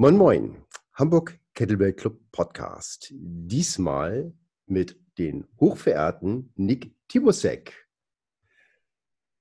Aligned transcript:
Moin 0.00 0.16
Moin, 0.16 0.56
Hamburg 0.94 1.38
Kettlebell 1.52 1.92
Club 1.92 2.18
Podcast. 2.32 3.12
Diesmal 3.12 4.32
mit 4.64 4.98
den 5.18 5.46
hochverehrten 5.60 6.54
Nick 6.56 6.94
Tibusek 7.06 7.86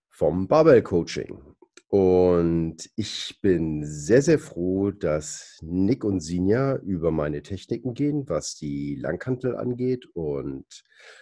vom 0.10 0.50
Barbell 0.50 0.82
Coaching. 0.84 1.56
Und 1.88 2.90
ich 2.98 3.40
bin 3.42 3.86
sehr, 3.86 4.22
sehr 4.22 4.38
froh, 4.38 4.92
dass 4.92 5.60
Nick 5.62 6.04
und 6.04 6.20
Sinja 6.20 6.76
über 6.76 7.12
meine 7.12 7.42
Techniken 7.42 7.94
gehen, 7.94 8.28
was 8.28 8.56
die 8.56 8.96
Langhantel 8.96 9.56
angeht 9.56 10.08
und 10.14 10.66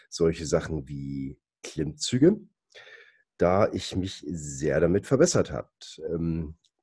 solche 0.10 0.48
Sachen 0.48 0.88
wie 0.88 1.38
Klimmzüge, 1.62 2.40
da 3.38 3.72
ich 3.72 3.96
mich 3.96 4.26
sehr 4.28 4.80
damit 4.80 5.06
verbessert 5.06 5.52
habe. 5.52 5.70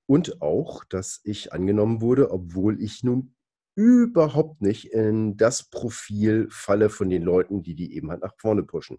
Und 0.06 0.42
auch, 0.42 0.84
dass 0.84 1.20
ich 1.24 1.52
angenommen 1.52 2.00
wurde, 2.00 2.30
obwohl 2.30 2.82
ich 2.82 3.02
nun 3.02 3.34
überhaupt 3.74 4.60
nicht 4.60 4.92
in 4.92 5.36
das 5.36 5.64
Profil 5.64 6.48
falle 6.50 6.90
von 6.90 7.10
den 7.10 7.22
Leuten, 7.22 7.62
die 7.62 7.74
die 7.74 7.94
eben 7.94 8.10
halt 8.10 8.22
nach 8.22 8.34
vorne 8.38 8.62
pushen. 8.62 8.98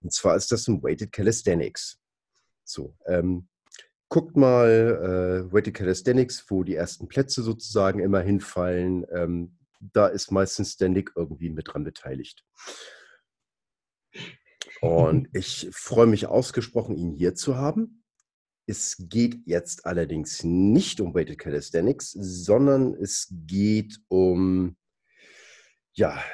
Und 0.00 0.12
zwar 0.12 0.36
ist 0.36 0.50
das 0.50 0.66
ein 0.66 0.82
Weighted 0.82 1.12
Calisthenics. 1.12 2.00
So, 2.64 2.96
ähm, 3.06 3.48
guckt 4.08 4.36
mal 4.36 5.46
äh, 5.48 5.52
Weighted 5.52 5.74
Calisthenics, 5.74 6.44
wo 6.48 6.64
die 6.64 6.74
ersten 6.74 7.08
Plätze 7.08 7.42
sozusagen 7.42 8.00
immer 8.00 8.20
hinfallen. 8.20 9.06
Ähm, 9.12 9.58
da 9.80 10.06
ist 10.06 10.30
meistens 10.30 10.76
der 10.76 10.88
Nick 10.88 11.12
irgendwie 11.16 11.50
mit 11.50 11.72
dran 11.72 11.84
beteiligt. 11.84 12.44
Und 14.80 15.28
ich 15.32 15.70
freue 15.72 16.06
mich 16.06 16.26
ausgesprochen, 16.26 16.96
ihn 16.96 17.12
hier 17.12 17.34
zu 17.34 17.56
haben. 17.56 18.01
Es 18.72 18.96
geht 18.98 19.42
jetzt 19.44 19.84
allerdings 19.84 20.44
nicht 20.44 21.02
um 21.02 21.12
Weighted 21.12 21.38
Calisthenics, 21.38 22.12
sondern 22.12 22.94
es 22.94 23.28
geht 23.30 24.00
um, 24.08 24.78
ja, 25.92 26.24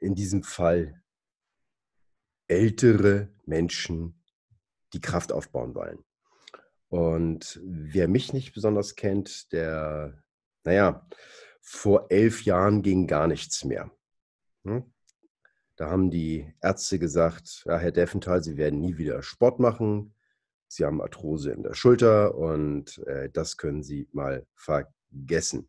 in 0.00 0.16
diesem 0.16 0.42
Fall 0.42 1.00
ältere 2.48 3.32
Menschen, 3.46 4.20
die 4.92 5.00
Kraft 5.00 5.30
aufbauen 5.30 5.76
wollen. 5.76 6.04
Und 6.88 7.60
wer 7.62 8.08
mich 8.08 8.32
nicht 8.32 8.54
besonders 8.54 8.96
kennt, 8.96 9.52
der, 9.52 10.20
naja, 10.64 11.06
vor 11.60 12.10
elf 12.10 12.42
Jahren 12.42 12.82
ging 12.82 13.06
gar 13.06 13.28
nichts 13.28 13.62
mehr. 13.62 13.88
Hm? 14.64 14.92
Da 15.76 15.90
haben 15.90 16.10
die 16.10 16.52
Ärzte 16.60 16.98
gesagt, 16.98 17.62
ja, 17.66 17.78
Herr 17.78 17.92
Deffenthal, 17.92 18.42
Sie 18.42 18.56
werden 18.56 18.80
nie 18.80 18.98
wieder 18.98 19.22
Sport 19.22 19.60
machen. 19.60 20.12
Sie 20.68 20.84
haben 20.84 21.00
Arthrose 21.00 21.52
in 21.52 21.62
der 21.62 21.74
Schulter 21.74 22.34
und 22.34 22.98
äh, 23.06 23.30
das 23.30 23.56
können 23.56 23.82
Sie 23.82 24.08
mal 24.12 24.46
vergessen. 24.54 25.68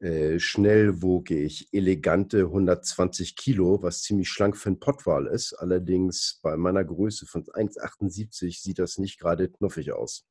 Äh, 0.00 0.36
ich 0.36 1.68
elegante 1.72 2.40
120 2.40 3.36
Kilo, 3.36 3.82
was 3.82 4.02
ziemlich 4.02 4.28
schlank 4.28 4.56
für 4.56 4.70
ein 4.70 4.80
Pottwal 4.80 5.26
ist. 5.26 5.54
Allerdings 5.54 6.40
bei 6.42 6.56
meiner 6.56 6.84
Größe 6.84 7.26
von 7.26 7.44
1,78 7.44 8.60
sieht 8.60 8.78
das 8.78 8.98
nicht 8.98 9.18
gerade 9.18 9.50
knuffig 9.50 9.92
aus. 9.92 10.26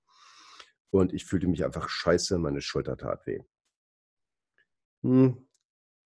Und 0.91 1.13
ich 1.13 1.25
fühlte 1.25 1.47
mich 1.47 1.65
einfach 1.65 1.89
scheiße, 1.89 2.37
meine 2.37 2.61
Schulter 2.61 2.97
tat 2.97 3.25
weh. 3.25 3.39
Hm. 5.01 5.47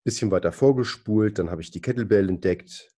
Bisschen 0.04 0.30
weiter 0.30 0.52
vorgespult, 0.52 1.38
dann 1.40 1.50
habe 1.50 1.62
ich 1.62 1.72
die 1.72 1.80
Kettlebell 1.80 2.28
entdeckt, 2.28 2.95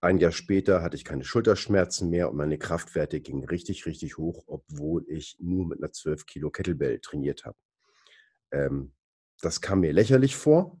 ein 0.00 0.18
Jahr 0.18 0.32
später 0.32 0.82
hatte 0.82 0.96
ich 0.96 1.04
keine 1.04 1.24
Schulterschmerzen 1.24 2.08
mehr 2.08 2.30
und 2.30 2.36
meine 2.36 2.58
Kraftwerte 2.58 3.20
gingen 3.20 3.44
richtig, 3.44 3.84
richtig 3.84 4.16
hoch, 4.16 4.44
obwohl 4.46 5.04
ich 5.08 5.36
nur 5.40 5.66
mit 5.66 5.78
einer 5.78 5.92
12 5.92 6.24
Kilo 6.26 6.50
Kettlebell 6.50 7.00
trainiert 7.00 7.44
habe. 7.44 7.58
Ähm, 8.50 8.94
das 9.40 9.60
kam 9.60 9.80
mir 9.80 9.92
lächerlich 9.92 10.36
vor, 10.36 10.80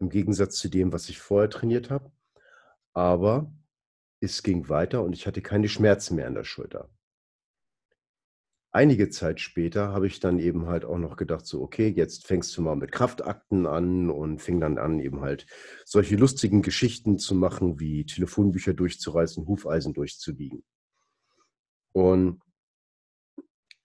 im 0.00 0.08
Gegensatz 0.08 0.56
zu 0.56 0.68
dem, 0.68 0.92
was 0.92 1.08
ich 1.08 1.18
vorher 1.18 1.50
trainiert 1.50 1.90
habe. 1.90 2.10
Aber 2.94 3.52
es 4.20 4.42
ging 4.42 4.68
weiter 4.68 5.02
und 5.02 5.12
ich 5.12 5.26
hatte 5.26 5.42
keine 5.42 5.68
Schmerzen 5.68 6.16
mehr 6.16 6.26
an 6.26 6.34
der 6.34 6.44
Schulter 6.44 6.90
einige 8.72 9.08
Zeit 9.10 9.40
später 9.40 9.88
habe 9.92 10.06
ich 10.06 10.20
dann 10.20 10.38
eben 10.38 10.66
halt 10.66 10.84
auch 10.84 10.98
noch 10.98 11.16
gedacht, 11.16 11.46
so, 11.46 11.62
okay, 11.62 11.88
jetzt 11.88 12.26
fängst 12.26 12.56
du 12.56 12.62
mal 12.62 12.76
mit 12.76 12.92
Kraftakten 12.92 13.66
an 13.66 14.10
und 14.10 14.40
fing 14.40 14.60
dann 14.60 14.78
an, 14.78 15.00
eben 15.00 15.20
halt 15.20 15.46
solche 15.84 16.16
lustigen 16.16 16.62
Geschichten 16.62 17.18
zu 17.18 17.34
machen, 17.34 17.80
wie 17.80 18.04
Telefonbücher 18.04 18.74
durchzureißen, 18.74 19.46
Hufeisen 19.46 19.94
durchzubiegen. 19.94 20.64
Und 21.92 22.40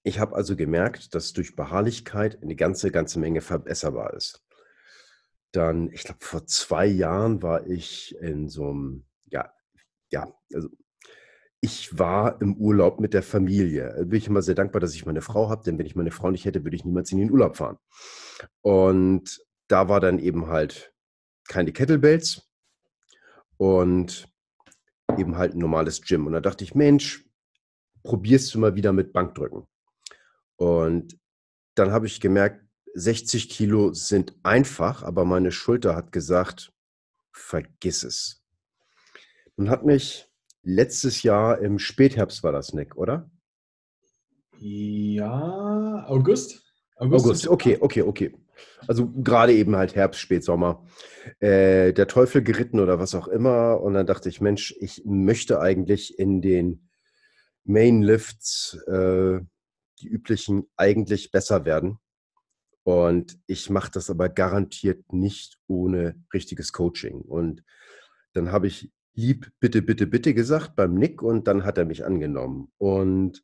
ich 0.04 0.20
habe 0.20 0.36
also 0.36 0.56
gemerkt, 0.56 1.16
dass 1.16 1.34
durch 1.34 1.56
Beharrlichkeit 1.56 2.42
eine 2.44 2.56
ganze, 2.56 2.92
ganze 2.92 3.20
Menge 3.20 3.42
verbesserbar 3.42 4.14
ist. 4.14 4.44
Dann, 5.54 5.92
ich 5.92 6.04
glaube, 6.04 6.20
vor 6.22 6.46
zwei 6.46 6.86
Jahren 6.86 7.42
war 7.42 7.68
ich 7.68 8.16
in 8.20 8.50
so 8.50 8.70
einem, 8.70 9.06
ja, 9.26 9.54
ja, 10.10 10.34
also 10.54 10.70
ich 11.64 11.98
war 11.98 12.42
im 12.42 12.58
Urlaub 12.58 13.00
mit 13.00 13.14
der 13.14 13.24
Familie. 13.24 13.96
Bin 14.06 14.18
ich 14.18 14.28
immer 14.28 14.42
sehr 14.42 14.54
dankbar, 14.54 14.82
dass 14.82 14.96
ich 14.96 15.06
meine 15.06 15.22
Frau 15.22 15.50
habe, 15.50 15.64
denn 15.64 15.78
wenn 15.80 15.86
ich 15.86 15.96
meine 15.96 16.12
Frau 16.12 16.30
nicht 16.30 16.44
hätte, 16.44 16.66
würde 16.66 16.76
ich 16.76 16.84
niemals 16.84 17.10
in 17.14 17.20
den 17.20 17.32
Urlaub 17.32 17.56
fahren. 17.56 17.78
Und 18.62 19.42
da 19.70 19.88
war 19.88 20.02
dann 20.02 20.20
eben 20.20 20.48
halt 20.48 20.94
keine 21.48 21.72
Kettlebells 21.72 22.50
und 23.56 24.28
eben 25.18 25.38
halt 25.38 25.54
ein 25.54 25.60
normales 25.60 26.02
Gym. 26.02 26.28
Und 26.28 26.34
da 26.34 26.42
dachte 26.42 26.66
ich, 26.66 26.76
Mensch, 26.76 27.26
probierst 28.04 28.54
du 28.54 28.60
mal 28.60 28.76
wieder 28.76 28.92
mit 28.92 29.14
Bankdrücken. 29.14 29.66
Und 30.58 31.18
dann 31.76 31.94
habe 31.94 32.08
ich 32.08 32.20
gemerkt, 32.20 32.62
60 32.94 33.48
Kilo 33.48 33.94
sind 33.94 34.36
einfach, 34.44 35.02
aber 35.02 35.24
meine 35.24 35.54
Schulter 35.54 35.96
hat 35.96 36.12
gesagt, 36.12 36.74
vergiss 37.32 38.04
es. 38.04 38.44
Und 39.56 39.70
hat 39.70 39.86
mich 39.86 40.28
letztes 40.64 41.24
Jahr 41.24 41.60
im 41.60 41.80
Spätherbst 41.80 42.44
war 42.44 42.52
das, 42.52 42.74
Nick, 42.74 42.96
oder? 42.96 43.30
Ja, 44.60 46.06
August? 46.08 46.64
August, 46.96 47.26
August. 47.26 47.48
okay, 47.48 47.78
okay, 47.82 48.02
okay. 48.02 48.36
Also 48.88 49.10
gerade 49.10 49.54
eben 49.54 49.76
halt 49.76 49.96
Herbst, 49.96 50.22
Spätsommer. 50.22 50.86
Äh, 51.40 51.94
der 51.94 52.08
Teufel 52.08 52.44
geritten 52.44 52.80
oder 52.80 53.00
was 53.00 53.16
auch 53.16 53.28
immer. 53.28 53.82
Und 53.82 53.94
dann 53.94 54.06
dachte 54.06 54.30
ich, 54.30 54.42
Mensch, 54.42 54.76
ich 54.80 55.04
möchte 55.06 55.60
eigentlich 55.60 56.18
in 56.20 56.42
den 56.42 56.90
Mainlifts, 57.66 58.76
äh, 58.88 59.40
die 60.02 60.08
üblichen, 60.08 60.70
eigentlich 60.76 61.32
besser 61.32 61.66
werden. 61.66 62.00
Und 62.84 63.40
ich 63.48 63.70
mache 63.70 63.92
das 63.92 64.10
aber 64.10 64.30
garantiert 64.30 65.14
nicht 65.14 65.58
ohne 65.68 66.22
richtiges 66.34 66.74
Coaching. 66.74 67.22
Und 67.22 67.64
dann 68.34 68.52
habe 68.52 68.68
ich 68.68 68.92
lieb 69.14 69.52
bitte, 69.60 69.82
bitte, 69.82 70.08
bitte 70.08 70.34
gesagt 70.34 70.76
beim 70.76 70.96
Nick 70.96 71.22
und 71.22 71.48
dann 71.48 71.66
hat 71.66 71.78
er 71.78 71.86
mich 71.86 72.06
angenommen. 72.06 72.72
Und 72.78 73.44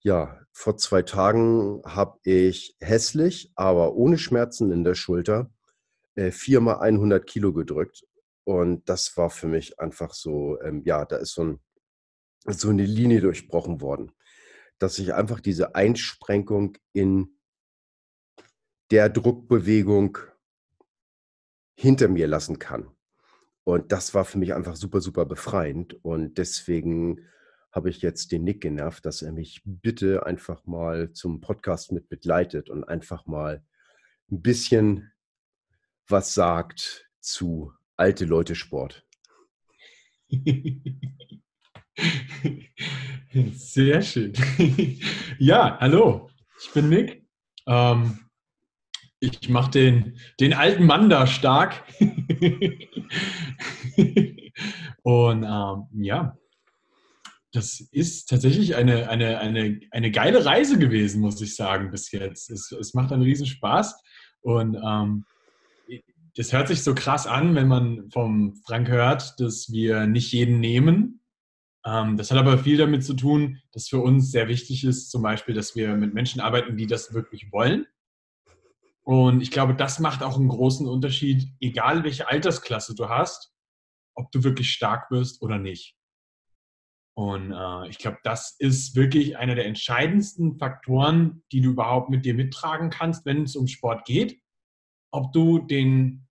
ja, 0.00 0.40
vor 0.52 0.76
zwei 0.76 1.02
Tagen 1.02 1.82
habe 1.84 2.18
ich 2.24 2.76
hässlich, 2.80 3.52
aber 3.56 3.94
ohne 3.94 4.18
Schmerzen 4.18 4.70
in 4.70 4.84
der 4.84 4.94
Schulter 4.94 5.50
äh, 6.14 6.30
viermal 6.30 6.80
100 6.80 7.26
Kilo 7.26 7.52
gedrückt. 7.52 8.04
Und 8.44 8.88
das 8.88 9.16
war 9.16 9.30
für 9.30 9.46
mich 9.46 9.80
einfach 9.80 10.12
so, 10.12 10.60
ähm, 10.60 10.82
ja, 10.84 11.04
da 11.06 11.16
ist 11.16 11.32
so, 11.32 11.44
ein, 11.44 11.60
so 12.46 12.68
eine 12.68 12.84
Linie 12.84 13.22
durchbrochen 13.22 13.80
worden, 13.80 14.12
dass 14.78 14.98
ich 14.98 15.14
einfach 15.14 15.40
diese 15.40 15.74
Einsprengung 15.74 16.76
in 16.92 17.38
der 18.90 19.08
Druckbewegung 19.08 20.18
hinter 21.74 22.08
mir 22.08 22.26
lassen 22.26 22.58
kann. 22.58 22.94
Und 23.64 23.92
das 23.92 24.14
war 24.14 24.24
für 24.24 24.38
mich 24.38 24.54
einfach 24.54 24.76
super, 24.76 25.00
super 25.00 25.24
befreiend. 25.24 25.94
Und 26.04 26.38
deswegen 26.38 27.26
habe 27.72 27.90
ich 27.90 28.02
jetzt 28.02 28.30
den 28.30 28.44
Nick 28.44 28.60
genervt, 28.60 29.04
dass 29.04 29.22
er 29.22 29.32
mich 29.32 29.62
bitte 29.64 30.26
einfach 30.26 30.64
mal 30.66 31.12
zum 31.12 31.40
Podcast 31.40 31.90
mit 31.90 32.08
begleitet 32.08 32.70
und 32.70 32.84
einfach 32.84 33.26
mal 33.26 33.64
ein 34.30 34.42
bisschen 34.42 35.10
was 36.06 36.34
sagt 36.34 37.10
zu 37.20 37.72
alte 37.96 38.26
Leute 38.26 38.54
Sport. 38.54 39.06
Sehr 43.54 44.02
schön. 44.02 44.32
Ja, 45.40 45.78
hallo, 45.80 46.30
ich 46.60 46.70
bin 46.70 46.88
Nick. 46.88 47.26
Ähm, 47.66 48.23
ich 49.24 49.48
mache 49.48 49.70
den, 49.70 50.18
den 50.40 50.52
alten 50.52 50.84
Mann 50.84 51.08
da 51.08 51.26
stark. 51.26 51.82
Und 55.02 55.44
ähm, 55.44 55.86
ja, 56.02 56.36
das 57.52 57.80
ist 57.92 58.28
tatsächlich 58.28 58.74
eine, 58.74 59.08
eine, 59.08 59.38
eine, 59.38 59.80
eine 59.90 60.10
geile 60.10 60.44
Reise 60.44 60.78
gewesen, 60.78 61.20
muss 61.20 61.40
ich 61.40 61.56
sagen, 61.56 61.90
bis 61.90 62.10
jetzt. 62.12 62.50
Es, 62.50 62.72
es 62.72 62.94
macht 62.94 63.12
einen 63.12 63.22
riesen 63.22 63.46
Spaß. 63.46 63.94
Und 64.42 64.76
ähm, 64.76 65.24
das 66.36 66.52
hört 66.52 66.68
sich 66.68 66.82
so 66.82 66.94
krass 66.94 67.26
an, 67.26 67.54
wenn 67.54 67.68
man 67.68 68.10
vom 68.10 68.56
Frank 68.66 68.88
hört, 68.88 69.38
dass 69.38 69.70
wir 69.70 70.06
nicht 70.06 70.32
jeden 70.32 70.58
nehmen. 70.58 71.20
Ähm, 71.86 72.16
das 72.16 72.30
hat 72.30 72.38
aber 72.38 72.58
viel 72.58 72.76
damit 72.76 73.04
zu 73.04 73.14
tun, 73.14 73.60
dass 73.72 73.88
für 73.88 74.00
uns 74.00 74.30
sehr 74.32 74.48
wichtig 74.48 74.84
ist, 74.84 75.10
zum 75.10 75.22
Beispiel, 75.22 75.54
dass 75.54 75.76
wir 75.76 75.94
mit 75.94 76.12
Menschen 76.12 76.40
arbeiten, 76.40 76.76
die 76.76 76.86
das 76.86 77.14
wirklich 77.14 77.52
wollen 77.52 77.86
Und 79.04 79.42
ich 79.42 79.50
glaube, 79.50 79.74
das 79.74 79.98
macht 79.98 80.22
auch 80.22 80.36
einen 80.36 80.48
großen 80.48 80.88
Unterschied, 80.88 81.48
egal 81.60 82.04
welche 82.04 82.28
Altersklasse 82.28 82.94
du 82.94 83.08
hast, 83.08 83.52
ob 84.14 84.32
du 84.32 84.44
wirklich 84.44 84.70
stark 84.70 85.10
wirst 85.10 85.42
oder 85.42 85.58
nicht. 85.58 85.94
Und 87.16 87.52
äh, 87.52 87.88
ich 87.88 87.98
glaube, 87.98 88.18
das 88.24 88.56
ist 88.58 88.96
wirklich 88.96 89.36
einer 89.36 89.54
der 89.54 89.66
entscheidendsten 89.66 90.58
Faktoren, 90.58 91.44
die 91.52 91.60
du 91.60 91.70
überhaupt 91.70 92.10
mit 92.10 92.24
dir 92.24 92.34
mittragen 92.34 92.90
kannst, 92.90 93.24
wenn 93.24 93.42
es 93.42 93.56
um 93.56 93.68
Sport 93.68 94.04
geht. 94.04 94.40
Ob 95.12 95.32
du 95.32 95.60
den 95.60 96.26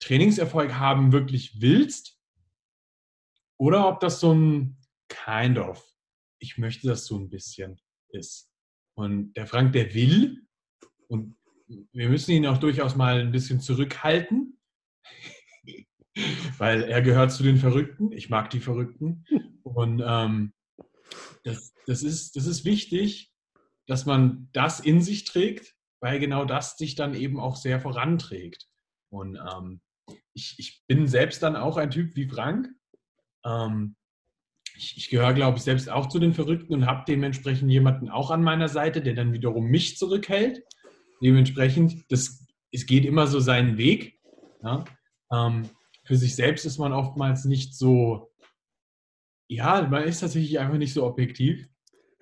Trainingserfolg 0.00 0.74
haben 0.74 1.12
wirklich 1.12 1.60
willst 1.60 2.20
oder 3.58 3.88
ob 3.88 4.00
das 4.00 4.20
so 4.20 4.32
ein 4.32 4.78
kind 5.08 5.58
of, 5.58 5.84
ich 6.38 6.58
möchte 6.58 6.86
das 6.86 7.06
so 7.06 7.18
ein 7.18 7.30
bisschen 7.30 7.80
ist. 8.10 8.52
Und 8.94 9.32
der 9.32 9.46
Frank, 9.46 9.72
der 9.72 9.92
will, 9.94 10.46
und 11.08 11.37
wir 11.68 12.08
müssen 12.08 12.32
ihn 12.32 12.46
auch 12.46 12.58
durchaus 12.58 12.96
mal 12.96 13.20
ein 13.20 13.32
bisschen 13.32 13.60
zurückhalten, 13.60 14.58
weil 16.58 16.82
er 16.82 17.02
gehört 17.02 17.32
zu 17.32 17.42
den 17.42 17.56
Verrückten. 17.56 18.12
Ich 18.12 18.30
mag 18.30 18.50
die 18.50 18.60
Verrückten. 18.60 19.24
Und 19.62 20.02
ähm, 20.04 20.52
das, 21.44 21.72
das, 21.86 22.02
ist, 22.02 22.36
das 22.36 22.46
ist 22.46 22.64
wichtig, 22.64 23.32
dass 23.86 24.06
man 24.06 24.48
das 24.52 24.80
in 24.80 25.00
sich 25.00 25.24
trägt, 25.24 25.74
weil 26.00 26.18
genau 26.18 26.44
das 26.44 26.76
sich 26.76 26.94
dann 26.94 27.14
eben 27.14 27.38
auch 27.38 27.56
sehr 27.56 27.80
voranträgt. 27.80 28.66
Und 29.10 29.36
ähm, 29.36 29.80
ich, 30.34 30.56
ich 30.58 30.82
bin 30.86 31.06
selbst 31.06 31.42
dann 31.42 31.56
auch 31.56 31.76
ein 31.76 31.90
Typ 31.90 32.14
wie 32.16 32.28
Frank. 32.28 32.68
Ähm, 33.44 33.96
ich, 34.76 34.96
ich 34.96 35.10
gehöre, 35.10 35.34
glaube 35.34 35.58
ich, 35.58 35.64
selbst 35.64 35.90
auch 35.90 36.08
zu 36.08 36.18
den 36.18 36.34
Verrückten 36.34 36.74
und 36.74 36.86
habe 36.86 37.04
dementsprechend 37.06 37.70
jemanden 37.70 38.08
auch 38.08 38.30
an 38.30 38.42
meiner 38.42 38.68
Seite, 38.68 39.02
der 39.02 39.14
dann 39.14 39.32
wiederum 39.32 39.66
mich 39.66 39.96
zurückhält. 39.96 40.62
Dementsprechend, 41.22 42.10
das, 42.10 42.46
es 42.72 42.86
geht 42.86 43.04
immer 43.04 43.26
so 43.26 43.40
seinen 43.40 43.76
Weg. 43.76 44.18
Ja? 44.62 44.84
Ähm, 45.32 45.68
für 46.04 46.16
sich 46.16 46.34
selbst 46.34 46.64
ist 46.64 46.78
man 46.78 46.92
oftmals 46.92 47.44
nicht 47.44 47.74
so, 47.74 48.32
ja, 49.48 49.82
man 49.82 50.04
ist 50.04 50.20
tatsächlich 50.20 50.58
einfach 50.58 50.78
nicht 50.78 50.94
so 50.94 51.04
objektiv. 51.04 51.68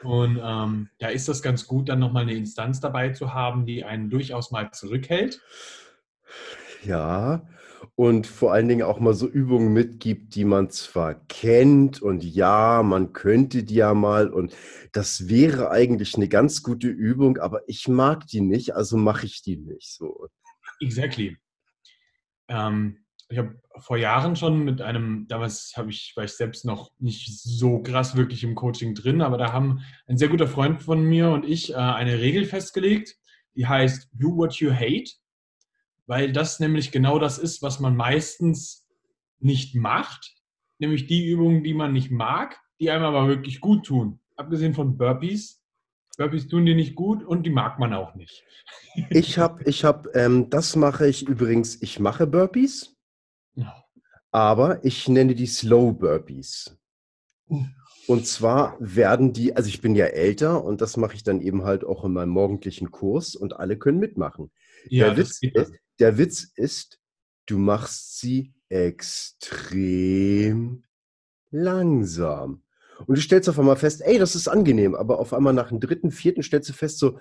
Und 0.02 0.38
ähm, 0.42 0.90
da 0.98 1.08
ist 1.08 1.28
das 1.28 1.42
ganz 1.42 1.66
gut, 1.66 1.88
dann 1.88 1.98
nochmal 1.98 2.22
eine 2.22 2.34
Instanz 2.34 2.80
dabei 2.80 3.10
zu 3.10 3.32
haben, 3.32 3.64
die 3.66 3.84
einen 3.84 4.10
durchaus 4.10 4.50
mal 4.50 4.70
zurückhält. 4.70 5.40
Ja, 6.84 7.48
und 7.94 8.26
vor 8.26 8.52
allen 8.52 8.68
Dingen 8.68 8.82
auch 8.82 9.00
mal 9.00 9.14
so 9.14 9.28
Übungen 9.28 9.72
mitgibt, 9.72 10.34
die 10.34 10.44
man 10.44 10.70
zwar 10.70 11.14
kennt 11.14 12.02
und 12.02 12.24
ja, 12.24 12.82
man 12.82 13.12
könnte 13.12 13.64
die 13.64 13.76
ja 13.76 13.94
mal 13.94 14.28
und 14.28 14.54
das 14.92 15.28
wäre 15.28 15.70
eigentlich 15.70 16.14
eine 16.14 16.28
ganz 16.28 16.62
gute 16.62 16.88
Übung, 16.88 17.38
aber 17.38 17.60
ich 17.68 17.88
mag 17.88 18.26
die 18.26 18.40
nicht, 18.40 18.74
also 18.74 18.96
mache 18.96 19.26
ich 19.26 19.42
die 19.42 19.56
nicht 19.56 19.92
so. 19.92 20.28
Exactly. 20.80 21.36
Ähm, 22.48 22.98
ich 23.28 23.38
habe 23.38 23.60
vor 23.78 23.96
Jahren 23.96 24.36
schon 24.36 24.64
mit 24.64 24.80
einem, 24.80 25.26
damals 25.28 25.72
habe 25.76 25.90
ich, 25.90 26.12
war 26.16 26.24
ich 26.24 26.32
selbst 26.32 26.64
noch 26.64 26.92
nicht 26.98 27.40
so 27.42 27.82
krass 27.82 28.16
wirklich 28.16 28.44
im 28.44 28.54
Coaching 28.54 28.94
drin, 28.94 29.20
aber 29.20 29.36
da 29.36 29.52
haben 29.52 29.80
ein 30.06 30.16
sehr 30.16 30.28
guter 30.28 30.46
Freund 30.46 30.82
von 30.82 31.04
mir 31.04 31.30
und 31.30 31.44
ich 31.44 31.72
äh, 31.72 31.76
eine 31.76 32.20
Regel 32.20 32.44
festgelegt, 32.44 33.16
die 33.56 33.66
heißt 33.66 34.10
Do 34.12 34.36
what 34.36 34.54
you 34.56 34.72
hate, 34.72 35.10
weil 36.06 36.32
das 36.32 36.60
nämlich 36.60 36.92
genau 36.92 37.18
das 37.18 37.38
ist, 37.38 37.62
was 37.62 37.80
man 37.80 37.96
meistens 37.96 38.86
nicht 39.38 39.74
macht, 39.74 40.34
nämlich 40.78 41.06
die 41.06 41.26
Übungen, 41.26 41.64
die 41.64 41.74
man 41.74 41.92
nicht 41.92 42.10
mag, 42.10 42.60
die 42.80 42.90
einem 42.90 43.04
aber 43.04 43.28
wirklich 43.28 43.60
gut 43.60 43.86
tun. 43.86 44.20
Abgesehen 44.36 44.74
von 44.74 44.96
Burpees. 44.96 45.62
Burpees 46.16 46.48
tun 46.48 46.64
die 46.64 46.74
nicht 46.74 46.94
gut 46.94 47.22
und 47.24 47.44
die 47.44 47.50
mag 47.50 47.78
man 47.78 47.92
auch 47.92 48.14
nicht. 48.14 48.44
Ich 49.10 49.38
habe, 49.38 49.62
ich 49.64 49.84
habe, 49.84 50.10
ähm, 50.14 50.48
das 50.48 50.74
mache 50.74 51.06
ich 51.06 51.28
übrigens, 51.28 51.80
ich 51.82 52.00
mache 52.00 52.26
Burpees. 52.26 52.96
Aber 54.30 54.84
ich 54.84 55.06
nenne 55.06 55.34
die 55.34 55.46
Slow 55.46 55.92
Burpees. 55.92 56.76
Und 58.06 58.26
zwar 58.26 58.76
werden 58.80 59.32
die, 59.32 59.54
also 59.54 59.68
ich 59.68 59.80
bin 59.82 59.94
ja 59.94 60.06
älter 60.06 60.64
und 60.64 60.80
das 60.80 60.96
mache 60.96 61.14
ich 61.14 61.22
dann 61.22 61.40
eben 61.40 61.64
halt 61.64 61.84
auch 61.84 62.04
in 62.04 62.12
meinem 62.12 62.30
morgendlichen 62.30 62.90
Kurs 62.90 63.36
und 63.36 63.56
alle 63.58 63.76
können 63.76 63.98
mitmachen. 63.98 64.50
Ja, 64.88 65.08
der, 65.08 65.16
Witz 65.18 65.40
ist, 65.42 65.72
der 65.98 66.18
Witz 66.18 66.52
ist, 66.56 67.00
du 67.46 67.58
machst 67.58 68.18
sie 68.20 68.54
extrem 68.68 70.04
langsam. 71.50 72.62
Und 73.06 73.16
du 73.18 73.20
stellst 73.20 73.48
auf 73.48 73.58
einmal 73.58 73.76
fest, 73.76 74.02
ey, 74.04 74.18
das 74.18 74.34
ist 74.34 74.48
angenehm, 74.48 74.94
aber 74.94 75.18
auf 75.18 75.32
einmal 75.34 75.52
nach 75.52 75.68
dem 75.68 75.80
dritten, 75.80 76.10
vierten 76.10 76.42
stellst 76.42 76.68
du 76.70 76.72
fest, 76.72 76.98
so, 76.98 77.18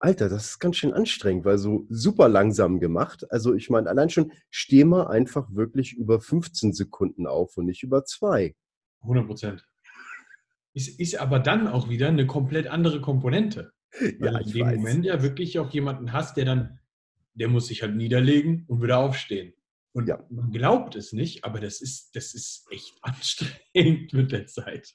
Alter, 0.00 0.28
das 0.28 0.46
ist 0.46 0.58
ganz 0.58 0.76
schön 0.76 0.92
anstrengend, 0.92 1.44
weil 1.44 1.58
so 1.58 1.86
super 1.88 2.28
langsam 2.28 2.80
gemacht. 2.80 3.24
Also 3.30 3.54
ich 3.54 3.70
meine, 3.70 3.88
allein 3.88 4.10
schon, 4.10 4.32
steh 4.50 4.84
mal 4.84 5.06
einfach 5.06 5.54
wirklich 5.54 5.92
über 5.92 6.20
15 6.20 6.72
Sekunden 6.72 7.28
auf 7.28 7.56
und 7.56 7.66
nicht 7.66 7.84
über 7.84 8.04
zwei. 8.04 8.56
100 9.02 9.26
Prozent. 9.26 9.64
Ist, 10.74 10.98
ist 10.98 11.20
aber 11.20 11.38
dann 11.38 11.68
auch 11.68 11.88
wieder 11.88 12.08
eine 12.08 12.26
komplett 12.26 12.66
andere 12.66 13.00
Komponente. 13.00 13.72
Weil 14.18 14.32
ja, 14.32 14.38
du 14.38 14.44
in 14.44 14.52
dem 14.52 14.66
weiß. 14.66 14.76
Moment 14.78 15.04
ja 15.04 15.22
wirklich 15.22 15.58
auch 15.60 15.70
jemanden 15.70 16.12
hast, 16.12 16.36
der 16.36 16.46
dann, 16.46 16.80
der 17.34 17.48
muss 17.48 17.66
sich 17.66 17.82
halt 17.82 17.94
niederlegen 17.94 18.64
und 18.68 18.82
wieder 18.82 18.98
aufstehen. 18.98 19.54
Und 19.94 20.08
ja. 20.08 20.24
man 20.30 20.50
glaubt 20.50 20.96
es 20.96 21.12
nicht, 21.12 21.44
aber 21.44 21.60
das 21.60 21.82
ist, 21.82 22.16
das 22.16 22.34
ist 22.34 22.66
echt 22.70 22.94
anstrengend 23.02 24.12
mit 24.12 24.32
der 24.32 24.46
Zeit. 24.46 24.94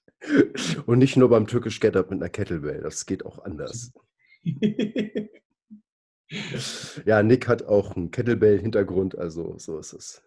Und 0.86 1.00
nicht 1.00 1.18
nur 1.18 1.30
beim 1.30 1.46
Türkisch 1.48 1.80
Get 1.80 1.96
Up 1.96 2.10
mit 2.10 2.20
einer 2.20 2.30
Kettlebell, 2.30 2.82
das 2.82 3.06
geht 3.06 3.26
auch 3.26 3.40
anders 3.40 3.94
ja, 7.06 7.24
Nick 7.24 7.48
hat 7.48 7.64
auch 7.64 7.96
einen 7.96 8.12
Kettlebell-Hintergrund, 8.12 9.18
also 9.18 9.58
so 9.58 9.80
ist 9.80 9.94
es. 9.94 10.22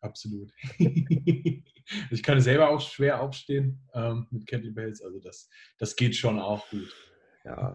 Absolut. 0.00 0.52
ich 0.78 2.22
kann 2.22 2.40
selber 2.40 2.70
auch 2.70 2.80
schwer 2.80 3.20
aufstehen 3.20 3.86
ähm, 3.94 4.26
mit 4.30 4.46
Kettlebells, 4.46 5.02
also 5.02 5.20
das, 5.20 5.48
das 5.78 5.94
geht 5.96 6.16
schon 6.16 6.38
auch 6.40 6.68
gut. 6.70 6.94
Ja. 7.44 7.74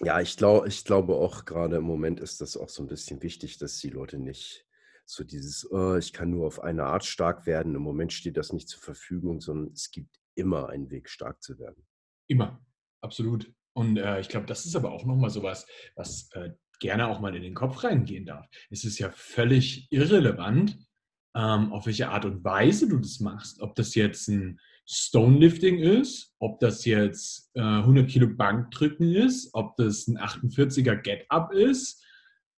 Ja, 0.00 0.20
ich, 0.20 0.36
glaub, 0.36 0.66
ich 0.66 0.84
glaube 0.84 1.14
auch 1.14 1.44
gerade 1.44 1.76
im 1.76 1.84
Moment 1.84 2.20
ist 2.20 2.40
das 2.40 2.56
auch 2.56 2.68
so 2.68 2.82
ein 2.82 2.88
bisschen 2.88 3.22
wichtig, 3.22 3.58
dass 3.58 3.78
die 3.78 3.90
Leute 3.90 4.18
nicht 4.18 4.66
so 5.04 5.24
dieses, 5.24 5.70
oh, 5.70 5.96
ich 5.96 6.12
kann 6.12 6.30
nur 6.30 6.46
auf 6.46 6.60
eine 6.60 6.84
Art 6.84 7.04
stark 7.04 7.46
werden. 7.46 7.74
Im 7.74 7.82
Moment 7.82 8.12
steht 8.12 8.36
das 8.36 8.52
nicht 8.52 8.68
zur 8.68 8.80
Verfügung, 8.80 9.40
sondern 9.40 9.72
es 9.72 9.90
gibt 9.90 10.18
immer 10.34 10.68
einen 10.70 10.90
Weg, 10.90 11.08
stark 11.08 11.42
zu 11.42 11.58
werden. 11.58 11.86
Immer, 12.28 12.64
absolut. 13.00 13.52
Und 13.74 13.96
äh, 13.96 14.20
ich 14.20 14.28
glaube, 14.28 14.46
das 14.46 14.64
ist 14.64 14.76
aber 14.76 14.92
auch 14.92 15.04
nochmal 15.04 15.30
sowas, 15.30 15.66
was 15.94 16.30
äh, 16.32 16.50
gerne 16.80 17.08
auch 17.08 17.20
mal 17.20 17.34
in 17.34 17.42
den 17.42 17.54
Kopf 17.54 17.84
reingehen 17.84 18.26
darf. 18.26 18.46
Es 18.70 18.84
ist 18.84 18.98
ja 18.98 19.10
völlig 19.10 19.86
irrelevant, 19.90 20.78
ähm, 21.34 21.72
auf 21.72 21.86
welche 21.86 22.08
Art 22.08 22.24
und 22.24 22.44
Weise 22.44 22.88
du 22.88 22.98
das 22.98 23.20
machst. 23.20 23.60
Ob 23.60 23.74
das 23.74 23.94
jetzt 23.94 24.28
ein 24.28 24.58
Stonelifting 24.86 25.78
ist, 25.78 26.34
ob 26.38 26.60
das 26.60 26.84
jetzt 26.84 27.50
äh, 27.54 27.60
100 27.60 28.08
Kilo 28.08 28.28
Bankdrücken 28.28 29.14
ist, 29.14 29.50
ob 29.54 29.76
das 29.76 30.08
ein 30.08 30.18
48er 30.18 30.96
Get-Up 30.96 31.52
ist 31.52 32.04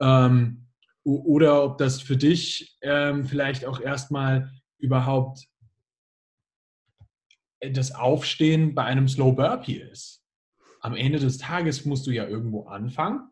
ähm, 0.01 0.67
oder 1.03 1.63
ob 1.63 1.77
das 1.77 2.01
für 2.01 2.17
dich 2.17 2.77
ähm, 2.81 3.25
vielleicht 3.25 3.65
auch 3.65 3.81
erstmal 3.81 4.51
überhaupt 4.77 5.45
äh, 7.59 7.71
das 7.71 7.93
Aufstehen 7.93 8.73
bei 8.73 8.85
einem 8.85 9.07
Slow 9.07 9.33
Burpee 9.33 9.81
ist 9.91 10.23
am 10.83 10.95
Ende 10.95 11.17
des 11.17 11.37
Tages 11.37 11.85
musst 11.85 12.05
du 12.05 12.11
ja 12.11 12.27
irgendwo 12.27 12.65
anfangen 12.65 13.31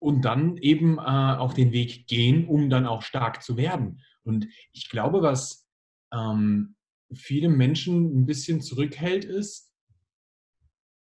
und 0.00 0.22
dann 0.22 0.56
eben 0.56 0.98
äh, 0.98 1.00
auch 1.00 1.54
den 1.54 1.72
Weg 1.72 2.08
gehen, 2.08 2.46
um 2.48 2.68
dann 2.68 2.86
auch 2.86 3.02
stark 3.02 3.42
zu 3.42 3.56
werden. 3.56 4.02
Und 4.24 4.48
ich 4.72 4.90
glaube, 4.90 5.22
was 5.22 5.68
ähm, 6.12 6.74
viele 7.12 7.48
Menschen 7.48 8.20
ein 8.20 8.26
bisschen 8.26 8.60
zurückhält, 8.60 9.24
ist, 9.24 9.72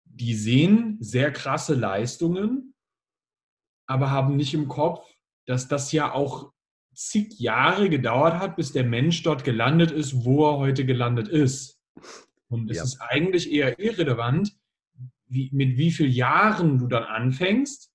die 0.05 0.35
sehen 0.35 0.99
sehr 1.01 1.33
krasse 1.33 1.75
Leistungen, 1.75 2.75
aber 3.87 4.11
haben 4.11 4.37
nicht 4.37 4.55
im 4.55 4.69
Kopf, 4.69 5.07
dass 5.47 5.69
das 5.69 5.93
ja 5.93 6.13
auch 6.13 6.53
zig 6.95 7.39
Jahre 7.39 7.89
gedauert 7.89 8.35
hat, 8.35 8.57
bis 8.57 8.73
der 8.73 8.85
Mensch 8.85 9.23
dort 9.23 9.45
gelandet 9.45 9.91
ist, 9.91 10.25
wo 10.25 10.49
er 10.49 10.59
heute 10.59 10.85
gelandet 10.85 11.29
ist. 11.29 11.81
Und 12.49 12.71
es 12.71 12.77
ja. 12.79 12.85
ist 12.85 13.01
eigentlich 13.01 13.51
eher 13.51 13.79
irrelevant, 13.79 14.57
wie, 15.27 15.49
mit 15.53 15.79
wie 15.79 15.93
vielen 15.93 16.13
Jahren 16.13 16.79
du 16.79 16.89
dann 16.89 17.05
anfängst, 17.05 17.93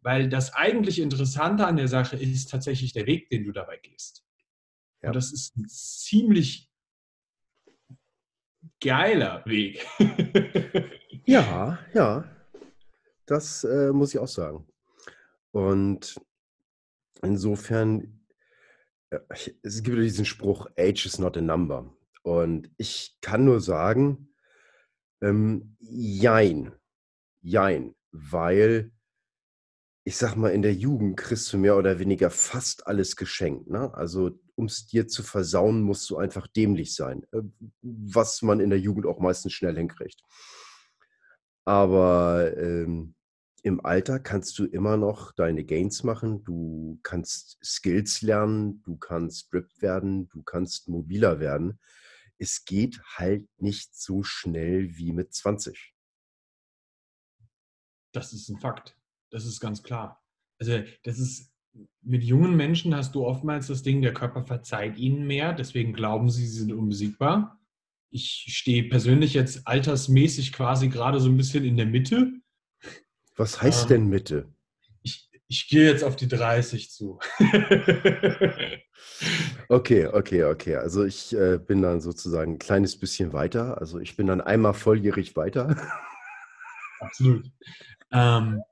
weil 0.00 0.28
das 0.28 0.54
eigentlich 0.54 0.98
Interessante 0.98 1.66
an 1.66 1.76
der 1.76 1.88
Sache 1.88 2.16
ist 2.16 2.50
tatsächlich 2.50 2.92
der 2.92 3.06
Weg, 3.06 3.28
den 3.30 3.44
du 3.44 3.52
dabei 3.52 3.78
gehst. 3.78 4.24
Ja. 5.02 5.08
Und 5.08 5.16
das 5.16 5.32
ist 5.32 5.56
ein 5.56 5.68
ziemlich 5.68 6.71
geiler 8.82 9.42
Weg. 9.46 9.86
ja, 11.24 11.78
ja, 11.94 12.24
das 13.26 13.64
äh, 13.64 13.92
muss 13.92 14.14
ich 14.14 14.20
auch 14.20 14.28
sagen. 14.28 14.66
Und 15.52 16.20
insofern, 17.22 18.26
äh, 19.10 19.20
es 19.62 19.82
gibt 19.82 19.98
diesen 19.98 20.24
Spruch, 20.24 20.66
Age 20.78 21.06
is 21.06 21.18
not 21.18 21.36
a 21.36 21.40
number. 21.40 21.94
Und 22.22 22.70
ich 22.76 23.16
kann 23.20 23.44
nur 23.44 23.60
sagen, 23.60 24.28
ähm, 25.22 25.76
jein. 25.78 26.72
Jein. 27.40 27.94
Weil 28.10 28.92
ich 30.04 30.16
sage 30.16 30.38
mal, 30.38 30.50
in 30.50 30.62
der 30.62 30.74
Jugend 30.74 31.16
kriegst 31.16 31.52
du 31.52 31.58
mehr 31.58 31.76
oder 31.76 31.98
weniger 31.98 32.30
fast 32.30 32.86
alles 32.86 33.16
geschenkt, 33.16 33.70
ne? 33.70 33.94
Also, 33.94 34.38
um's 34.54 34.86
dir 34.86 35.08
zu 35.08 35.22
versauen, 35.22 35.82
musst 35.82 36.08
du 36.10 36.16
einfach 36.16 36.46
dämlich 36.46 36.94
sein, 36.94 37.24
äh, 37.32 37.42
was 37.82 38.42
man 38.42 38.60
in 38.60 38.70
der 38.70 38.80
Jugend 38.80 39.06
auch 39.06 39.20
meistens 39.20 39.52
schnell 39.52 39.76
hinkriegt. 39.76 40.22
Aber, 41.66 42.56
ähm, 42.56 43.14
im 43.64 43.84
Alter 43.84 44.18
kannst 44.18 44.58
du 44.58 44.64
immer 44.64 44.96
noch 44.96 45.30
deine 45.32 45.64
Gains 45.64 46.02
machen. 46.02 46.42
Du 46.42 46.98
kannst 47.04 47.58
Skills 47.64 48.20
lernen, 48.20 48.82
du 48.82 48.96
kannst 48.96 49.52
ripped 49.54 49.80
werden, 49.80 50.28
du 50.30 50.42
kannst 50.42 50.88
mobiler 50.88 51.38
werden. 51.38 51.78
Es 52.38 52.64
geht 52.64 53.00
halt 53.16 53.48
nicht 53.58 53.94
so 53.94 54.24
schnell 54.24 54.96
wie 54.96 55.12
mit 55.12 55.32
20. 55.32 55.94
Das 58.12 58.32
ist 58.32 58.48
'n 58.50 58.58
Fakt. 58.58 58.96
Das 59.30 59.46
ist 59.46 59.60
ganz 59.60 59.82
klar. 59.82 60.22
Also, 60.58 60.82
das 61.04 61.18
ist 61.18 61.51
mit 62.02 62.22
jungen 62.24 62.56
Menschen 62.56 62.94
hast 62.94 63.14
du 63.14 63.24
oftmals 63.26 63.68
das 63.68 63.82
Ding, 63.82 64.02
der 64.02 64.12
Körper 64.14 64.44
verzeiht 64.44 64.96
ihnen 64.98 65.26
mehr, 65.26 65.52
deswegen 65.52 65.92
glauben 65.92 66.30
sie, 66.30 66.46
sie 66.46 66.60
sind 66.60 66.72
unbesiegbar. 66.72 67.58
Ich 68.10 68.44
stehe 68.48 68.84
persönlich 68.84 69.34
jetzt 69.34 69.66
altersmäßig 69.66 70.52
quasi 70.52 70.88
grade 70.88 71.20
so 71.20 71.28
'n 71.30 71.36
bisschen 71.36 71.64
in 71.64 71.76
der 71.76 71.86
Mitte. 71.86 72.32
Was 73.36 73.62
heißt 73.62 73.84
Ähm, 73.84 73.88
denn 73.88 74.08
Mitte? 74.08 74.48
ich 75.02 75.28
ich 75.48 75.68
gehe 75.68 75.86
jetzt 75.90 76.04
auf 76.04 76.16
die 76.16 76.28
30 76.28 76.90
zu. 76.90 77.18
Okay, 79.70 80.06
okay, 80.06 80.44
okay. 80.44 80.76
Also, 80.76 81.04
ich, 81.04 81.34
äh, 81.34 81.58
bin 81.58 81.82
dann 81.82 82.00
sozusagen 82.00 82.54
'n 82.54 82.58
kleines 82.58 82.98
bisschen 82.98 83.32
weiter. 83.32 83.78
Also, 83.80 83.98
ich 84.00 84.16
bin 84.16 84.26
dann 84.26 84.40
einmal 84.40 84.74
volljährig 84.74 85.36
weiter. 85.36 85.76
Absolut. 87.00 87.50
Ähm, 88.12 88.62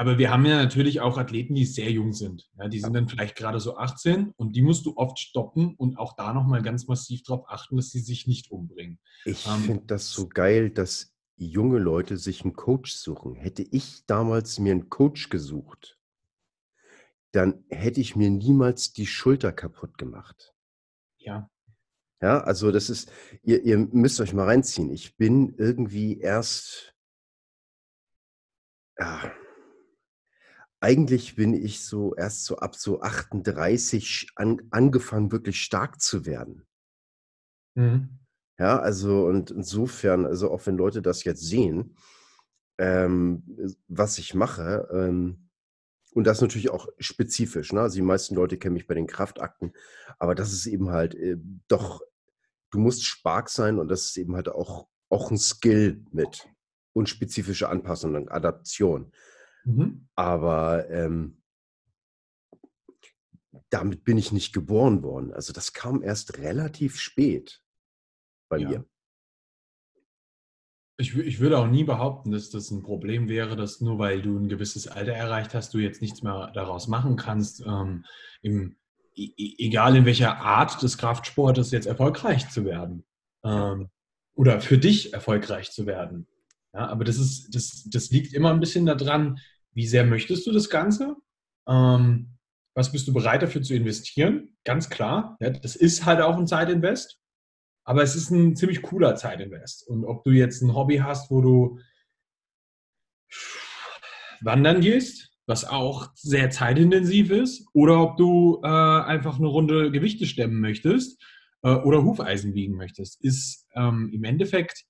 aber 0.00 0.18
wir 0.18 0.30
haben 0.30 0.46
ja 0.46 0.56
natürlich 0.62 1.00
auch 1.00 1.18
Athleten, 1.18 1.54
die 1.54 1.66
sehr 1.66 1.90
jung 1.90 2.12
sind. 2.14 2.50
Ja, 2.58 2.68
die 2.68 2.80
sind 2.80 2.94
dann 2.94 3.08
vielleicht 3.08 3.36
grade 3.36 3.60
so 3.60 3.76
18 3.76 4.32
und 4.36 4.56
die 4.56 4.62
musst 4.62 4.86
du 4.86 4.96
oft 4.96 5.18
stoppen 5.18 5.74
und 5.76 5.98
auch 5.98 6.16
da 6.16 6.32
noch 6.32 6.46
mal 6.46 6.62
ganz 6.62 6.88
massiv 6.88 7.22
drauf 7.22 7.44
achten, 7.48 7.76
dass 7.76 7.90
sie 7.90 8.00
sich 8.00 8.26
nicht 8.26 8.50
umbringen. 8.50 8.98
Ich 9.26 9.44
Ähm, 9.46 9.60
finde 9.60 9.84
das 9.86 10.12
so 10.12 10.28
geil, 10.28 10.70
dass 10.70 11.12
junge 11.36 11.78
Leute 11.78 12.16
sich 12.16 12.42
'n 12.44 12.54
Coach 12.54 12.92
suchen. 12.92 13.34
Hätte 13.34 13.62
ich 13.62 14.04
damals 14.06 14.58
mir 14.58 14.72
'n 14.72 14.88
Coach 14.88 15.28
gesucht 15.28 15.96
dann 17.34 17.64
hätte 17.70 18.00
ich 18.00 18.16
mir 18.16 18.28
niemals 18.30 18.92
die 18.92 19.06
Schulter 19.06 19.52
kaputtgemacht. 19.52 20.52
Ja. 21.20 21.48
Ja, 22.22 22.40
also, 22.42 22.70
das 22.70 22.90
ist 22.90 23.10
ihr 23.42 23.62
ihr 23.64 23.78
müsst 23.78 24.20
euch 24.20 24.34
mal 24.34 24.44
reinziehen. 24.44 24.90
Ich 24.90 25.16
bin 25.16 25.54
irgendwie 25.56 26.18
erst 26.20 26.92
ja 28.98 29.32
eigentlich 30.80 31.36
bin 31.36 31.54
ich 31.54 31.80
so 31.84 32.14
erst 32.16 32.44
so 32.44 32.58
ab 32.58 32.74
so 32.76 33.00
38 33.02 34.28
an 34.36 34.62
angefangen, 34.70 35.32
wirklich 35.32 35.60
stark 35.62 36.00
zu 36.00 36.26
werden. 36.26 36.66
Mhm. 37.76 38.18
Ja, 38.58 38.78
also, 38.78 39.24
und 39.26 39.50
insofern 39.50 40.26
also, 40.26 40.50
auch 40.50 40.66
wenn 40.66 40.76
Leute 40.76 41.00
das 41.02 41.24
jetzt 41.24 41.42
sehen, 41.42 41.96
ähm, 42.78 43.44
was 43.88 44.18
ich 44.18 44.34
mache, 44.34 44.88
ähm 44.92 45.46
und 46.14 46.26
das 46.26 46.40
natürlich 46.42 46.70
auch 46.70 46.88
spezifisch, 46.98 47.72
ne? 47.72 47.82
Also, 47.82 47.96
die 47.96 48.02
meisten 48.02 48.34
Leute 48.36 48.58
kennen 48.58 48.74
mich 48.74 48.86
bei 48.88 48.94
den 48.94 49.06
Kraftakten, 49.08 49.74
aber 50.18 50.34
das 50.34 50.52
ist 50.52 50.66
eben 50.66 50.90
halt, 50.90 51.14
äh, 51.16 51.36
doch 51.68 52.02
du 52.72 52.78
musst 52.80 53.04
Spark 53.06 53.50
sein 53.50 53.78
und 53.80 53.88
das 53.88 54.06
ist 54.06 54.18
eben 54.18 54.36
halt 54.36 54.48
auch 54.50 54.88
auch 55.10 55.30
'n 55.32 55.38
Skill 55.38 56.04
mit 56.12 56.48
und 56.94 57.08
spezifische 57.10 57.68
Anpassung 57.70 58.14
und 58.16 58.30
Adaption. 58.32 59.12
Mhm. 59.66 60.06
Aber, 60.16 60.88
ähm 60.90 61.36
damit 63.72 64.04
bin 64.04 64.18
ich 64.18 64.32
nicht 64.32 64.52
geboren 64.52 65.02
worden. 65.04 65.32
Also, 65.32 65.52
das 65.52 65.72
kam 65.72 66.02
erst 66.02 66.38
relativ 66.38 66.98
spät 67.00 67.62
bei 68.50 68.58
Ja. 68.58 68.60
mir. 68.60 68.86
Ich 70.98 71.16
ich 71.16 71.40
würde 71.40 71.58
auch 71.58 71.66
nie 71.66 71.84
behaupten, 71.84 72.30
dass 72.30 72.50
das 72.50 72.70
'n 72.70 72.82
Problem 72.82 73.28
wäre, 73.28 73.56
dass 73.56 73.80
nur 73.80 73.98
weil 73.98 74.20
du 74.20 74.36
'n 74.36 74.48
gewisses 74.48 74.86
Alter 74.86 75.12
erreicht 75.12 75.54
hast, 75.54 75.72
du 75.72 75.78
jetzt 75.78 76.02
nichts 76.02 76.22
mehr 76.22 76.50
daraus 76.54 76.88
machen 76.88 77.16
kannst, 77.16 77.62
ähm, 77.66 78.04
im 78.42 78.76
egal 79.16 79.96
in 79.96 80.04
welcher 80.06 80.38
Art 80.38 80.82
des 80.82 80.98
Kraftsportes 80.98 81.70
jetzt 81.72 81.86
erfolgreich 81.86 82.48
zu 82.50 82.64
werden, 82.64 83.04
ähm, 83.44 83.88
oder 84.34 84.60
für 84.60 84.78
dich 84.78 85.12
erfolgreich 85.14 85.72
zu 85.72 85.86
werden. 85.86 86.26
Ja, 86.74 86.86
aber 86.88 87.04
das 87.04 87.18
ist 87.18 87.54
das 87.54 87.84
das 87.90 88.10
liegt 88.10 88.32
immer 88.32 88.50
'n 88.52 88.60
bisschen 88.60 88.86
da 88.86 88.94
dran, 88.94 89.38
wie 89.72 89.86
sehr 89.86 90.04
möchtest 90.04 90.46
du 90.46 90.52
das 90.52 90.70
Ganze? 90.70 91.16
Ähm, 91.68 92.36
was 92.74 92.92
bist 92.92 93.08
du 93.08 93.12
bereit 93.12 93.42
dafür 93.42 93.62
zu 93.62 93.74
investieren? 93.74 94.56
Ganz 94.64 94.88
klar, 94.88 95.36
ja, 95.40 95.50
das 95.50 95.74
ist 95.76 96.04
halt 96.06 96.20
auch 96.20 96.38
'n 96.38 96.46
Zeitinvest, 96.46 97.18
aber 97.84 98.02
es 98.02 98.16
ist 98.16 98.30
'n 98.32 98.56
ziemlich 98.56 98.82
cooler 98.82 99.16
Zeitinvest. 99.16 99.86
Und 99.88 100.04
ob 100.04 100.24
du 100.24 100.30
jetzt 100.32 100.62
'n 100.62 100.74
Hobby 100.74 100.98
hast, 100.98 101.30
wo 101.30 101.40
du 101.42 101.78
wandern 104.42 104.80
gehst, 104.80 105.30
was 105.46 105.64
auch 105.64 106.08
sehr 106.14 106.50
zeitintensiv 106.50 107.30
ist, 107.30 107.66
oder 107.74 108.00
ob 108.02 108.16
du, 108.16 108.60
äh, 108.64 108.68
einfach 108.68 109.38
'ne 109.38 109.46
Runde 109.48 109.90
Gewichte 109.90 110.26
stemmen 110.26 110.60
möchtest, 110.60 111.20
äh, 111.62 111.70
oder 111.74 112.02
Hufeisen 112.04 112.54
wiegen 112.54 112.74
möchtest, 112.76 113.22
ist, 113.22 113.66
ähm, 113.74 114.10
im 114.12 114.24
Endeffekt 114.24 114.84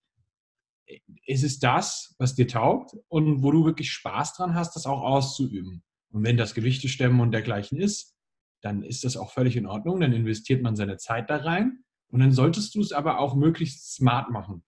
ist 1.26 1.44
es 1.44 1.58
das, 1.58 2.14
was 2.18 2.34
dir 2.34 2.48
taugt 2.48 2.96
und 3.08 3.42
wo 3.42 3.50
du 3.52 3.64
wirklich 3.64 3.90
Spaß 3.92 4.34
dran 4.34 4.54
hast, 4.54 4.76
das 4.76 4.86
auch 4.86 5.02
auszuüben. 5.02 5.82
Und 6.10 6.24
wenn 6.24 6.36
das 6.36 6.54
Gewichte 6.54 6.88
stemmen 6.88 7.20
und 7.20 7.32
dergleichen 7.32 7.78
ist, 7.78 8.14
dann 8.62 8.82
ist 8.82 9.04
das 9.04 9.16
auch 9.16 9.32
völlig 9.32 9.56
in 9.56 9.66
Ordnung. 9.66 10.00
Dann 10.00 10.12
investiert 10.12 10.62
man 10.62 10.76
seine 10.76 10.96
Zeit 10.98 11.30
da 11.30 11.36
rein 11.38 11.84
und 12.08 12.20
dann 12.20 12.32
solltest 12.32 12.74
du's 12.74 12.92
aber 12.92 13.18
auch 13.20 13.34
möglichst 13.34 13.94
smart 13.94 14.30
machen. 14.30 14.62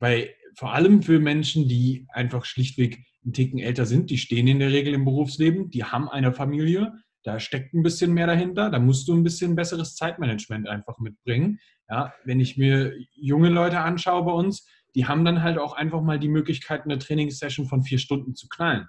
Weil 0.00 0.30
vor 0.56 0.72
allem 0.74 1.02
für 1.02 1.20
Menschen, 1.20 1.68
die 1.68 2.06
einfach 2.12 2.44
schlichtweg 2.44 2.98
'n 3.24 3.32
Ticken 3.32 3.60
älter 3.60 3.86
sind, 3.86 4.10
die 4.10 4.18
stehen 4.18 4.48
in 4.48 4.58
der 4.58 4.72
Regel 4.72 4.94
im 4.94 5.04
Berufsleben, 5.04 5.70
die 5.70 5.84
haben 5.84 6.08
eine 6.08 6.32
Familie, 6.32 6.92
da 7.22 7.38
steckt 7.38 7.72
'n 7.72 7.82
bisschen 7.84 8.12
mehr 8.12 8.26
dahinter, 8.26 8.68
da 8.68 8.80
musst 8.80 9.06
du 9.08 9.14
'n 9.14 9.22
bisschen 9.22 9.54
besseres 9.54 9.94
Zeitmanagement 9.94 10.68
einfach 10.68 10.98
mitbringen. 10.98 11.60
Ja, 11.88 12.12
wenn 12.24 12.40
ich 12.40 12.56
mir 12.56 12.92
junge 13.14 13.48
Leute 13.48 13.78
anschaue 13.78 14.24
bei 14.24 14.32
uns, 14.32 14.66
die 14.94 15.06
haben 15.06 15.24
dann 15.24 15.42
halt 15.42 15.58
auch 15.58 15.74
einfach 15.74 16.02
mal 16.02 16.18
die 16.20 16.28
Möglichkeit, 16.28 16.86
'ne 16.86 16.98
Trainingssession 16.98 17.66
von 17.68 17.82
4 17.84 17.98
Stunden 17.98 18.34
zu 18.34 18.48
knallen. 18.48 18.88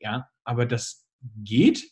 Ja, 0.00 0.28
aber 0.44 0.66
das 0.66 1.06
geht, 1.44 1.84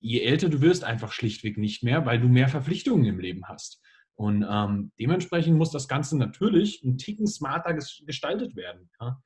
je 0.00 0.20
älter 0.22 0.48
du 0.50 0.60
wirst, 0.62 0.84
einfach 0.84 1.12
schlichtweg 1.12 1.58
nicht 1.58 1.82
mehr, 1.84 2.06
weil 2.06 2.20
du 2.20 2.28
mehr 2.28 2.48
Verpflichtungen 2.48 3.06
im 3.06 3.20
Leben 3.20 3.46
hast. 3.48 3.82
Und, 4.16 4.46
ähm, 4.50 4.92
dementsprechend 5.00 5.56
muss 5.58 5.70
das 5.72 5.88
Ganze 5.88 6.18
natürlich 6.18 6.82
'n 6.84 6.98
Ticken 6.98 7.26
smarter 7.28 7.74
ges 7.74 8.02
gestaltet 8.06 8.56
werden, 8.56 8.90
ja? 9.00 9.20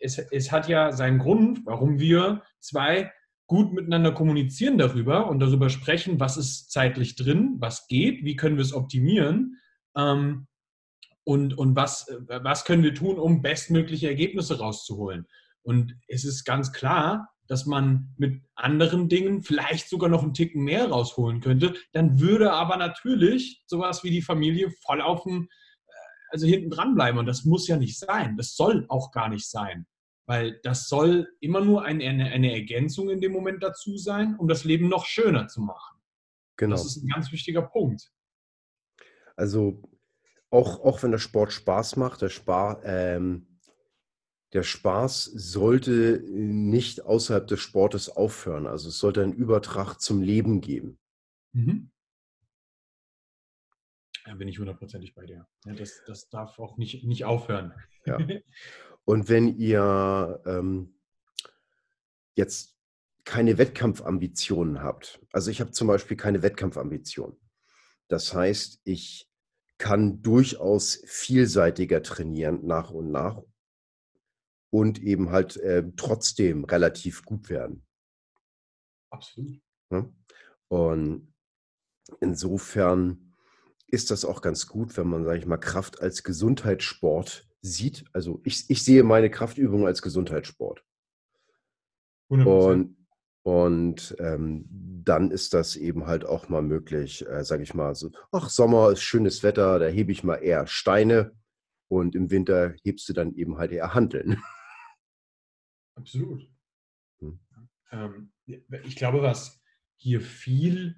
Es 0.00 0.18
es 0.18 0.52
hat 0.52 0.68
ja 0.68 0.92
seinen 0.92 1.18
Grund, 1.20 1.60
warum 1.66 2.00
wir 2.00 2.42
2 2.60 3.12
gut 3.48 3.72
miteinander 3.74 4.12
kommunizieren 4.12 4.78
darüber 4.78 5.28
und 5.30 5.40
darüber 5.40 5.70
sprechen, 5.70 6.20
was 6.20 6.36
ist 6.38 6.70
zeitlich 6.72 7.16
drin, 7.16 7.56
was 7.60 7.88
geht, 7.88 8.24
wie 8.24 8.36
können 8.36 8.58
wir's 8.58 8.74
optimieren, 8.74 9.56
ähm, 9.96 10.46
und 11.26 11.58
und 11.58 11.76
was 11.76 12.06
was 12.28 12.64
können 12.66 12.84
wir 12.84 12.94
tun, 12.94 13.18
um 13.18 13.42
bestmögliche 13.42 14.08
Ergebnisse 14.08 14.58
rauszuholen. 14.60 15.26
Und 15.62 15.96
es 16.08 16.24
ist 16.24 16.44
ganz 16.44 16.72
klar, 16.72 17.30
dass 17.48 17.66
man 17.66 18.14
mit 18.18 18.42
anderen 18.56 19.08
Dingen 19.10 19.42
vielleicht 19.42 19.88
sogar 19.90 20.08
noch 20.10 20.22
'n 20.24 20.34
Ticken 20.34 20.64
mehr 20.64 20.88
rausholen 20.90 21.40
könnte. 21.42 21.74
Dann 21.92 22.20
würde 22.20 22.52
aber 22.52 22.76
natürlich 22.78 23.64
so 23.66 23.80
was 23.80 24.04
wie 24.04 24.10
die 24.12 24.22
Familie 24.22 24.70
voll 24.86 25.02
aufm 25.02 25.44
äh, 25.44 25.92
also, 26.30 26.46
hinten 26.46 26.70
dran 26.70 26.94
bleiben 26.96 27.18
und 27.18 27.26
das 27.26 27.44
muss 27.44 27.68
ja 27.68 27.76
nicht 27.78 27.98
sein. 27.98 28.36
Das 28.38 28.56
soll 28.56 28.86
auch 28.90 29.12
gar 29.12 29.28
nicht 29.30 29.48
sein, 29.50 29.86
weil 30.26 30.60
das 30.64 30.88
soll 30.88 31.28
immer 31.40 31.62
nur 31.62 31.84
ein 31.86 32.02
eine 32.02 32.26
eine 32.32 32.52
Ergänzung 32.54 33.10
in 33.10 33.20
dem 33.22 33.32
Moment 33.32 33.62
dazu 33.64 33.96
sein, 33.98 34.36
um 34.38 34.48
das 34.48 34.64
Leben 34.64 34.88
noch 34.90 35.06
schöner 35.06 35.48
zu 35.48 35.60
machen. 35.62 35.98
Das 36.68 36.84
Genau. 36.84 36.86
ist 36.86 37.02
'n 37.04 37.08
ganz 37.08 37.32
wichtiger 37.32 37.62
Punkt. 37.62 38.10
Also, 39.38 39.82
auch 40.50 40.80
auch 40.84 41.02
wenn 41.02 41.10
der 41.10 41.18
Sport 41.18 41.52
Spaß 41.52 41.96
macht, 41.96 42.22
der 42.22 42.28
Spa 42.28 42.80
ähm, 42.84 43.46
der 44.52 44.62
Spaß 44.62 45.24
sollte 45.24 46.22
nicht 46.30 47.02
außerhalb 47.04 47.46
des 47.46 47.60
Sportes 47.60 48.08
aufhören. 48.08 48.66
Also, 48.66 48.88
es 48.88 48.98
sollte 48.98 49.22
einen 49.22 49.32
Übertrag 49.32 49.98
zum 49.98 50.22
Leben 50.22 50.60
geben. 50.60 50.98
Mhm. 51.52 51.90
Da 54.24 54.34
bin 54.34 54.48
ich 54.48 54.58
hundertprozentig 54.58 55.14
bei 55.14 55.26
dir. 55.26 55.46
Ja, 55.64 55.74
das 55.74 56.02
das 56.06 56.28
darf 56.28 56.58
auch 56.58 56.78
nicht 56.78 57.04
nicht 57.04 57.24
aufhören. 57.24 57.74
Ja. 58.06 58.18
Und 59.04 59.28
wenn 59.28 59.56
ihr, 59.58 60.42
ähm 60.46 60.92
jetzt 62.34 62.76
keine 63.24 63.56
Wettkampfambitionen 63.56 64.82
habt 64.82 65.20
also, 65.32 65.50
ich 65.50 65.60
habe 65.60 65.70
zum 65.70 65.88
Beispiel 65.88 66.16
keine 66.16 66.42
Wettkampfambitionen. 66.42 67.36
Das 68.08 68.32
heißt, 68.32 68.80
ich 68.84 69.28
kann 69.78 70.22
durchaus 70.22 71.02
vielseitiger 71.06 72.02
trainieren 72.02 72.66
nach 72.66 72.90
und 72.90 73.10
nach 73.10 73.42
und 74.70 75.02
eben 75.02 75.30
halt, 75.30 75.56
äh, 75.58 75.84
trotzdem 75.96 76.64
relativ 76.64 77.24
gut 77.24 77.48
werden. 77.50 77.84
Absolut. 79.10 79.60
Ja? 79.90 80.08
Und 80.68 81.32
insofern 82.20 83.34
ist 83.86 84.10
das 84.10 84.24
auch 84.24 84.42
ganz 84.42 84.66
gut, 84.66 84.96
wenn 84.96 85.06
man, 85.06 85.24
sage 85.24 85.38
ich 85.38 85.46
mal, 85.46 85.58
Kraft 85.58 86.00
als 86.00 86.22
Gesundheitssport 86.22 87.48
sieht. 87.60 88.04
Also 88.12 88.40
ich, 88.44 88.68
ich 88.68 88.84
sehe 88.84 89.02
meine 89.04 89.30
Kraftübung 89.30 89.86
als 89.86 90.02
Gesundheitssport. 90.02 90.84
100%. 92.30 92.72
Und, 92.72 92.95
und 93.46 94.16
ähm, 94.18 94.64
dann 95.04 95.30
ist 95.30 95.54
das 95.54 95.76
eben 95.76 96.08
halt 96.08 96.24
auch 96.24 96.48
mal 96.48 96.62
möglich, 96.62 97.24
äh, 97.28 97.44
sage 97.44 97.62
ich 97.62 97.74
mal, 97.74 97.94
so, 97.94 98.10
ach, 98.32 98.48
Sommer 98.48 98.90
ist 98.90 99.02
schönes 99.02 99.44
Wetter, 99.44 99.78
da 99.78 99.86
hebe 99.86 100.10
ich 100.10 100.24
mal 100.24 100.38
eher 100.38 100.66
Steine 100.66 101.30
und 101.86 102.16
im 102.16 102.32
Winter 102.32 102.74
hebst 102.82 103.08
du 103.08 103.12
dann 103.12 103.36
eben 103.36 103.56
halt 103.56 103.70
eher 103.70 103.94
Hanteln. 103.94 104.42
Absolut. 105.94 106.50
Hm. 107.20 107.38
Ähm, 107.92 108.32
ich 108.82 108.96
glaube, 108.96 109.22
was 109.22 109.62
hier 109.96 110.20
viel 110.20 110.96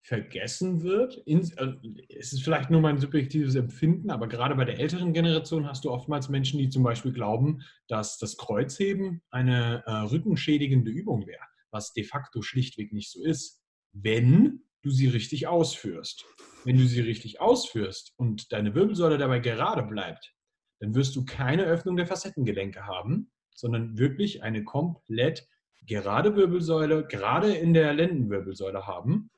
vergessen 0.00 0.82
wird, 0.82 1.18
ins, 1.26 1.52
äh, 1.58 1.74
es 2.08 2.32
ist 2.32 2.42
vielleicht 2.42 2.70
nur 2.70 2.80
mein 2.80 2.96
subjektives 2.96 3.54
Empfinden, 3.54 4.10
aber 4.10 4.28
gerade 4.28 4.54
bei 4.54 4.64
der 4.64 4.80
älteren 4.80 5.12
Generation 5.12 5.68
hast 5.68 5.84
du 5.84 5.90
oftmals 5.90 6.30
Menschen, 6.30 6.58
die 6.58 6.70
zum 6.70 6.84
Beispiel 6.84 7.12
glauben, 7.12 7.60
dass 7.86 8.16
das 8.16 8.38
Kreuzheben 8.38 9.20
eine 9.30 9.84
äh, 9.84 9.92
rückenschädigende 9.92 10.90
Übung 10.90 11.26
wäre, 11.26 11.51
was 11.72 11.92
de 11.92 12.04
facto 12.04 12.42
schlichtweg 12.42 12.92
nicht 12.92 13.10
so 13.10 13.24
ist, 13.24 13.60
wenn 13.92 14.60
du 14.82 14.90
sie 14.90 15.08
richtig 15.08 15.46
ausführst. 15.46 16.24
Wenn 16.64 16.76
du 16.76 16.86
sie 16.86 17.00
richtig 17.00 17.40
ausführst 17.40 18.12
und 18.16 18.52
deine 18.52 18.74
Wirbelsäule 18.74 19.18
dabei 19.18 19.40
gerade 19.40 19.82
bleibt, 19.82 20.34
dann 20.80 20.94
wirst 20.94 21.14
du 21.16 21.24
keine 21.24 21.64
Öffnung 21.64 21.96
der 21.96 22.06
Facettengelenke 22.06 22.86
haben, 22.86 23.30
sondern 23.54 23.98
wirklich 23.98 24.42
eine 24.42 24.64
komplett 24.64 25.46
gerade 25.86 26.36
Wirbelsäule, 26.36 27.06
gerade 27.06 27.52
in 27.54 27.74
der 27.74 27.92
Lendenwirbelsäule 27.92 28.86
haben. 28.86 29.30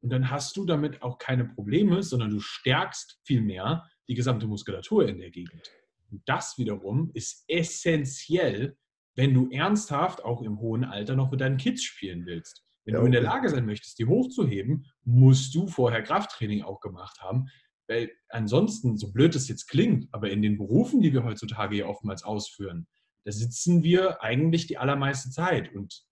Und 0.00 0.10
dann 0.10 0.30
hast 0.30 0.56
du 0.56 0.64
damit 0.64 1.02
auch 1.02 1.18
keine 1.18 1.44
Probleme, 1.44 2.02
sondern 2.02 2.30
du 2.30 2.40
stärkst 2.40 3.20
vielmehr 3.24 3.88
die 4.08 4.14
gesamte 4.14 4.46
Muskulatur 4.46 5.08
in 5.08 5.18
der 5.18 5.30
Gegend. 5.30 5.70
Und 6.10 6.22
das 6.26 6.58
wiederum 6.58 7.10
ist 7.14 7.44
essentiell, 7.48 8.76
wenn 9.14 9.34
du 9.34 9.48
ernsthaft 9.50 10.24
auch 10.24 10.42
im 10.42 10.58
hohen 10.58 10.84
Alter 10.84 11.16
noch 11.16 11.30
mit 11.30 11.40
deinen 11.40 11.56
Kids 11.56 11.82
spielen 11.82 12.26
willst. 12.26 12.64
Wenn 12.84 12.94
Ja, 12.94 13.00
du 13.00 13.06
in 13.06 13.12
der 13.12 13.22
okay. 13.22 13.30
Lage 13.30 13.48
sein 13.48 13.66
möchtest, 13.66 13.98
die 13.98 14.06
hochzuheben, 14.06 14.86
musst 15.04 15.54
du 15.54 15.66
vorher 15.66 16.02
Krafttraining 16.02 16.62
auch 16.62 16.80
gemacht 16.80 17.20
haben. 17.20 17.46
Weil 17.86 18.10
ansonsten, 18.28 18.96
so 18.96 19.12
blöd 19.12 19.34
es 19.34 19.48
jetzt 19.48 19.66
klingt, 19.68 20.08
aber 20.12 20.30
in 20.30 20.42
den 20.42 20.58
Berufen, 20.58 21.00
die 21.00 21.12
wir 21.12 21.24
heutzutage 21.24 21.76
ja 21.76 21.86
oftmals 21.86 22.22
ausführen, 22.22 22.86
da 23.24 23.32
sitzen 23.32 23.82
wir 23.82 24.22
eigentlich 24.22 24.66
die 24.66 24.78
allermeiste 24.78 25.30
Zeit. 25.30 25.74
Und 25.74 26.04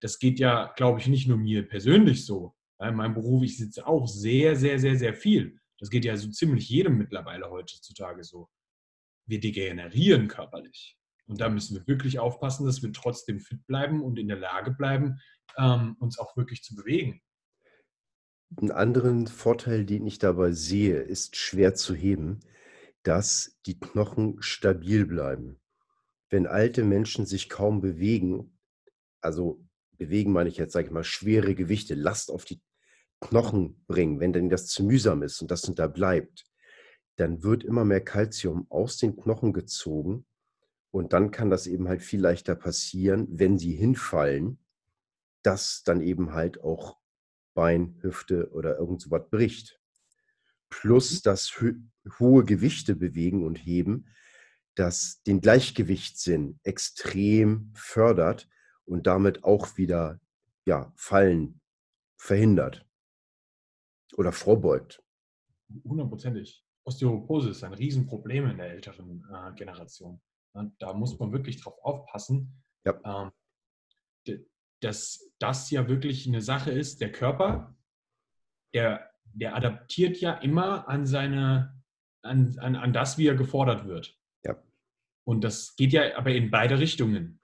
das 0.00 0.18
geht 0.18 0.38
ja, 0.38 0.72
glaube 0.76 1.00
ich, 1.00 1.06
nicht 1.06 1.28
nur 1.28 1.36
mir 1.36 1.66
persönlich 1.66 2.26
so. 2.26 2.54
In 2.80 2.96
meinem 2.96 3.14
Beruf, 3.14 3.42
ich 3.42 3.56
sitze 3.56 3.86
auch 3.86 4.06
sehr, 4.06 4.56
sehr, 4.56 4.78
sehr, 4.78 4.96
sehr 4.96 5.14
viel. 5.14 5.58
Das 5.78 5.90
geht 5.90 6.04
ja 6.04 6.16
so 6.16 6.28
ziemlich 6.30 6.68
jedem 6.68 6.98
mittlerweile 6.98 7.50
heutzutage 7.50 8.24
so. 8.24 8.48
Wir 9.26 9.40
degenerieren 9.40 10.28
körperlich. 10.28 10.98
Und 11.26 11.40
da 11.40 11.48
müssen 11.48 11.76
wir 11.76 11.86
wirklich 11.86 12.18
aufpassen, 12.18 12.66
dass 12.66 12.82
wir 12.82 12.92
trotzdem 12.92 13.40
fit 13.40 13.66
bleiben 13.66 14.02
und 14.02 14.18
in 14.18 14.28
der 14.28 14.38
Lage 14.38 14.72
bleiben, 14.72 15.20
ähm, 15.56 15.96
uns 15.98 16.18
auch 16.18 16.36
wirklich 16.36 16.62
zu 16.62 16.74
bewegen. 16.74 17.22
Einen 18.56 18.70
anderen 18.70 19.26
Vorteil, 19.26 19.84
den 19.84 20.06
ich 20.06 20.18
dabei 20.18 20.52
sehe, 20.52 21.00
ist 21.00 21.36
schwer 21.36 21.74
zu 21.74 21.94
heben, 21.94 22.40
dass 23.02 23.58
die 23.66 23.78
Knochen 23.78 24.36
stabil 24.40 25.06
bleiben. 25.06 25.60
Wenn 26.30 26.46
alte 26.46 26.84
Menschen 26.84 27.26
sich 27.26 27.48
kaum 27.48 27.80
bewegen, 27.80 28.58
also 29.20 29.64
bewegen 29.98 30.32
meine 30.32 30.50
ich 30.50 30.56
jetzt, 30.56 30.72
sage 30.72 30.86
ich 30.86 30.92
mal, 30.92 31.04
schwere 31.04 31.54
Gewichte, 31.54 31.94
Last 31.94 32.30
auf 32.30 32.44
die 32.44 32.60
Knochen 33.20 33.82
bringen, 33.86 34.20
wenn 34.20 34.32
denn 34.32 34.50
das 34.50 34.66
zu 34.66 34.84
mühsam 34.84 35.22
ist 35.22 35.40
und 35.40 35.50
das 35.50 35.62
da 35.62 35.86
bleibt, 35.86 36.44
dann 37.16 37.42
wird 37.42 37.64
immer 37.64 37.84
mehr 37.84 38.02
Kalzium 38.02 38.66
aus 38.70 38.98
den 38.98 39.16
Knochen 39.16 39.52
gezogen 39.52 40.26
und 40.94 41.12
dann 41.12 41.32
kann 41.32 41.50
das 41.50 41.66
eben 41.66 41.88
halt 41.88 42.02
viel 42.02 42.20
leichter 42.20 42.54
passieren, 42.54 43.26
wenn 43.28 43.58
sie 43.58 43.74
hinfallen, 43.74 44.60
dass 45.42 45.82
dann 45.82 46.00
eben 46.00 46.34
halt 46.34 46.60
auch 46.60 47.00
Bein, 47.52 47.98
Hüfte 48.00 48.52
oder 48.52 48.78
irgend 48.78 49.02
so 49.02 49.10
was 49.10 49.28
bricht. 49.28 49.80
Plus 50.70 51.20
das 51.20 51.60
hö 51.60 51.74
hohe 52.20 52.44
Gewichte 52.44 52.94
bewegen 52.94 53.44
und 53.44 53.56
heben, 53.56 54.06
das 54.76 55.20
den 55.24 55.40
Gleichgewichtssinn 55.40 56.60
extrem 56.62 57.72
fördert 57.74 58.48
und 58.84 59.08
damit 59.08 59.42
auch 59.42 59.76
wieder 59.76 60.20
ja, 60.64 60.92
Fallen 60.94 61.60
verhindert 62.16 62.86
oder 64.16 64.30
vorbeugt. 64.30 65.02
Hundertprozentig. 65.82 66.64
Osteoporose 66.84 67.50
ist 67.50 67.64
ein 67.64 67.74
Riesenproblem 67.74 68.50
in 68.50 68.58
der 68.58 68.70
älteren 68.70 69.26
äh, 69.32 69.52
Generation. 69.56 70.20
Ja, 70.54 70.70
Da 70.78 70.92
muss 70.92 71.18
man 71.18 71.32
wirklich 71.32 71.60
drauf 71.62 71.78
aufpassen, 71.82 72.62
Ja. 72.84 72.94
ähm, 73.04 73.30
dass 74.80 75.30
das 75.38 75.70
ja 75.70 75.88
wirklich 75.88 76.26
eine 76.26 76.42
Sache 76.42 76.70
ist. 76.70 77.00
Der 77.00 77.10
Körper, 77.10 77.74
der, 78.74 79.10
der 79.32 79.56
adaptiert 79.56 80.18
ja 80.18 80.34
immer 80.34 80.88
an 80.88 81.06
seine, 81.06 81.82
an, 82.22 82.58
an, 82.58 82.76
an 82.76 82.92
das, 82.92 83.16
wie 83.16 83.26
er 83.26 83.34
gefordert 83.34 83.86
wird. 83.86 84.18
Ja. 84.44 84.56
Und 85.24 85.42
das 85.42 85.74
geht 85.76 85.92
ja 85.92 86.16
aber 86.18 86.32
in 86.32 86.50
beide 86.50 86.78
Richtungen. 86.78 87.40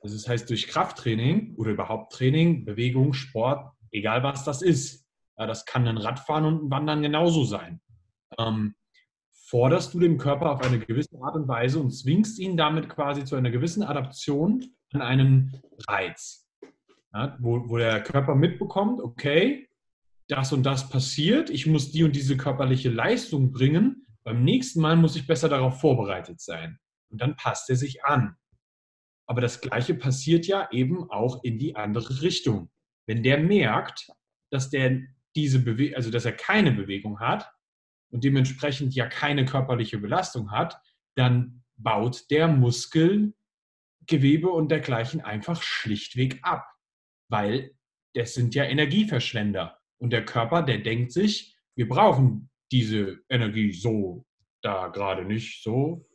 Also 0.00 0.14
das 0.14 0.28
heißt, 0.28 0.48
durch 0.48 0.68
Krafttraining 0.68 1.56
oder 1.56 1.72
überhaupt 1.72 2.12
Training, 2.12 2.64
Bewegung, 2.64 3.12
Sport, 3.12 3.72
egal 3.90 4.22
was 4.22 4.44
das 4.44 4.62
ist, 4.62 5.04
das 5.36 5.66
kann 5.66 5.88
ein 5.88 5.98
Radfahren 5.98 6.44
und 6.44 6.64
ein 6.64 6.70
Wandern 6.70 7.02
genauso 7.02 7.44
sein. 7.44 7.80
Ähm, 8.38 8.76
forderst 9.48 9.94
du 9.94 10.00
den 10.00 10.18
Körper 10.18 10.50
auf 10.50 10.62
eine 10.62 10.78
gewisse 10.78 11.16
Art 11.22 11.36
und 11.36 11.46
Weise 11.46 11.78
und 11.78 11.92
zwingst 11.92 12.38
ihn 12.38 12.56
damit 12.56 12.88
quasi 12.88 13.24
zu 13.24 13.36
einer 13.36 13.50
gewissen 13.50 13.84
Adaption 13.84 14.64
an 14.92 15.02
einen 15.02 15.62
Reiz. 15.86 16.48
Ja, 17.14 17.36
wo, 17.40 17.68
wo 17.68 17.78
der 17.78 18.02
Körper 18.02 18.34
mitbekommt, 18.34 19.00
okay, 19.00 19.68
das 20.28 20.52
und 20.52 20.64
das 20.64 20.90
passiert, 20.90 21.50
ich 21.50 21.66
muss 21.66 21.92
die 21.92 22.02
und 22.02 22.16
diese 22.16 22.36
körperliche 22.36 22.90
Leistung 22.90 23.52
bringen, 23.52 24.06
beim 24.24 24.42
nächsten 24.42 24.80
Mal 24.80 24.96
muss 24.96 25.14
ich 25.14 25.28
besser 25.28 25.48
darauf 25.48 25.80
vorbereitet 25.80 26.40
sein. 26.40 26.80
Und 27.08 27.20
dann 27.20 27.36
passt 27.36 27.70
er 27.70 27.76
sich 27.76 28.04
an. 28.04 28.36
Aber 29.28 29.40
das 29.40 29.60
Gleiche 29.60 29.94
passiert 29.94 30.46
ja 30.46 30.68
eben 30.72 31.08
auch 31.10 31.44
in 31.44 31.58
die 31.58 31.76
andere 31.76 32.22
Richtung. 32.22 32.70
Wenn 33.06 33.22
der 33.22 33.38
merkt, 33.38 34.10
dass 34.50 34.70
der 34.70 35.02
diese 35.36 35.60
Bewe 35.60 35.94
also 35.94 36.10
dass 36.10 36.24
er 36.24 36.32
keine 36.32 36.72
Bewegung 36.72 37.20
hat 37.20 37.48
und 38.16 38.24
dementsprechend 38.24 38.94
ja 38.94 39.06
keine 39.06 39.44
körperliche 39.44 39.98
Belastung 39.98 40.50
hat, 40.50 40.80
dann 41.16 41.62
baut 41.76 42.30
der 42.30 42.48
Muskel, 42.48 43.34
Gewebe 44.06 44.48
und 44.48 44.70
dergleichen 44.70 45.20
einfach 45.20 45.62
schlichtweg 45.62 46.38
ab, 46.40 46.64
weil 47.28 47.76
das 48.14 48.32
sind 48.32 48.54
ja 48.54 48.64
Energieverschwender 48.64 49.78
und 49.98 50.14
der 50.14 50.24
Körper, 50.24 50.62
der 50.62 50.78
denkt 50.78 51.12
sich, 51.12 51.58
wir 51.74 51.86
brauchen 51.86 52.48
diese 52.72 53.18
Energie 53.28 53.70
so 53.70 54.24
da 54.62 54.88
gerade 54.88 55.26
nicht 55.26 55.62
so. 55.62 56.08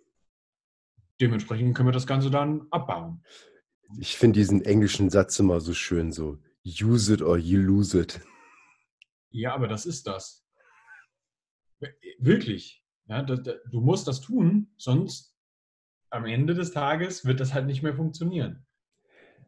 Dementsprechend 1.21 1.77
können 1.77 1.89
wir 1.89 1.93
das 1.93 2.07
Ganze 2.07 2.31
dann 2.31 2.65
abbauen. 2.71 3.23
Ich 3.99 4.17
finde 4.17 4.39
diesen 4.39 4.65
englischen 4.65 5.11
Satz 5.11 5.37
immer 5.37 5.59
so 5.59 5.75
schön, 5.75 6.11
so 6.11 6.39
use 6.65 7.13
it 7.13 7.21
or 7.21 7.37
you 7.37 7.59
lose 7.59 7.95
it. 7.99 8.21
Ja, 9.29 9.53
aber 9.53 9.67
das 9.67 9.85
ist 9.85 10.07
das. 10.07 10.41
Wirklich. 12.19 12.83
Ja, 13.07 13.23
das, 13.23 13.43
das, 13.43 13.55
du 13.69 13.81
musst 13.81 14.07
das 14.07 14.21
tun, 14.21 14.71
sonst 14.77 15.35
am 16.09 16.25
Ende 16.25 16.53
des 16.53 16.71
Tages 16.71 17.25
wird 17.25 17.39
das 17.39 17.53
halt 17.53 17.65
nicht 17.65 17.83
mehr 17.83 17.95
funktionieren. 17.95 18.65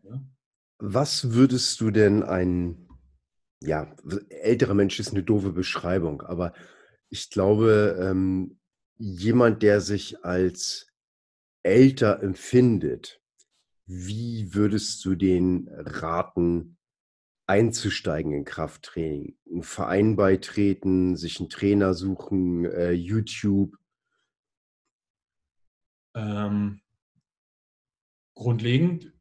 Ja. 0.03 0.23
Was 0.79 1.33
würdest 1.33 1.79
du 1.81 1.91
denn 1.91 2.23
ein, 2.23 2.89
ja, 3.61 3.95
älterer 4.29 4.73
Mensch 4.73 4.99
ist 4.99 5.11
eine 5.11 5.23
doofe 5.23 5.51
Beschreibung, 5.51 6.21
aber 6.21 6.53
ich 7.09 7.29
glaube, 7.29 7.97
ähm, 8.01 8.59
jemand, 8.97 9.61
der 9.61 9.81
sich 9.81 10.25
als 10.25 10.87
älter 11.61 12.21
empfindet, 12.21 13.21
wie 13.85 14.53
würdest 14.53 15.03
du 15.05 15.15
den 15.15 15.69
raten, 15.71 16.77
einzusteigen 17.47 18.33
in 18.33 18.45
Krafttraining? 18.45 19.37
Einen 19.49 19.63
Verein 19.63 20.15
beitreten, 20.15 21.15
sich 21.15 21.39
einen 21.39 21.49
Trainer 21.49 21.93
suchen, 21.93 22.65
äh, 22.65 22.91
YouTube? 22.91 23.75
Ähm, 26.15 26.81
grundlegend, 28.35 29.13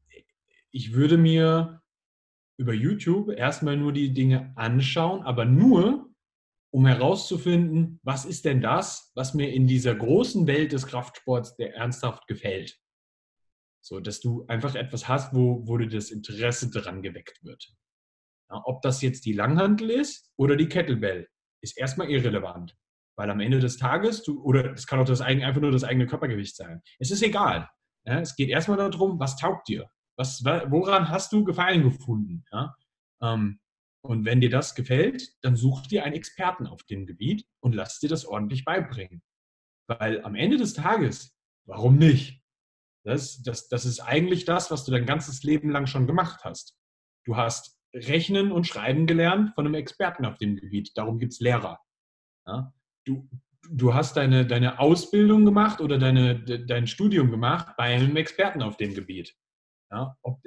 ich 0.71 0.93
würde 0.95 1.19
mir 1.19 1.83
über 2.57 2.73
YouTube 2.73 3.31
erstmal 3.31 3.77
nur 3.77 3.93
die 3.93 4.13
Dinge 4.13 4.53
anschauen, 4.57 5.23
aber 5.23 5.45
nur, 5.45 6.11
um 6.71 6.87
herauszufinden, 6.87 8.01
was 8.03 8.25
ist 8.25 8.45
denn 8.45 8.61
das, 8.63 9.11
was 9.15 9.35
mir 9.35 9.53
in 9.53 9.67
dieser 9.67 9.95
großen 9.95 10.47
Welt 10.47 10.73
des 10.73 10.87
Kraftsports 10.87 11.57
der 11.57 11.75
ernsthaft 11.75 12.27
gefällt. 12.27 12.79
So, 13.81 14.01
dass 14.01 14.21
du 14.21 14.47
einfach 14.47 14.75
etwas 14.75 15.09
hast, 15.09 15.35
wo, 15.35 15.67
wo 15.67 15.77
dir 15.77 15.89
das 15.89 16.11
Interesse 16.11 16.71
dran 16.71 17.03
geweckt 17.03 17.45
wird. 17.45 17.75
Ob 18.65 18.83
das 18.83 19.03
jetzt 19.03 19.25
die 19.25 19.33
Langhantel 19.33 19.91
ist 19.91 20.31
oder 20.37 20.57
die 20.57 20.69
Kettlebell, 20.69 21.29
ist 21.63 21.79
erstmal 21.79 22.11
irrelevant. 22.11 22.77
Weil 23.17 23.31
am 23.31 23.41
Ende 23.41 23.61
des 23.61 23.77
Tages, 23.77 24.23
du, 24.23 24.43
oder 24.43 24.73
es 24.73 24.87
kann 24.87 24.99
auch 24.99 25.05
das 25.05 25.21
eigen, 25.21 25.45
einfach 25.45 25.61
nur 25.61 25.71
das 25.71 25.85
eigene 25.85 26.07
Körpergewicht 26.07 26.57
sein. 26.57 26.83
Es 26.99 27.11
ist 27.11 27.23
egal. 27.23 27.69
Ja, 28.05 28.21
es 28.21 28.35
geht 28.35 28.49
erstmal 28.49 28.79
darum, 28.79 29.21
was 29.21 29.37
taugt 29.37 29.69
dir? 29.69 29.89
Was, 30.17 30.45
woran 30.45 31.09
hast 31.09 31.33
du 31.33 31.45
Gefallen 31.45 31.83
gefunden? 31.83 32.45
Ja? 32.53 32.75
Ähm, 33.23 33.61
und 34.05 34.25
wenn 34.25 34.41
dir 34.41 34.51
das 34.51 34.75
gefällt, 34.75 35.33
dann 35.43 35.57
such 35.57 35.87
dir 35.87 36.05
einen 36.05 36.17
Experten 36.17 36.67
auf 36.67 36.83
dem 36.85 37.07
Gebiet 37.07 37.47
und 37.61 37.75
lass 37.75 38.01
dir 38.01 38.09
das 38.09 38.25
ordentlich 38.25 38.65
beibringen. 38.65 39.23
Weil 39.87 40.25
am 40.25 40.35
Ende 40.35 40.57
des 40.57 40.75
Tages, 40.75 41.37
warum 41.67 41.97
nicht? 41.97 42.43
Das, 43.05 43.43
das, 43.43 43.69
das 43.69 43.85
ist 43.85 44.01
eigentlich 44.01 44.45
das, 44.45 44.71
was 44.71 44.85
du 44.85 44.93
dein 44.93 45.07
ganzes 45.07 45.43
Leben 45.43 45.71
lang 45.71 45.87
schon 45.87 46.07
gemacht 46.07 46.45
hast. 46.45 46.77
Du 47.25 47.37
hast 47.37 47.79
Rechnen 47.95 48.53
und 48.53 48.67
Schreiben 48.67 49.07
gelernt 49.07 49.55
von 49.55 49.67
einem 49.67 49.75
Experten 49.75 50.25
auf 50.25 50.39
dem 50.39 50.57
Gebiet. 50.57 50.93
Darum 50.97 51.19
gibt 51.19 51.33
es 51.33 51.41
Lehrer. 51.41 51.79
Ja? 52.47 52.73
Du, 53.05 53.29
du 53.71 53.95
hast 53.95 54.17
deine, 54.17 54.47
deine 54.47 54.79
Ausbildung 54.79 55.45
gemacht 55.45 55.81
oder 55.81 55.99
deine, 55.99 56.39
de, 56.39 56.65
dein 56.65 56.87
Studium 56.87 57.31
gemacht 57.31 57.75
bei 57.77 57.95
einem 57.95 58.17
Experten 58.17 58.63
auf 58.63 58.77
dem 58.77 58.95
Gebiet. 58.95 59.35
Ja? 59.91 60.17
Ob, 60.23 60.41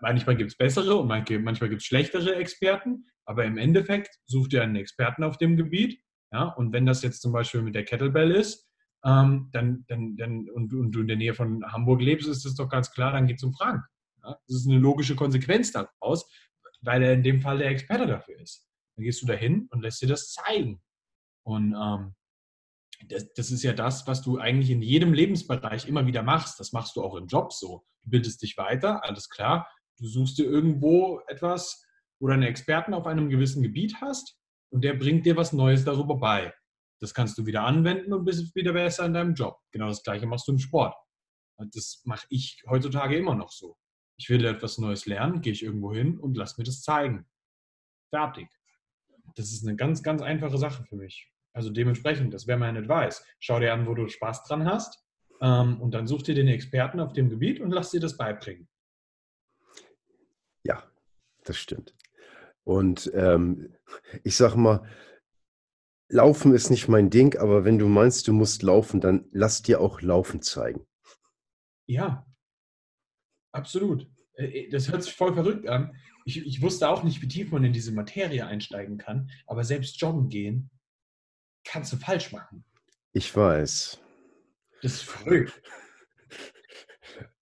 manchmal 0.00 0.36
gibt 0.36 0.50
es 0.50 0.56
bessere 0.56 0.96
und 0.96 1.06
manchmal 1.06 1.68
gibt 1.68 1.82
es 1.82 1.86
schlechtere 1.86 2.34
Experten, 2.36 3.06
aber 3.24 3.44
im 3.44 3.58
Endeffekt 3.58 4.18
such 4.26 4.48
dir 4.48 4.62
einen 4.62 4.76
Experten 4.76 5.22
auf 5.22 5.38
dem 5.38 5.56
Gebiet. 5.56 6.02
Ja? 6.32 6.44
Und 6.44 6.72
wenn 6.72 6.86
das 6.86 7.02
jetzt 7.02 7.22
zum 7.22 7.32
Beispiel 7.32 7.62
mit 7.62 7.74
der 7.74 7.84
Kettlebell 7.84 8.32
ist, 8.32 8.68
ähm, 9.04 9.48
dann, 9.52 9.84
dann, 9.86 10.16
dann, 10.16 10.48
und, 10.50 10.74
und, 10.74 10.90
du 10.92 11.00
in 11.00 11.06
der 11.06 11.16
Nähe 11.16 11.34
von 11.34 11.64
Hamburg 11.72 12.00
lebst, 12.00 12.28
ist 12.28 12.44
das 12.44 12.56
doch 12.56 12.68
ganz 12.68 12.90
klar, 12.90 13.12
dann 13.12 13.28
geht 13.28 13.36
es 13.36 13.44
um 13.44 13.52
Frank. 13.52 13.84
Ja? 14.24 14.36
Das 14.46 14.56
ist 14.56 14.68
eine 14.68 14.78
logische 14.78 15.14
Konsequenz 15.14 15.70
daraus, 15.70 16.28
weil 16.80 17.02
er 17.02 17.14
in 17.14 17.22
dem 17.22 17.40
Fall 17.40 17.58
der 17.58 17.70
Experte 17.70 18.06
dafür 18.06 18.38
ist. 18.40 18.66
Dann 18.96 19.04
gehst 19.04 19.22
du 19.22 19.26
dahin 19.26 19.68
und 19.70 19.82
lässt 19.82 20.02
dir 20.02 20.08
das 20.08 20.32
zeigen. 20.32 20.82
Und 21.44 21.74
ähm, 21.74 22.14
das, 23.08 23.32
das, 23.32 23.50
ist 23.50 23.62
ja 23.62 23.72
das, 23.72 24.06
was 24.06 24.22
du 24.22 24.38
eigentlich 24.38 24.70
in 24.70 24.82
jedem 24.82 25.12
Lebensbereich 25.12 25.86
immer 25.86 26.06
wieder 26.06 26.22
machst. 26.22 26.58
Das 26.58 26.72
machst 26.72 26.96
du 26.96 27.02
auch 27.02 27.14
im 27.14 27.26
Job 27.26 27.52
so. 27.52 27.84
Du 28.02 28.10
bildest 28.10 28.42
dich 28.42 28.56
weiter, 28.56 29.04
alles 29.04 29.28
klar. 29.28 29.68
Du 29.98 30.06
suchst 30.06 30.38
dir 30.38 30.44
irgendwo 30.44 31.20
etwas, 31.28 31.84
wo 32.20 32.26
du 32.26 32.32
einen 32.32 32.42
Experten 32.42 32.94
auf 32.94 33.06
einem 33.06 33.28
gewissen 33.28 33.62
Gebiet 33.62 34.00
hast 34.00 34.36
und 34.70 34.82
der 34.82 34.94
bringt 34.94 35.26
dir 35.26 35.36
was 35.36 35.52
Neues 35.52 35.84
darüber 35.84 36.16
bei. 36.16 36.52
Das 37.00 37.14
kannst 37.14 37.38
du 37.38 37.46
wieder 37.46 37.62
anwenden 37.62 38.12
und 38.12 38.24
bist 38.24 38.54
wieder 38.54 38.72
besser 38.72 39.06
in 39.06 39.14
deinem 39.14 39.34
Job. 39.34 39.58
Genau 39.72 39.88
das 39.88 40.02
gleiche 40.02 40.26
machst 40.26 40.48
du 40.48 40.52
im 40.52 40.58
Sport. 40.58 40.94
Das 41.56 42.02
mache 42.04 42.26
ich 42.30 42.62
heutzutage 42.68 43.16
immer 43.16 43.34
noch 43.34 43.50
so. 43.50 43.76
Ich 44.18 44.28
will 44.28 44.44
etwas 44.44 44.78
Neues 44.78 45.06
lernen, 45.06 45.40
gehe 45.40 45.52
ich 45.52 45.62
irgendwo 45.62 45.94
hin 45.94 46.18
und 46.18 46.36
lass 46.36 46.58
mir 46.58 46.64
das 46.64 46.82
zeigen. 46.82 47.26
Fertig. 48.10 48.48
Das 49.36 49.52
ist 49.52 49.66
eine 49.66 49.76
ganz, 49.76 50.02
ganz 50.02 50.22
einfache 50.22 50.58
Sache 50.58 50.84
für 50.84 50.96
mich. 50.96 51.30
Also 51.52 51.70
dementsprechend, 51.70 52.34
das 52.34 52.46
wäre 52.46 52.58
mein 52.58 52.76
Advice. 52.76 53.24
Schau 53.38 53.60
dir 53.60 53.72
an, 53.72 53.86
wo 53.86 53.94
du 53.94 54.08
Spaß 54.08 54.44
dran 54.44 54.66
hast 54.66 55.04
ähm, 55.40 55.80
und 55.80 55.92
dann 55.92 56.06
such 56.06 56.22
dir 56.22 56.34
den 56.34 56.48
Experten 56.48 57.00
auf 57.00 57.12
dem 57.12 57.30
Gebiet 57.30 57.60
und 57.60 57.70
lass 57.70 57.90
dir 57.90 58.00
das 58.00 58.16
beibringen. 58.16 58.68
Ja, 60.64 60.82
das 61.44 61.56
stimmt. 61.56 61.94
Und 62.64 63.10
ähm, 63.14 63.74
ich 64.24 64.36
sage 64.36 64.58
mal, 64.58 64.86
Laufen 66.10 66.54
ist 66.54 66.70
nicht 66.70 66.88
mein 66.88 67.10
Ding, 67.10 67.36
aber 67.36 67.64
wenn 67.64 67.78
du 67.78 67.86
meinst, 67.86 68.28
du 68.28 68.32
musst 68.32 68.62
laufen, 68.62 69.00
dann 69.00 69.28
lass 69.30 69.62
dir 69.62 69.80
auch 69.80 70.00
Laufen 70.00 70.42
zeigen. 70.42 70.86
Ja, 71.86 72.27
absolut. 73.52 74.06
Äh, 74.34 74.44
äh, 74.44 74.68
das 74.70 74.90
hört 74.90 75.02
sich 75.02 75.14
voll 75.14 75.34
verrückt 75.34 75.68
an. 75.68 75.94
Ich, 76.24 76.44
ich 76.44 76.62
wusste 76.62 76.88
auch 76.88 77.02
nicht, 77.02 77.22
wie 77.22 77.28
tief 77.28 77.50
man 77.50 77.64
in 77.64 77.72
diese 77.72 77.92
Materie 77.92 78.46
einsteigen 78.46 78.98
kann, 78.98 79.30
aber 79.46 79.64
selbst 79.64 80.00
joggen 80.00 80.28
gehen 80.28 80.70
kannst 81.64 81.92
du 81.92 81.96
falsch 81.96 82.32
machen. 82.32 82.64
Ich 83.12 83.34
weiß. 83.34 84.00
Das 84.82 84.92
ist 84.94 85.02
verrückt. 85.02 85.60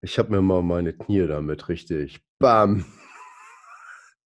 Ich 0.01 0.19
habe 0.19 0.31
mir 0.31 0.43
mal 0.43 0.63
meine 0.63 0.93
Knie 0.93 1.27
damit 1.27 1.69
richtig. 1.69 2.21
Bam! 2.39 2.85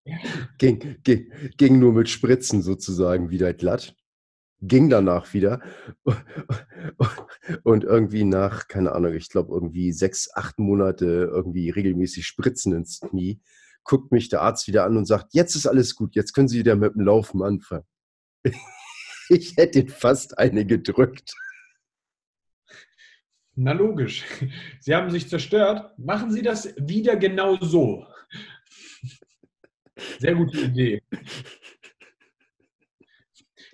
Ja. 0.05 0.17
Ging, 0.57 1.03
ging, 1.03 1.33
ging 1.57 1.79
nur 1.79 1.93
mit 1.93 2.09
Spritzen 2.09 2.63
sozusagen 2.63 3.31
wieder 3.31 3.53
glatt 3.53 3.95
ging 4.61 4.89
danach 4.91 5.33
wieder. 5.35 5.61
Und 7.63 7.85
irgendwie 7.85 8.25
nach, 8.25 8.69
keine 8.69 8.93
Ahnung, 8.93 9.15
ich 9.15 9.29
glaube 9.29 9.53
irgendwie 9.53 9.93
sechs, 9.93 10.31
acht 10.35 10.59
Monate 10.59 11.31
irgendwie 11.33 11.71
regelmäßig 11.71 12.27
Spritzen 12.27 12.75
ins 12.75 13.01
Knie, 13.01 13.41
guckt 13.85 14.13
mich 14.13 14.29
der 14.29 14.43
Arzt 14.43 14.69
wieder 14.69 14.85
an 14.85 14.97
und 14.97 15.07
sagt, 15.07 15.35
jetzt 15.35 15.55
ist 15.55 15.67
alles 15.67 15.95
gut, 15.95 16.15
jetzt 16.15 16.33
können 16.33 16.49
Sie 16.49 16.59
wieder 16.59 16.77
mit 16.77 16.95
dem 16.95 17.03
Laufen 17.03 17.43
anfangen. 17.43 17.85
Ich 19.31 19.59
hätte 19.59 19.87
fast 19.87 20.39
eine 20.39 20.65
gedrückt. 20.65 21.35
Na 23.55 23.73
logisch. 23.73 24.25
Sie 24.81 24.95
haben 24.95 25.11
sich 25.11 25.29
zerstört. 25.29 25.99
Machen 25.99 26.33
Sie 26.33 26.41
das 26.41 26.75
wieder 26.79 27.15
genau 27.17 27.59
so. 27.61 28.07
Sehr 30.19 30.35
gute 30.35 30.61
Idee. 30.61 31.03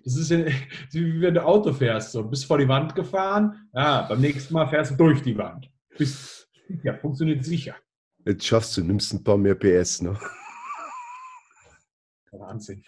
Das 0.04 0.16
ist 0.16 0.30
wie 0.30 1.20
wenn 1.20 1.34
du 1.34 1.44
Auto 1.44 1.72
fährst, 1.72 2.12
so 2.12 2.22
bist 2.22 2.44
vor 2.44 2.58
die 2.58 2.68
Wand 2.68 2.94
gefahren, 2.94 3.68
ja, 3.72 4.02
beim 4.02 4.20
nächsten 4.20 4.54
Mal 4.54 4.68
fährst 4.68 4.92
du 4.92 4.96
durch 4.96 5.22
die 5.22 5.36
Wand. 5.36 5.70
Bist, 5.96 6.48
ja, 6.82 6.96
funktioniert 6.96 7.44
sicher. 7.44 7.76
Jetzt 8.24 8.46
schaffst 8.46 8.76
du, 8.76 8.84
nimmst 8.84 9.12
ein 9.12 9.24
paar 9.24 9.38
mehr 9.38 9.54
PS, 9.54 10.02
ne? 10.02 10.18
Wahnsinn. 12.32 12.82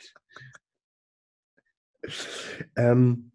Ähm, 2.77 3.33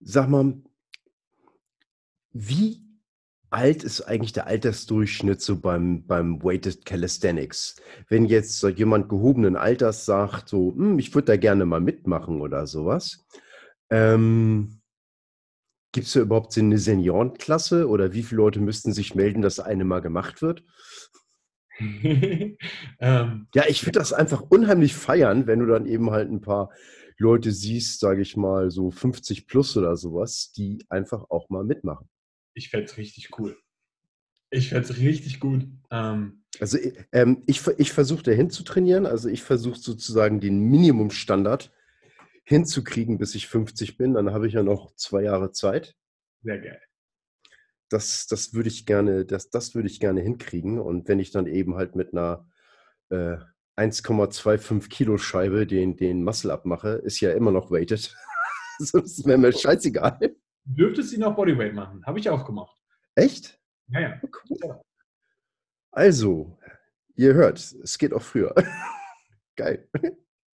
sag 0.00 0.28
mal, 0.28 0.54
wie 2.32 2.91
alt 3.52 3.84
ist 3.84 4.02
eigentlich 4.02 4.32
der 4.32 4.46
Altersdurchschnitt 4.46 5.40
so 5.40 5.56
beim, 5.60 6.06
beim 6.06 6.42
Weighted 6.42 6.84
Calisthenics? 6.84 7.76
Wenn 8.08 8.24
jetzt 8.26 8.58
so 8.58 8.68
jemand 8.68 9.08
gehobenen 9.08 9.56
Alters 9.56 10.04
sagt, 10.04 10.48
so, 10.48 10.74
hm, 10.74 10.98
ich 10.98 11.14
würde 11.14 11.26
da 11.26 11.36
gerne 11.36 11.66
mal 11.66 11.80
mitmachen 11.80 12.40
oder 12.40 12.66
sowas, 12.66 13.24
ähm, 13.90 14.80
gibt 15.92 16.06
es 16.06 16.14
da 16.14 16.20
überhaupt 16.20 16.56
eine 16.56 16.78
Seniorenklasse 16.78 17.88
oder 17.88 18.12
wie 18.12 18.22
viele 18.22 18.38
Leute 18.38 18.60
müssten 18.60 18.92
sich 18.92 19.14
melden, 19.14 19.42
dass 19.42 19.60
eine 19.60 19.84
mal 19.84 20.00
gemacht 20.00 20.40
wird? 20.40 20.64
ähm, 21.78 22.58
ja, 23.54 23.64
ich 23.68 23.84
würde 23.84 23.98
das 23.98 24.12
einfach 24.12 24.42
unheimlich 24.42 24.94
feiern, 24.94 25.46
wenn 25.46 25.60
du 25.60 25.66
dann 25.66 25.86
eben 25.86 26.10
halt 26.10 26.30
ein 26.30 26.40
paar 26.40 26.70
Leute 27.18 27.52
siehst, 27.52 28.00
sage 28.00 28.22
ich 28.22 28.36
mal, 28.36 28.70
so 28.70 28.90
50 28.90 29.46
plus 29.46 29.76
oder 29.76 29.96
sowas, 29.96 30.52
die 30.56 30.84
einfach 30.88 31.30
auch 31.30 31.50
mal 31.50 31.64
mitmachen 31.64 32.08
ich 32.54 32.70
fände 32.70 32.86
es 32.86 32.96
richtig 32.96 33.38
cool. 33.38 33.56
Ich 34.50 34.68
fände 34.68 34.88
es 34.88 34.98
richtig 34.98 35.40
gut. 35.40 35.66
Ähm, 35.90 36.44
also 36.60 36.78
ähm, 37.12 37.42
ich, 37.46 37.66
ich 37.78 37.92
versuche 37.92 38.22
dahin 38.22 38.50
zu 38.50 38.62
trainieren. 38.62 39.06
Also 39.06 39.28
ich 39.28 39.42
versuche 39.42 39.78
sozusagen 39.78 40.40
den 40.40 40.60
Minimumstandard 40.60 41.72
hinzukriegen, 42.44 43.18
bis 43.18 43.34
ich 43.34 43.48
50 43.48 43.96
bin. 43.96 44.14
Dann 44.14 44.32
habe 44.32 44.46
ich 44.46 44.54
ja 44.54 44.62
noch 44.62 44.94
zwei 44.96 45.22
Jahre 45.22 45.52
Zeit. 45.52 45.96
Sehr 46.42 46.58
geil. 46.58 46.80
Das, 47.88 48.26
das 48.26 48.52
würde 48.52 48.68
ich 48.68 48.84
gerne, 48.84 49.24
das, 49.24 49.50
das 49.50 49.74
würde 49.74 49.88
ich 49.88 50.00
gerne 50.00 50.20
hinkriegen. 50.20 50.78
Und 50.78 51.08
wenn 51.08 51.18
ich 51.18 51.30
dann 51.30 51.46
eben 51.46 51.76
halt 51.76 51.96
mit 51.96 52.12
einer 52.12 52.46
äh, 53.08 53.36
1,25 53.76 54.88
Kilo 54.90 55.16
Scheibe 55.16 55.66
den, 55.66 55.96
den 55.96 56.24
Muscle 56.24 56.50
abmache, 56.50 57.00
ist 57.04 57.20
ja 57.20 57.32
immer 57.32 57.52
noch 57.52 57.70
weighted. 57.70 58.14
das 58.78 59.24
wäre 59.24 59.38
mir 59.38 59.52
scheißegal. 59.52 60.36
Dürftest 60.64 61.12
du 61.12 61.20
noch 61.20 61.34
Bodyweight 61.34 61.74
machen. 61.74 62.04
Habe 62.06 62.18
ich 62.18 62.28
auch 62.28 62.44
gemacht. 62.44 62.76
Echt? 63.14 63.58
Ja, 63.88 64.00
ja. 64.00 64.20
Oh, 64.22 64.28
cool. 64.50 64.80
Also, 65.90 66.58
ihr 67.16 67.34
hört, 67.34 67.58
es 67.58 67.98
geht 67.98 68.12
auch 68.12 68.22
früher. 68.22 68.54
Geil. 69.56 69.88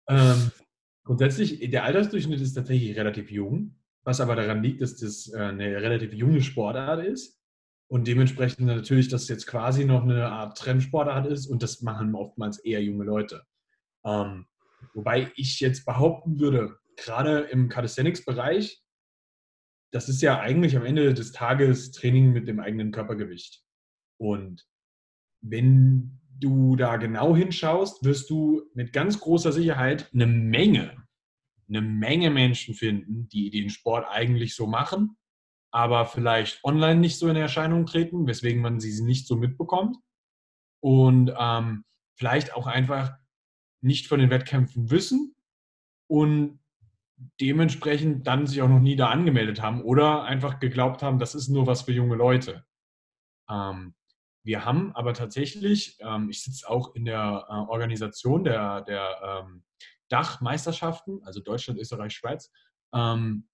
Ähm, 0.08 0.52
grundsätzlich, 1.04 1.60
der 1.72 1.84
Altersdurchschnitt 1.86 2.42
ist 2.42 2.54
tatsächlich 2.54 2.96
relativ 2.98 3.32
jung, 3.32 3.80
was 4.04 4.22
aber 4.22 4.36
daran 4.36 4.62
liegt, 4.62 4.82
dass 4.82 4.98
das 4.98 5.32
äh, 5.34 5.38
eine 5.38 5.82
relativ 5.82 6.14
junge 6.14 6.42
Sportart 6.42 7.06
ist 7.06 7.40
und 7.88 8.08
dementsprechend 8.08 8.68
natürlich, 8.68 9.08
dass 9.08 9.24
es 9.24 9.30
jetzt 9.30 9.48
quasi 9.48 9.86
noch 9.86 10.04
eine 10.04 10.28
Art 10.28 10.58
Trendsportart 10.58 11.26
ist 11.28 11.48
und 11.48 11.64
das 11.64 11.82
machen 11.82 12.14
oftmals 12.14 12.60
eher 12.60 12.84
junge 12.84 13.06
Leute. 13.06 13.44
Ähm, 14.06 14.46
wobei 14.94 15.32
ich 15.36 15.60
jetzt 15.60 15.86
behaupten 15.86 16.40
würde, 16.40 16.78
gerade 16.98 17.40
im 17.40 17.70
Calisthenics-Bereich 17.70 18.83
das 19.94 20.10
ist 20.10 20.24
ja 20.24 20.40
eigentlich 20.40 20.76
am 20.76 20.86
Ende 20.86 21.14
des 21.14 21.32
Tages 21.32 21.92
Training 21.92 22.34
mit 22.34 22.48
dem 22.48 22.60
eigenen 22.60 22.92
Körpergewicht. 22.92 23.64
Und 24.20 24.68
wenn 25.42 26.20
du 26.40 26.76
da 26.76 26.98
genau 26.98 27.36
hinschaust, 27.36 28.04
wirst 28.04 28.30
du 28.32 28.64
mit 28.74 28.92
ganz 28.92 29.20
großer 29.20 29.52
Sicherheit 29.52 30.10
eine 30.12 30.26
Menge, 30.26 30.98
eine 31.70 31.82
Menge 31.82 32.32
Menschen 32.32 32.74
finden, 32.74 33.30
die 33.30 33.52
den 33.52 33.70
Sport 33.70 34.08
eigentlich 34.10 34.56
so 34.56 34.66
machen, 34.66 35.16
aber 35.72 36.08
vielleicht 36.08 36.64
online 36.64 37.00
nicht 37.00 37.20
so 37.20 37.28
in 37.28 37.36
Erscheinung 37.36 37.86
treten, 37.86 38.26
weswegen 38.26 38.64
man 38.64 38.80
sie 38.80 39.00
nicht 39.04 39.28
so 39.28 39.36
mitbekommt. 39.36 39.98
Und 40.82 41.32
ähm, 41.38 41.86
vielleicht 42.18 42.56
auch 42.56 42.66
einfach 42.66 43.14
nicht 43.82 44.08
von 44.08 44.20
den 44.20 44.32
Wettkämpfen 44.32 44.90
wissen 44.90 45.36
und 46.10 46.60
dementsprechend 47.40 48.28
dann 48.28 48.48
sich 48.48 48.62
auch 48.62 48.70
noch 48.70 48.80
nie 48.80 48.96
da 48.96 49.10
angemeldet 49.10 49.62
haben 49.62 49.82
oder 49.82 50.24
einfach 50.24 50.60
geglaubt 50.60 51.04
haben, 51.04 51.20
das 51.20 51.36
ist 51.36 51.50
nur 51.50 51.68
was 51.68 51.84
für 51.84 51.92
junge 51.92 52.16
Leute. 52.16 52.66
Ähm, 53.50 53.96
wir 54.44 54.66
haben 54.66 54.94
aber 54.96 55.14
tatsächlich, 55.14 55.98
ähm, 56.00 56.30
ich 56.30 56.44
sitze 56.44 56.70
auch 56.70 56.96
in 56.96 57.06
der 57.06 57.46
äh, 57.48 57.54
Organisation 57.54 58.44
der, 58.44 58.82
der 58.82 59.44
ähm, 59.46 59.64
Dachmeisterschaften, 60.10 61.22
also 61.24 61.40
Deutschland, 61.40 61.80
Österreich, 61.80 62.14
Schweiz, 62.14 62.52
ähm, 62.94 63.48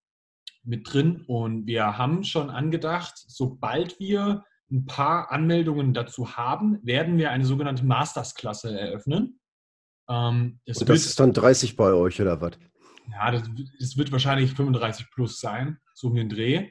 mit 0.63 0.91
drin 0.91 1.23
und 1.27 1.67
wir 1.67 1.97
haben 1.97 2.23
schon 2.23 2.49
angedacht, 2.49 3.13
sobald 3.15 3.99
wir 3.99 4.43
ein 4.71 4.86
paar 4.86 5.32
Anmeldungen 5.32 5.93
dazu 5.93 6.38
haben, 6.38 6.79
werden 6.84 7.17
wir 7.17 7.32
eine 7.32 7.45
sogenannte 7.45 7.86
Masters-Klasse 7.86 8.77
eröffnen. 8.77 9.39
Ähm, 10.10 10.60
das, 10.65 10.79
das 10.79 11.05
ist 11.05 11.19
dann 11.19 11.34
30 11.34 11.75
bei 11.75 11.93
euch 11.93 12.21
oder 12.21 12.41
was? 12.41 12.53
Ja, 13.12 13.32
das, 13.32 13.43
das, 13.80 13.98
wird 13.98 14.12
wahrscheinlich 14.12 14.52
35 14.54 15.12
plus 15.12 15.39
sein, 15.39 15.80
so 15.93 16.08
um 16.08 16.15
den 16.15 16.30
Dreh. 16.30 16.69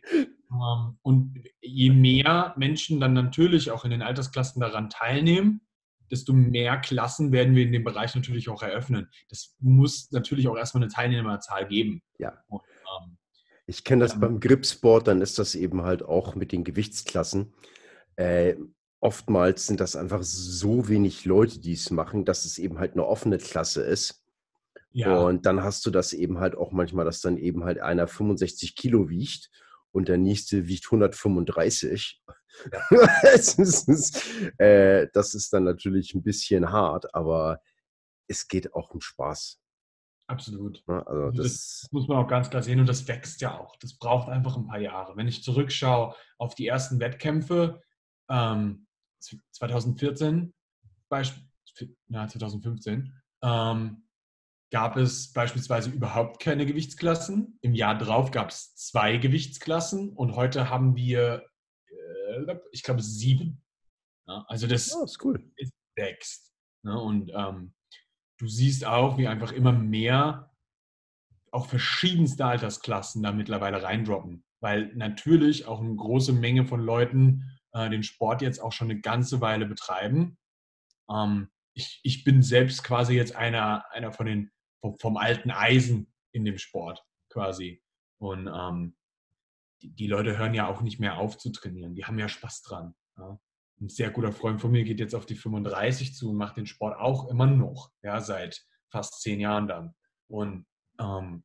Ähm, 0.51 0.99
und 1.03 1.35
je 1.61 1.91
mehr 1.91 2.55
Menschen 2.57 3.01
dann 3.01 3.13
natürlich 3.13 3.71
auch 3.71 3.85
in 3.85 3.91
den 3.91 4.03
Altersklassen 4.03 4.61
daran 4.61 4.91
teilnehmen, 4.91 5.61
desto 6.11 6.33
mehr 6.33 6.79
Klassen 6.79 7.33
werden 7.33 7.55
wir 7.55 7.65
in 7.65 7.73
dem 7.73 7.85
Bereich 7.85 8.15
natürlich 8.15 8.49
auch 8.49 8.63
eröffnen. 8.63 9.09
Das 9.29 9.55
muss 9.61 10.11
natürlich 10.11 10.49
auch 10.49 10.57
erstmal 10.57 10.83
eine 10.83 10.93
Teilnehmerzahl 10.93 11.67
geben. 11.69 12.03
Ja. 12.19 12.43
Und, 12.49 12.63
ähm, 13.03 13.19
ich 13.67 13.85
kenne 13.85 14.05
das 14.05 14.13
ja. 14.13 14.19
beim 14.19 14.41
Gripsport, 14.41 15.07
dann 15.07 15.21
ist 15.21 15.39
das 15.39 15.55
eben 15.55 15.83
halt 15.83 16.03
auch 16.03 16.35
mit 16.35 16.53
den 16.53 16.65
Gewichtsklassen. 16.65 17.53
Äh, 18.17 18.57
oftmals 19.01 19.67
sind 19.67 19.81
das 19.81 19.95
einfach 19.95 20.23
so 20.23 20.89
wenig 20.89 21.25
Leute, 21.25 21.61
die 21.61 21.75
es 21.75 21.91
machen, 21.91 22.25
dass 22.25 22.45
es 22.45 22.59
eben 22.59 22.79
halt 22.79 22.93
eine 22.93 23.07
offene 23.07 23.39
Klasse 23.39 23.83
ist. 23.83 24.25
Ja. 24.91 25.19
Und 25.19 25.47
dann 25.47 25.63
hast 25.63 25.85
du 25.87 25.91
das 25.91 26.13
eben 26.13 26.39
halt 26.39 26.57
auch 26.57 26.73
manchmal, 26.73 27.05
dass 27.05 27.21
dann 27.21 27.37
eben 27.37 27.65
halt 27.65 27.79
einer 27.79 28.07
65 28.07 28.75
Kilo 28.75 29.09
wiegt 29.09 29.51
und 29.93 30.09
der 30.09 30.19
nächste 30.19 30.67
wiegt 30.67 30.87
135. 30.87 32.23
Ja. 32.73 32.81
das, 33.23 33.59
ist, 33.59 34.23
äh, 34.59 35.09
das 35.13 35.35
ist 35.35 35.53
dann 35.53 35.65
natürlich 35.65 36.15
ein 36.15 36.23
bisschen 36.23 36.71
hart, 36.73 37.15
aber 37.15 37.61
es 38.27 38.49
geht 38.49 38.75
auch 38.75 38.91
um 38.91 39.01
Spaß. 39.01 39.61
Absolut. 40.27 40.83
Ja, 40.87 41.03
also, 41.05 41.23
also 41.23 41.43
das, 41.43 41.81
das, 41.83 41.89
muss 41.93 42.07
man 42.07 42.19
auch 42.19 42.29
ganz 42.29 42.51
klar 42.51 42.63
sehen 42.63 42.81
und 42.81 42.89
das 42.89 43.09
wächst 43.09 43.41
ja 43.41 43.59
auch. 43.59 43.77
Das 43.77 43.97
braucht 43.97 44.29
einfach 44.29 44.57
ein 44.57 44.67
paar 44.67 44.79
Jahre. 44.79 45.17
Wenn 45.17 45.27
ich 45.27 45.43
zurückschaue 45.43 46.15
auf 46.37 46.55
die 46.55 46.67
ersten 46.67 47.01
Wettkämpfe, 47.01 47.81
ähm, 48.29 48.87
2014, 49.53 50.53
Beispiel, 51.09 51.97
na, 52.09 52.29
2015, 52.29 53.15
ähm, 53.43 54.08
gab 54.71 54.97
es 54.97 55.33
beispielsweise 55.33 55.91
überhaupt 55.91 56.41
keine 56.41 56.67
Gewichtsklassen. 56.67 57.59
Im 57.63 57.75
Jahr 57.75 57.97
drauf 57.97 58.31
gab 58.31 58.51
es 58.51 58.75
zwei 58.75 59.17
Gewichtsklassen 59.17 60.11
und 60.11 60.37
heute 60.37 60.69
haben 60.69 60.97
wir, 60.97 61.47
äh, 61.89 62.57
ich 62.73 62.83
glaube, 62.83 63.03
sieben. 63.03 63.63
Also 64.27 64.67
das 64.67 64.95
oh, 64.95 65.05
ist 65.05 65.25
cool. 65.25 65.51
Ist 65.57 65.73
wächst. 65.99 66.55
Ne? 66.85 66.99
Und 66.99 67.31
ähm, 67.35 67.75
du 68.39 68.47
siehst 68.47 68.87
auch, 68.87 69.19
wie 69.19 69.29
einfach 69.29 69.53
immer 69.53 69.73
mehr 69.73 70.51
auch 71.51 71.67
verschiedenste 71.67 72.45
Altersklassen 72.45 73.23
da 73.23 73.33
mittlerweile 73.33 73.83
reindroppen. 73.83 74.45
Weil 74.61 74.95
natürlich 74.95 75.67
auch 75.67 75.81
eine 75.81 75.95
große 75.95 76.33
Menge 76.33 76.67
von 76.67 76.81
Leuten 76.81 77.59
äh, 77.73 77.91
den 77.91 78.03
Sport 78.03 78.43
jetzt 78.43 78.61
auch 78.61 78.73
schon 78.73 78.91
eine 78.91 79.01
ganze 79.01 79.41
Weile 79.41 79.67
betreiben. 79.67 80.39
Ähm, 81.11 81.49
ich, 81.75 82.01
ich 82.03 82.25
bin 82.25 82.43
selbst 82.43 82.83
quasi 82.83 83.15
jetzt 83.15 83.35
einer, 83.37 83.85
einer 83.93 84.13
von 84.13 84.27
den 84.27 84.51
vom, 84.81 84.99
vom 84.99 85.17
alten 85.17 85.51
Eisen 85.51 86.13
in 86.33 86.45
dem 86.45 86.59
Sport 86.59 87.05
quasi. 87.31 87.83
Und 88.19 88.49
ähm, 88.49 88.97
die, 89.83 89.91
die, 89.95 90.07
Leute 90.07 90.39
hören 90.39 90.55
ja 90.55 90.69
auch 90.69 90.81
nicht 90.81 90.99
mehr 90.99 91.19
auf 91.19 91.39
zu 91.39 91.51
trainieren. 91.51 91.95
Die 91.95 92.05
haben 92.05 92.19
ja 92.19 92.29
Spaß 92.29 92.63
dran. 92.63 92.95
Ja. 93.17 93.39
Ein 93.81 93.89
sehr 93.89 94.11
guter 94.11 94.33
Freund 94.33 94.61
von 94.61 94.73
mir 94.73 94.83
geht 94.85 94.99
jetzt 94.99 95.15
auf 95.15 95.27
die 95.27 95.37
35 95.37 96.15
zu 96.15 96.31
und 96.31 96.37
macht 96.37 96.57
den 96.57 96.67
Sport 96.67 96.99
auch 96.99 97.29
immer 97.29 97.47
noch, 97.47 97.93
ja, 98.03 98.21
seit 98.21 98.67
fast 98.91 99.21
zehn 99.21 99.39
Jahren 99.39 99.69
dann. 99.69 99.95
Und 100.27 100.67
ähm, 100.99 101.45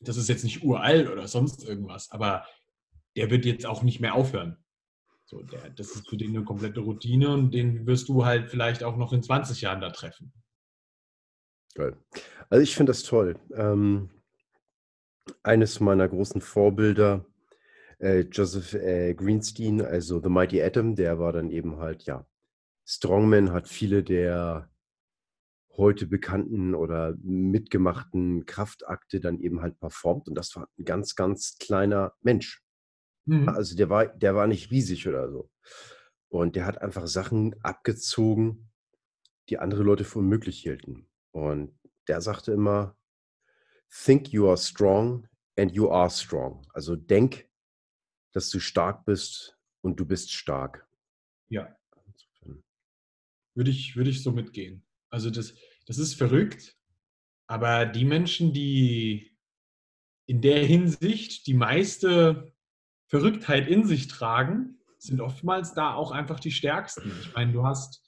das 0.00 0.16
ist 0.16 0.28
jetzt 0.28 0.44
nicht 0.44 0.62
uralt 0.62 1.08
oder 1.08 1.26
sonst 1.26 1.64
irgendwas, 1.64 2.10
aber 2.10 2.46
der 3.16 3.30
wird 3.30 3.46
jetzt 3.46 3.66
auch 3.66 3.82
nicht 3.82 4.00
mehr 4.00 4.14
aufhören. 4.14 4.62
So, 5.24 5.42
der, 5.42 5.70
das 5.70 5.90
ist 5.90 6.08
für 6.08 6.16
den 6.16 6.36
eine 6.36 6.44
komplette 6.44 6.80
Routine 6.80 7.30
und 7.30 7.52
den 7.52 7.86
wirst 7.86 8.08
du 8.08 8.24
halt 8.24 8.50
vielleicht 8.50 8.82
auch 8.82 8.96
noch 8.96 9.12
in 9.12 9.22
20 9.22 9.60
Jahren 9.60 9.80
da 9.80 9.90
treffen. 9.90 10.32
Geil. 11.74 11.96
Also 12.50 12.62
ich 12.62 12.74
finde 12.74 12.90
das 12.90 13.02
toll. 13.02 13.38
Ähm, 13.54 14.10
eines 15.42 15.80
meiner 15.80 16.08
großen 16.08 16.40
Vorbilder, 16.40 17.24
äh, 17.98 18.20
Joseph 18.20 18.74
äh, 18.74 19.14
Greenstein, 19.14 19.82
also 19.82 20.20
The 20.22 20.28
Mighty 20.28 20.62
Atom, 20.62 20.94
der 20.94 21.18
war 21.18 21.32
dann 21.32 21.50
eben 21.50 21.78
halt, 21.78 22.04
ja, 22.04 22.26
Strongman, 22.84 23.52
hat 23.52 23.68
viele 23.68 24.02
der 24.02 24.70
heute 25.76 26.06
bekannten 26.06 26.74
oder 26.74 27.16
mitgemachten 27.22 28.46
Kraftakte 28.46 29.20
dann 29.20 29.38
eben 29.38 29.62
halt 29.62 29.78
performt 29.78 30.28
und 30.28 30.34
das 30.34 30.54
war 30.56 30.68
ein 30.78 30.84
ganz, 30.84 31.14
ganz 31.14 31.56
kleiner 31.58 32.14
Mensch. 32.20 32.62
Mhm. 33.26 33.48
Also 33.48 33.76
der 33.76 33.88
war, 33.88 34.06
der 34.06 34.34
war 34.34 34.46
nicht 34.46 34.70
riesig 34.70 35.06
oder 35.06 35.30
so. 35.30 35.50
Und 36.28 36.56
der 36.56 36.66
hat 36.66 36.82
einfach 36.82 37.06
Sachen 37.06 37.54
abgezogen, 37.62 38.70
die 39.48 39.58
andere 39.58 39.82
Leute 39.82 40.04
für 40.04 40.18
unmöglich 40.18 40.60
hielten. 40.60 41.07
Und 41.38 41.78
der 42.08 42.20
sagte 42.20 42.52
immer, 42.52 42.96
think 44.04 44.32
you 44.32 44.48
are 44.48 44.56
strong 44.56 45.28
and 45.56 45.72
you 45.72 45.88
are 45.88 46.10
strong. 46.10 46.66
Also 46.72 46.96
denk, 46.96 47.48
dass 48.32 48.50
du 48.50 48.58
stark 48.58 49.04
bist 49.04 49.56
und 49.80 50.00
du 50.00 50.04
bist 50.04 50.32
stark. 50.32 50.88
Ja. 51.48 51.76
Würde 53.54 53.70
ich, 53.70 53.94
würde 53.94 54.10
ich 54.10 54.22
so 54.22 54.32
mitgehen. 54.32 54.84
Also 55.10 55.30
das, 55.30 55.54
das 55.86 55.98
ist 55.98 56.14
verrückt, 56.14 56.76
aber 57.46 57.86
die 57.86 58.04
Menschen, 58.04 58.52
die 58.52 59.36
in 60.26 60.42
der 60.42 60.64
Hinsicht 60.66 61.46
die 61.46 61.54
meiste 61.54 62.52
Verrücktheit 63.06 63.68
in 63.68 63.86
sich 63.86 64.08
tragen, 64.08 64.80
sind 64.98 65.20
oftmals 65.20 65.72
da 65.72 65.94
auch 65.94 66.10
einfach 66.10 66.40
die 66.40 66.50
stärksten. 66.50 67.12
Ich 67.20 67.32
meine, 67.32 67.52
du 67.52 67.64
hast 67.64 68.07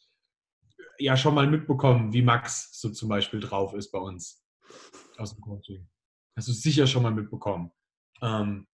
ja 1.01 1.17
schon 1.17 1.35
mal 1.35 1.47
mitbekommen, 1.47 2.13
wie 2.13 2.23
Max 2.23 2.79
so 2.81 2.91
zum 2.91 3.09
Beispiel 3.09 3.41
drauf 3.41 3.75
ist 3.75 3.91
bei 3.91 3.99
uns 3.99 4.45
aus 5.17 5.35
dem 5.35 5.41
Coaching. 5.43 5.89
Hast 6.37 6.49
du 6.49 6.53
sicher 6.53 6.87
schon 6.87 7.03
mal 7.03 7.13
mitbekommen. 7.13 7.73
Ähm, 8.23 8.67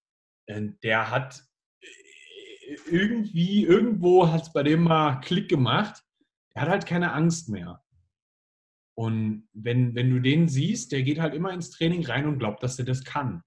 der 0.48 1.10
hat 1.10 1.42
äh, 1.80 2.76
irgendwie, 2.90 3.64
irgendwo 3.64 4.30
hat 4.30 4.42
es 4.42 4.52
bei 4.52 4.62
dem 4.62 4.84
mal 4.84 5.20
Klick 5.20 5.48
gemacht. 5.48 6.02
Er 6.54 6.62
hat 6.62 6.68
halt 6.68 6.86
keine 6.86 7.12
Angst 7.12 7.48
mehr. 7.48 7.82
Und 8.98 9.48
wenn, 9.52 9.94
wenn 9.94 10.10
du 10.10 10.20
den 10.20 10.48
siehst, 10.48 10.92
der 10.92 11.02
geht 11.02 11.20
halt 11.20 11.34
immer 11.34 11.52
ins 11.52 11.70
Training 11.70 12.04
rein 12.06 12.26
und 12.26 12.38
glaubt, 12.38 12.62
dass 12.62 12.78
er 12.78 12.86
das 12.86 13.04
kann. 13.04 13.42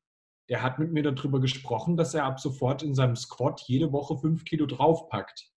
Der 0.48 0.62
hat 0.62 0.80
mit 0.80 0.92
mir 0.92 1.04
darüber 1.04 1.39
gesprochen, 1.39 1.98
dass 1.98 2.13
er 2.13 2.26
ab 2.26 2.39
sofort 2.39 2.84
in 2.84 2.94
seinem 2.94 3.15
Squat 3.15 3.62
jede 3.68 3.92
Woche 3.92 4.18
fünf 4.18 4.46
Kilo 4.46 4.65
draufpackt. 4.65 5.52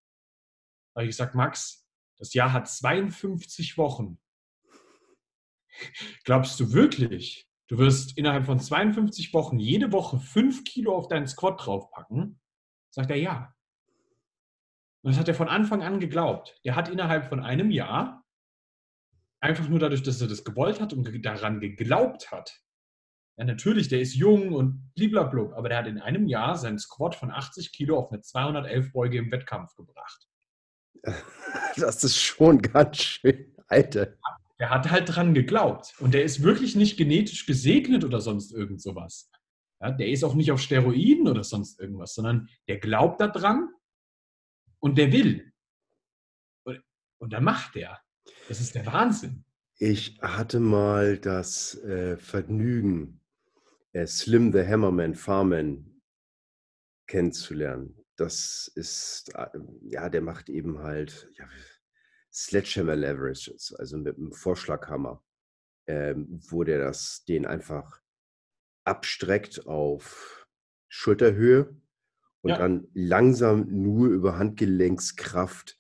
Habe 0.95 1.05
ich 1.05 1.11
gesagt, 1.11 1.35
Max, 1.35 1.82
das 2.23 2.35
Jahr 2.35 2.53
hat 2.53 2.69
52 2.69 3.77
Wochen. 3.77 4.17
Glaubst 6.23 6.61
du 6.61 6.73
wirklich, 6.73 7.51
du 7.67 7.79
wirst 7.79 8.17
innerhalb 8.17 8.47
von 8.47 8.61
52 8.61 9.35
Wochen 9.35 9.59
jede 9.59 9.91
Woche 9.91 10.21
5 10.21 10.63
Kilo 10.63 10.95
auf 10.95 11.09
deinen 11.09 11.27
Squat 11.27 11.67
draufpacken? 11.67 12.41
Sagt 12.91 13.11
er 13.11 13.17
ja. 13.17 13.53
Und 15.03 15.11
das 15.11 15.19
hat 15.19 15.27
er 15.27 15.35
von 15.35 15.49
Anfang 15.49 15.83
an 15.83 15.99
geglaubt. 15.99 16.61
Der 16.65 16.77
hat 16.77 16.89
innerhalb 16.89 17.27
von 17.27 17.41
einem 17.41 17.73
Jahr, 17.73 18.25
einfach 19.41 19.69
nur 19.69 19.81
dadurch, 19.81 20.05
dass 20.05 20.21
er 20.21 20.29
das 20.29 20.45
gewollt 20.45 20.81
hat 20.81 20.93
und 20.93 21.25
daran 21.25 21.59
geglaubt 21.59 22.31
hat, 22.31 22.63
ja, 23.37 23.45
natürlich, 23.45 23.89
der 23.89 24.01
ist 24.01 24.15
jung 24.15 24.53
und 24.53 24.95
bliblablub, 24.95 25.55
aber 25.55 25.71
der 25.71 25.79
hat 25.79 25.87
in 25.89 25.99
einem 25.99 26.29
Jahr 26.29 26.57
seinen 26.57 26.79
Squat 26.79 27.17
von 27.17 27.33
80 27.33 27.73
Kilo 27.73 27.99
auf 27.99 28.13
eine 28.13 28.21
211 28.21 28.93
Beuge 28.93 29.19
im 29.19 29.33
Wettkampf 29.33 29.75
gebracht. 29.75 30.29
Das 31.77 32.05
ist 32.05 32.19
schon 32.19 32.61
ganz 32.61 32.99
schön, 32.99 33.55
Alter. 33.67 34.15
Er 34.59 34.71
hat 34.71 34.91
halt 34.91 35.15
dran 35.15 35.35
geglaubt. 35.35 35.95
Und 36.01 36.15
der 36.15 36.23
ist 36.23 36.43
wirklich 36.43 36.77
nicht 36.77 36.97
genetisch 36.97 37.47
gesegnet 37.47 38.05
oder 38.05 38.21
sonst 38.21 38.53
irgend 38.53 38.83
sowas. 38.83 39.31
Ja, 39.81 39.91
der 39.91 40.09
ist 40.09 40.23
auch 40.23 40.35
nicht 40.35 40.53
auf 40.53 40.61
Steroiden 40.61 41.27
oder 41.27 41.43
sonst 41.43 41.81
irgendwas, 41.81 42.15
sondern 42.15 42.49
der 42.69 42.79
glaubt 42.79 43.21
daran 43.21 43.71
und 44.79 44.99
der 44.99 45.13
will. 45.13 45.53
Und, 46.65 46.81
und 47.19 47.33
dann 47.33 47.45
macht 47.45 47.75
der. 47.75 47.99
Das 48.49 48.61
ist 48.61 48.75
der 48.75 48.87
Wahnsinn. 48.87 49.45
Ich 49.79 50.19
hatte 50.21 50.61
mal 50.61 51.19
das 51.19 51.75
äh, 51.83 52.17
Vergnügen, 52.17 53.21
äh, 53.93 54.07
Slim 54.07 54.53
the 54.53 54.65
Hammerman 54.65 55.15
Farman 55.15 56.01
kennenzulernen 57.09 58.02
das 58.23 58.71
ist, 58.75 59.35
äh, 59.35 59.49
ja, 59.83 60.09
der 60.09 60.23
macht 60.23 60.49
eben 60.49 60.79
halt, 60.81 61.29
ja, 61.39 61.49
Sledgehammer 62.33 62.97
Leverages, 62.97 63.75
also 63.79 63.99
mit 63.99 64.17
einem 64.17 64.33
Vorschlaghammer, 64.33 65.23
ähm, 65.87 66.41
wo 66.49 66.65
der 66.65 66.79
das, 66.79 67.25
den 67.27 67.45
einfach 67.45 68.01
abstreckt 68.85 69.67
auf 69.67 70.49
Schulterhöhe 70.89 71.77
und 72.43 72.51
Ja. 72.51 72.59
dann 72.59 72.89
langsam 72.95 73.67
nur 73.83 74.09
über 74.09 74.39
Handgelenkskraft 74.39 75.79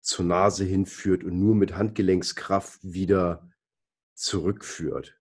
zur 0.00 0.24
Nase 0.24 0.64
hinführt 0.64 1.24
und 1.24 1.38
nur 1.38 1.54
mit 1.54 1.74
Handgelenkskraft 1.74 2.80
wieder 2.82 3.50
zurückführt. 4.14 5.18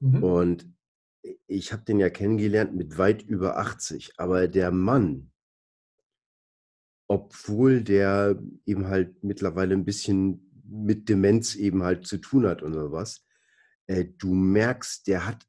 Mhm. 0.00 0.22
Und 0.22 0.74
ich 1.46 1.72
habe 1.72 1.84
den 1.84 2.00
ja 2.00 2.10
kennengelernt 2.10 2.74
mit 2.74 2.98
weit 2.98 3.22
über 3.22 3.56
80, 3.58 4.18
aber 4.18 4.48
der 4.48 4.70
Mann, 4.70 5.30
obwohl 7.06 7.82
der 7.82 8.38
eben 8.66 8.88
halt 8.88 9.22
mittlerweile 9.22 9.74
ein 9.74 9.84
bisschen 9.84 10.50
mit 10.66 11.08
Demenz 11.08 11.54
eben 11.54 11.82
halt 11.82 12.06
zu 12.06 12.18
tun 12.18 12.46
hat 12.46 12.62
und 12.62 12.74
sowas, 12.74 13.24
äh, 13.86 14.04
du 14.18 14.34
merkst, 14.34 15.06
der 15.06 15.26
hat 15.26 15.46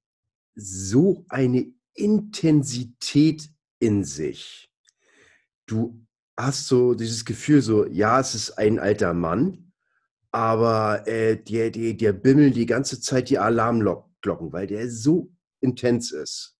so 0.55 1.25
eine 1.29 1.71
Intensität 1.93 3.49
in 3.79 4.03
sich. 4.03 4.71
Du 5.65 6.05
hast 6.37 6.67
so 6.67 6.93
dieses 6.93 7.25
Gefühl, 7.25 7.61
so, 7.61 7.85
ja, 7.87 8.19
es 8.19 8.35
ist 8.35 8.51
ein 8.51 8.79
alter 8.79 9.13
Mann, 9.13 9.71
aber 10.31 11.07
äh, 11.07 11.41
der, 11.41 11.71
der, 11.71 11.93
der 11.93 12.13
bimmelt 12.13 12.55
die 12.55 12.65
ganze 12.65 12.99
Zeit 12.99 13.29
die 13.29 13.39
Alarmglocken, 13.39 14.51
weil 14.51 14.67
der 14.67 14.89
so 14.91 15.31
intens 15.61 16.11
ist. 16.11 16.57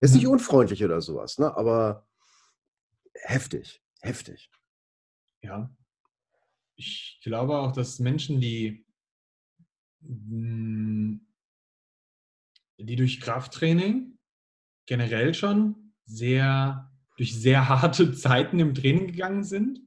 Er 0.00 0.06
ist 0.06 0.14
nicht 0.14 0.24
Mhm. 0.24 0.32
unfreundlich 0.32 0.82
oder 0.82 1.00
sowas, 1.00 1.38
ne? 1.38 1.54
aber 1.54 2.06
heftig, 3.12 3.83
heftig. 4.04 4.50
Ja. 5.42 5.74
Ich 6.76 7.20
glaube 7.22 7.58
auch, 7.58 7.72
dass 7.72 7.98
Menschen, 7.98 8.40
die, 8.40 8.86
mh, 10.00 11.20
die 12.78 12.96
durch 12.96 13.20
Krafttraining 13.20 14.18
generell 14.86 15.34
schon 15.34 15.94
sehr, 16.04 16.90
durch 17.16 17.34
sehr 17.34 17.68
harte 17.68 18.12
Zeiten 18.12 18.58
im 18.60 18.74
Training 18.74 19.06
gegangen 19.08 19.44
sind, 19.44 19.80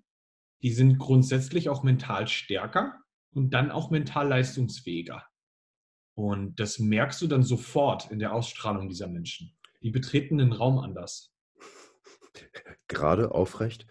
die 0.64 0.72
sind 0.72 0.98
grundsätzlich 0.98 1.70
auch 1.70 1.84
mental 1.84 2.28
stärker 2.28 3.00
und 3.32 3.52
dann 3.52 3.70
auch 3.72 3.92
mental 3.92 4.28
leistungsfähiger. 4.28 5.24
Und 6.16 6.60
das 6.60 6.80
merkst 6.80 7.22
du 7.22 7.28
dann 7.28 7.44
sofort 7.44 8.10
in 8.10 8.18
der 8.18 8.34
Ausstrahlung 8.34 8.90
dieser 8.90 9.08
Menschen. 9.08 9.56
Die 9.84 9.92
betreten 9.92 10.40
den 10.40 10.52
Raum 10.52 10.80
anders. 10.80 11.32
Gerade 12.88 13.32
aufrecht. 13.32 13.86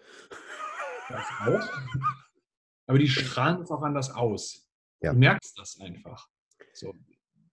Das 1.09 1.25
auch. 1.41 1.69
Aber 2.87 2.99
die 2.99 3.07
strahlen 3.09 3.61
es 3.61 3.69
auch 3.71 3.81
anders 3.81 4.09
aus. 4.11 4.67
Ja. 5.01 5.13
Du 5.13 5.19
merkst 5.19 5.57
das 5.57 5.79
einfach. 5.79 6.27
So. 6.73 6.93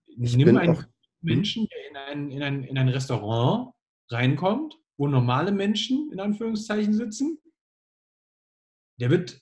Ich 0.06 0.36
Nimm 0.36 0.56
einen 0.56 0.76
auch- 0.76 0.84
Menschen, 1.20 1.66
der 1.68 1.88
in 1.88 1.96
ein, 1.96 2.30
in, 2.30 2.42
ein, 2.42 2.64
in 2.64 2.78
ein 2.78 2.88
Restaurant 2.88 3.74
reinkommt, 4.08 4.76
wo 4.96 5.06
normale 5.08 5.52
Menschen 5.52 6.10
in 6.12 6.20
Anführungszeichen 6.20 6.94
sitzen. 6.94 7.40
Der 8.98 9.10
wird 9.10 9.40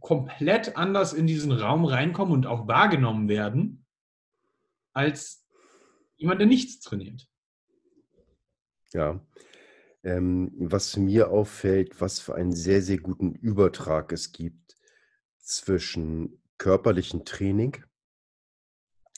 komplett 0.00 0.76
anders 0.76 1.12
in 1.12 1.26
diesen 1.26 1.52
Raum 1.52 1.84
reinkommen 1.84 2.32
und 2.32 2.46
auch 2.46 2.66
wahrgenommen 2.68 3.28
werden, 3.28 3.84
als 4.92 5.44
jemand, 6.16 6.40
der 6.40 6.46
nichts 6.46 6.80
trainiert. 6.80 7.28
Ja. 8.92 9.20
Ähm, 10.06 10.52
was 10.56 10.96
mir 10.96 11.30
auffällt, 11.32 12.00
was 12.00 12.20
für 12.20 12.36
einen 12.36 12.52
sehr, 12.52 12.80
sehr 12.80 12.98
guten 12.98 13.34
Übertrag 13.34 14.12
es 14.12 14.30
gibt 14.30 14.76
zwischen 15.40 16.40
körperlichem 16.58 17.24
Training 17.24 17.82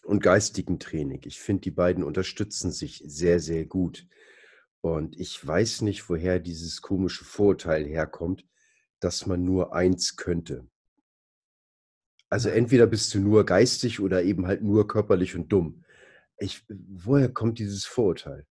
und 0.05 0.23
geistigem 0.23 0.79
Training. 0.79 1.21
Ich 1.27 1.41
finde, 1.41 1.61
die 1.61 1.73
beiden 1.73 2.03
unterstützen 2.03 2.73
sich 2.73 3.03
sehr, 3.05 3.39
sehr 3.39 3.67
gut. 3.67 4.09
Und 4.81 5.15
ich 5.21 5.47
weiß 5.47 5.83
nicht, 5.83 6.09
woher 6.09 6.39
dieses 6.39 6.81
komische 6.81 7.27
Vorurteil 7.27 7.85
herkommt, 7.85 8.47
dass 8.99 9.27
man 9.27 9.45
nur 9.45 9.75
eins 9.75 10.17
könnte. 10.17 10.67
Also 12.31 12.49
entweder 12.49 12.87
bist 12.87 13.13
du 13.13 13.19
nur 13.19 13.45
geistig 13.45 14.01
oder 14.01 14.23
eben 14.23 14.47
halt 14.47 14.63
nur 14.63 14.89
körperlich 14.89 15.37
und 15.37 15.53
dumm. 15.53 15.85
Ich, 16.39 16.65
woher 16.71 17.29
kommt 17.29 17.59
dieses 17.59 17.85
Vorurteil? 17.85 18.47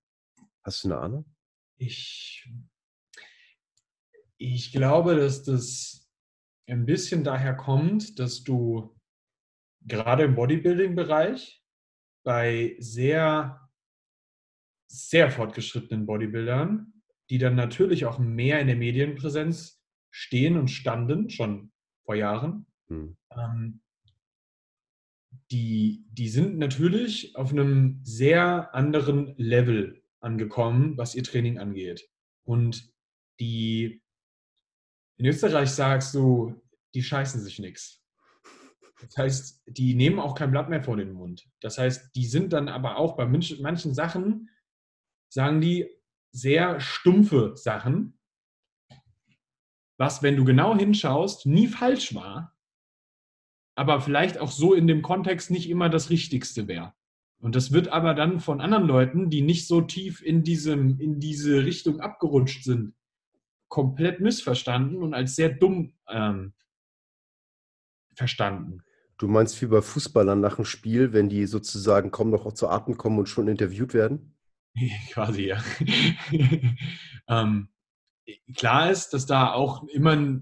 Hast 0.62 0.84
du 0.84 0.89
eine 0.89 1.00
Ahnung? 1.00 1.37
Ich, 1.78 2.50
ich 4.38 4.72
glaube, 4.72 5.16
dass 5.16 5.44
das 5.44 6.10
ein 6.68 6.86
bisschen 6.86 7.24
daher 7.24 7.56
kommt, 7.56 8.20
dass 8.20 8.44
du 8.44 8.96
gerade 9.82 10.24
im 10.24 10.36
Bodybuilding-Bereich 10.36 11.63
bei 12.24 12.76
sehr, 12.80 13.70
sehr 14.88 15.32
fortgeschrittenen 15.32 16.06
Bodybuildern, 16.06 16.94
die 17.30 17.38
dann 17.38 17.56
natürlich 17.56 18.06
auch 18.06 18.20
mehr 18.20 18.60
in 18.60 18.68
der 18.68 18.76
Medienpräsenz 18.76 19.82
stehen 20.12 20.58
und 20.58 20.70
standen, 20.70 21.30
schon 21.30 21.72
vor 22.04 22.16
Jahren, 22.16 22.68
Hm. 22.90 23.18
ähm, 23.32 23.82
die, 25.52 26.06
die 26.10 26.30
sind 26.30 26.58
natürlich 26.58 27.36
auf 27.36 27.52
einem 27.52 28.00
sehr 28.04 28.74
anderen 28.74 29.36
Level 29.38 30.04
angekommen, 30.20 30.98
was 30.98 31.16
ihr 31.16 31.24
Training 31.24 31.60
angeht. 31.60 32.10
Und 32.46 32.92
die, 33.40 34.02
in 35.18 35.26
Österreich 35.26 35.72
sagst 35.72 36.14
du, 36.14 36.62
die 36.94 37.04
scheißen 37.04 37.42
sich 37.42 37.60
nichts. 37.60 38.04
Das 39.02 39.18
heißt, 39.18 39.64
die 39.68 39.94
nehmen 39.94 40.20
auch 40.20 40.34
kein 40.34 40.52
Blatt 40.52 40.70
mehr 40.70 40.82
vor 40.82 40.98
den 40.98 41.14
Mund. 41.14 41.48
Das 41.62 41.78
heißt, 41.78 42.16
die 42.16 42.26
sind 42.26 42.54
dann 42.54 42.68
aber 42.68 42.98
auch 42.98 43.16
bei 43.16 43.26
manchen, 43.26 43.94
Sachen, 43.94 44.50
sagen 45.30 45.62
die, 45.62 45.88
sehr 46.32 46.80
stumpfe 46.80 47.56
Sachen, 47.56 48.20
was, 49.98 50.22
wenn 50.22 50.36
du 50.36 50.46
genau 50.46 50.76
hinschaust, 50.78 51.46
nie 51.46 51.68
falsch 51.68 52.14
war, 52.14 52.56
aber 53.76 54.02
vielleicht 54.02 54.40
auch 54.40 54.52
so 54.52 54.74
in 54.74 54.88
dem 54.88 55.02
Kontext 55.02 55.52
nicht 55.52 55.70
immer 55.70 55.90
das 55.90 56.10
Richtigste 56.10 56.68
wäre. 56.68 56.94
Und 57.39 57.56
das 57.56 57.71
wird 57.71 57.89
aber 57.89 58.13
dann 58.13 58.39
von 58.39 58.62
anderen 58.62 58.88
Leuten, 58.88 59.30
die 59.30 59.41
nicht 59.41 59.67
so 59.67 59.82
tief 59.82 60.21
in, 60.23 60.43
diesem, 60.43 61.00
in 61.00 61.19
diese 61.19 61.65
Richtung 61.65 62.00
abgerutscht 62.00 62.63
sind, 62.63 62.95
komplett 63.67 64.19
missverstanden 64.19 65.04
und 65.04 65.13
als 65.13 65.36
sehr 65.36 65.50
dumm 65.50 65.93
ähm, 66.10 66.54
verstanden. 68.15 68.82
Du 69.17 69.28
meinst 69.28 69.62
wie 69.62 69.67
bei 69.67 69.82
Fußballern 69.82 70.39
nach 70.39 70.56
dem 70.56 70.65
Spiel, 70.65 71.13
wenn 71.13 71.30
die 71.30 71.45
sozusagen 71.45 72.12
kaum 72.12 72.30
noch 72.30 72.52
zu 72.54 72.69
Atem 72.69 72.97
kommen 72.97 73.19
und 73.19 73.30
schon 73.30 73.47
interviewt 73.47 73.93
werden? 73.93 74.36
Quasi, 75.12 75.47
ja. 75.47 75.63
ähm, 77.28 77.69
klar 78.56 78.91
ist, 78.91 79.10
dass 79.10 79.26
da 79.26 79.54
auch 79.54 79.88
immer, 79.88 80.41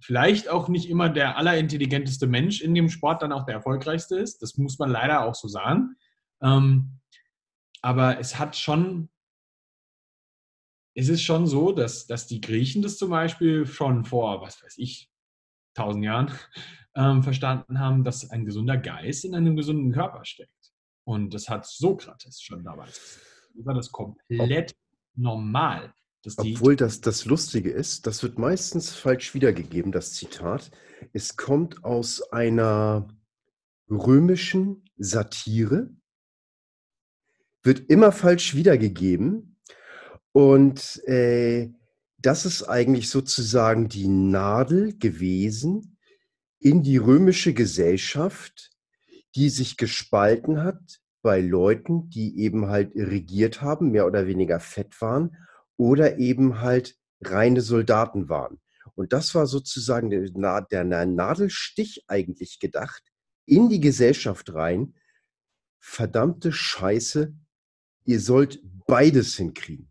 vielleicht 0.00 0.48
auch 0.48 0.68
nicht 0.68 0.88
immer 0.88 1.08
der 1.08 1.36
allerintelligenteste 1.36 2.26
Mensch 2.26 2.60
in 2.60 2.74
dem 2.74 2.88
Sport 2.88 3.22
dann 3.22 3.32
auch 3.32 3.44
der 3.44 3.56
erfolgreichste 3.56 4.16
ist. 4.16 4.40
Das 4.42 4.56
muss 4.56 4.78
man 4.78 4.90
leider 4.90 5.24
auch 5.24 5.34
so 5.34 5.48
sagen. 5.48 5.96
Ähm, 6.42 6.98
aber 7.82 8.18
es 8.18 8.38
hat 8.38 8.56
schon, 8.56 9.08
es 10.94 11.08
ist 11.08 11.22
schon 11.22 11.46
so, 11.46 11.72
dass, 11.72 12.06
dass 12.06 12.26
die 12.26 12.40
Griechen 12.40 12.82
das 12.82 12.98
zum 12.98 13.10
Beispiel 13.10 13.66
schon 13.66 14.04
vor, 14.04 14.40
was 14.40 14.62
weiß 14.62 14.78
ich, 14.78 15.10
tausend 15.74 16.04
Jahren 16.04 16.30
ähm, 16.94 17.22
verstanden 17.22 17.78
haben, 17.78 18.04
dass 18.04 18.30
ein 18.30 18.44
gesunder 18.44 18.76
Geist 18.76 19.24
in 19.24 19.34
einem 19.34 19.56
gesunden 19.56 19.92
Körper 19.92 20.24
steckt. 20.24 20.52
Und 21.04 21.34
das 21.34 21.48
hat 21.48 21.66
Sokrates 21.66 22.40
schon 22.40 22.62
damals 22.62 23.00
gesagt. 23.00 23.32
Da 23.54 23.64
war 23.66 23.74
das 23.74 23.90
komplett 23.90 24.74
normal. 25.14 25.92
Obwohl 26.36 26.76
das 26.76 27.00
das 27.00 27.24
Lustige 27.24 27.70
ist, 27.70 28.06
das 28.06 28.22
wird 28.22 28.38
meistens 28.38 28.92
falsch 28.94 29.34
wiedergegeben, 29.34 29.90
das 29.90 30.12
Zitat. 30.12 30.70
Es 31.12 31.36
kommt 31.36 31.84
aus 31.84 32.22
einer 32.30 33.08
römischen 33.90 34.84
Satire, 34.96 35.90
wird 37.62 37.88
immer 37.90 38.12
falsch 38.12 38.54
wiedergegeben. 38.54 39.56
Und 40.32 41.02
äh, 41.06 41.70
das 42.18 42.46
ist 42.46 42.62
eigentlich 42.64 43.10
sozusagen 43.10 43.88
die 43.88 44.08
Nadel 44.08 44.96
gewesen 44.98 45.98
in 46.58 46.82
die 46.82 46.96
römische 46.96 47.54
Gesellschaft, 47.54 48.70
die 49.34 49.50
sich 49.50 49.76
gespalten 49.76 50.62
hat 50.62 51.00
bei 51.22 51.40
Leuten, 51.40 52.08
die 52.10 52.38
eben 52.40 52.68
halt 52.68 52.94
regiert 52.94 53.62
haben, 53.62 53.90
mehr 53.90 54.06
oder 54.06 54.26
weniger 54.26 54.60
fett 54.60 55.00
waren 55.00 55.36
oder 55.76 56.18
eben 56.18 56.60
halt 56.60 56.96
reine 57.20 57.60
Soldaten 57.60 58.28
waren. 58.28 58.60
Und 58.94 59.12
das 59.12 59.34
war 59.34 59.46
sozusagen 59.46 60.10
der, 60.10 60.28
Na- 60.34 60.60
der 60.60 60.84
Nadelstich 60.84 62.04
eigentlich 62.08 62.58
gedacht 62.58 63.02
in 63.46 63.68
die 63.68 63.80
Gesellschaft 63.80 64.52
rein. 64.54 64.94
Verdammte 65.80 66.52
Scheiße, 66.52 67.34
ihr 68.04 68.20
sollt 68.20 68.60
beides 68.86 69.36
hinkriegen. 69.36 69.90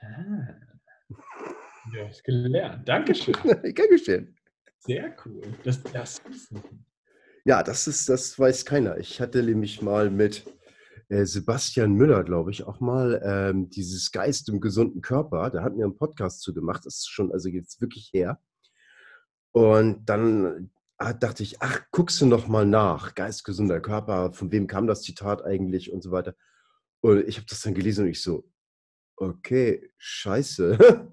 Ah. 0.00 0.54
Ja, 1.94 2.08
ist 2.08 2.24
gelernt. 2.24 2.88
Dankeschön. 2.88 3.34
Geschehen. 3.74 4.36
Sehr 4.78 5.16
cool. 5.24 5.42
Das, 5.62 5.82
das 5.82 6.18
ist 6.30 6.52
ja, 7.46 7.62
das 7.62 7.86
ist, 7.86 8.08
das 8.08 8.36
weiß 8.36 8.64
keiner. 8.64 8.98
Ich 8.98 9.20
hatte 9.20 9.40
nämlich 9.40 9.80
mal 9.80 10.10
mit 10.10 10.44
äh, 11.08 11.24
Sebastian 11.24 11.92
Müller, 11.92 12.24
glaube 12.24 12.50
ich, 12.50 12.64
auch 12.64 12.80
mal 12.80 13.22
ähm, 13.24 13.70
dieses 13.70 14.10
Geist 14.10 14.48
im 14.48 14.60
gesunden 14.60 15.00
Körper. 15.00 15.48
Da 15.50 15.62
hat 15.62 15.76
mir 15.76 15.84
einen 15.84 15.96
Podcast 15.96 16.40
zu 16.40 16.52
gemacht. 16.52 16.84
Das 16.84 16.96
ist 16.96 17.08
schon, 17.08 17.30
also 17.30 17.48
jetzt 17.48 17.80
wirklich 17.80 18.10
her. 18.12 18.40
Und 19.52 20.06
dann 20.06 20.72
dachte 20.98 21.42
ich, 21.42 21.60
ach, 21.60 21.82
guckst 21.90 22.20
du 22.20 22.26
noch 22.26 22.48
mal 22.48 22.66
nach. 22.66 23.14
Geist, 23.14 23.44
gesunder 23.44 23.80
Körper. 23.80 24.32
Von 24.32 24.50
wem 24.52 24.66
kam 24.66 24.86
das 24.86 25.02
Zitat 25.02 25.44
eigentlich 25.44 25.92
und 25.92 26.02
so 26.02 26.10
weiter. 26.10 26.34
Und 27.02 27.26
ich 27.28 27.36
habe 27.36 27.46
das 27.48 27.60
dann 27.60 27.74
gelesen 27.74 28.04
und 28.04 28.10
ich 28.10 28.22
so, 28.22 28.48
okay, 29.16 29.90
scheiße. 29.98 31.12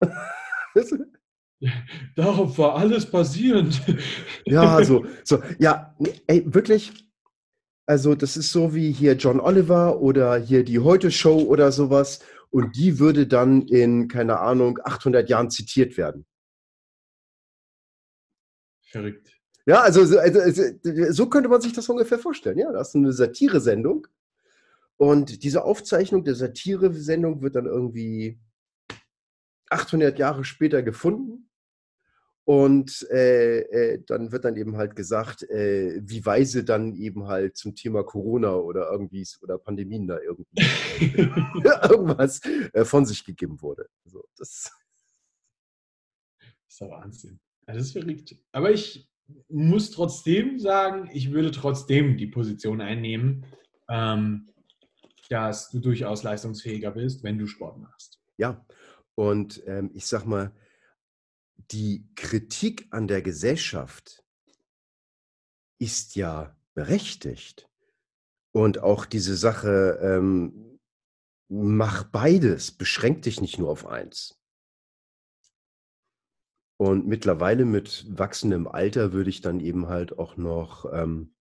Darauf 2.16 2.58
war 2.58 2.76
alles 2.76 3.06
basierend. 3.06 3.80
ja, 4.44 4.84
so, 4.84 5.06
so, 5.24 5.42
ja, 5.58 5.96
ey, 6.26 6.44
wirklich. 6.46 6.92
Also, 7.86 8.14
das 8.14 8.36
ist 8.36 8.52
so 8.52 8.74
wie 8.74 8.92
hier 8.92 9.14
John 9.14 9.40
Oliver 9.40 10.00
oder 10.00 10.36
hier 10.36 10.64
die 10.64 10.78
Heute-Show 10.78 11.40
oder 11.42 11.72
sowas. 11.72 12.20
Und 12.50 12.76
die 12.76 12.98
würde 12.98 13.26
dann 13.26 13.62
in, 13.62 14.08
keine 14.08 14.38
Ahnung, 14.40 14.78
800 14.84 15.28
Jahren 15.28 15.50
zitiert 15.50 15.96
werden. 15.96 16.26
Verrückt. 18.92 19.32
Ja, 19.64 19.80
also, 19.80 20.02
also, 20.18 20.62
so 21.12 21.28
könnte 21.30 21.48
man 21.48 21.62
sich 21.62 21.72
das 21.72 21.88
ungefähr 21.88 22.18
vorstellen. 22.18 22.58
Ja, 22.58 22.70
das 22.72 22.88
ist 22.88 22.96
eine 22.96 23.12
Satire-Sendung. 23.12 24.06
Und 24.98 25.42
diese 25.44 25.64
Aufzeichnung 25.64 26.24
der 26.24 26.34
Satire-Sendung 26.34 27.40
wird 27.40 27.56
dann 27.56 27.66
irgendwie 27.66 28.38
800 29.70 30.18
Jahre 30.18 30.44
später 30.44 30.82
gefunden. 30.82 31.48
Und 32.44 33.08
äh, 33.10 33.60
äh, 33.60 34.02
dann 34.04 34.30
wird 34.30 34.44
dann 34.44 34.56
eben 34.56 34.76
halt 34.76 34.94
gesagt, 34.94 35.44
äh, 35.44 36.00
wie 36.02 36.26
weise 36.26 36.64
dann 36.64 36.94
eben 36.96 37.28
halt 37.28 37.56
zum 37.56 37.74
Thema 37.74 38.02
Corona 38.02 38.56
oder 38.56 38.90
irgendwie 38.90 39.24
oder 39.40 39.58
Pandemien 39.58 40.06
da 40.06 40.18
irgendwie 40.20 40.60
irgendwas 41.88 42.40
äh, 42.72 42.84
von 42.84 43.06
sich 43.06 43.24
gegeben 43.24 43.62
wurde. 43.62 43.88
Also, 44.04 44.24
das, 44.36 44.70
das 46.40 46.68
ist 46.68 46.80
der 46.80 46.90
Wahnsinn. 46.90 47.40
Das 47.66 47.76
ist 47.76 47.92
verrückt. 47.92 48.36
Aber 48.52 48.70
ich 48.70 49.08
muss 49.48 49.90
trotzdem 49.90 50.58
sagen, 50.58 51.08
ich 51.12 51.32
würde 51.32 51.50
trotzdem 51.50 52.16
die 52.16 52.26
Position 52.26 52.80
einnehmen, 52.80 53.46
ähm, 53.88 54.48
dass 55.28 55.70
du 55.70 55.78
durchaus 55.78 56.22
leistungsfähiger 56.22 56.90
bist, 56.90 57.22
wenn 57.22 57.38
du 57.38 57.46
Sport 57.46 57.78
machst. 57.78 58.20
Ja, 58.36 58.64
und 59.14 59.62
ähm, 59.66 59.90
ich 59.94 60.06
sag 60.06 60.26
mal, 60.26 60.52
die 61.70 62.06
Kritik 62.16 62.88
an 62.90 63.08
der 63.08 63.22
Gesellschaft 63.22 64.24
ist 65.78 66.16
ja 66.16 66.56
berechtigt. 66.74 67.68
Und 68.52 68.80
auch 68.80 69.06
diese 69.06 69.36
Sache, 69.36 69.98
ähm, 70.02 70.78
mach 71.48 72.04
beides, 72.04 72.70
beschränk 72.70 73.22
dich 73.22 73.40
nicht 73.40 73.58
nur 73.58 73.70
auf 73.70 73.86
eins. 73.86 74.41
Und 76.82 77.06
mittlerweile 77.06 77.64
mit 77.64 78.04
wachsendem 78.08 78.66
Alter 78.66 79.12
würde 79.12 79.30
ich 79.30 79.40
dann 79.40 79.60
eben 79.60 79.86
halt 79.86 80.18
auch 80.18 80.36
noch, 80.36 80.92
ähm, 80.92 81.32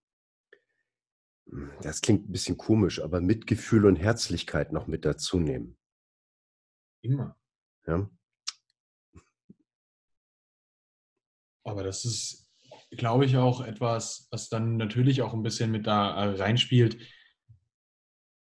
das 1.81 2.01
klingt 2.01 2.29
ein 2.29 2.31
bisschen 2.31 2.57
komisch, 2.57 3.01
aber 3.01 3.21
Mitgefühl 3.21 3.87
und 3.87 3.95
Herzlichkeit 3.95 4.71
noch 4.71 4.85
mit 4.85 5.03
dazu 5.03 5.39
nehmen. 5.39 5.79
Immer. 7.01 7.35
Ja. 7.87 8.07
Aber 11.63 11.83
das 11.85 12.05
ist, 12.05 12.47
glaube 12.91 13.25
ich, 13.25 13.35
auch 13.37 13.61
etwas, 13.61 14.27
was 14.29 14.47
dann 14.47 14.77
natürlich 14.77 15.23
auch 15.23 15.33
ein 15.33 15.41
bisschen 15.41 15.71
mit 15.71 15.87
da 15.87 16.23
äh, 16.23 16.35
reinspielt, 16.35 16.99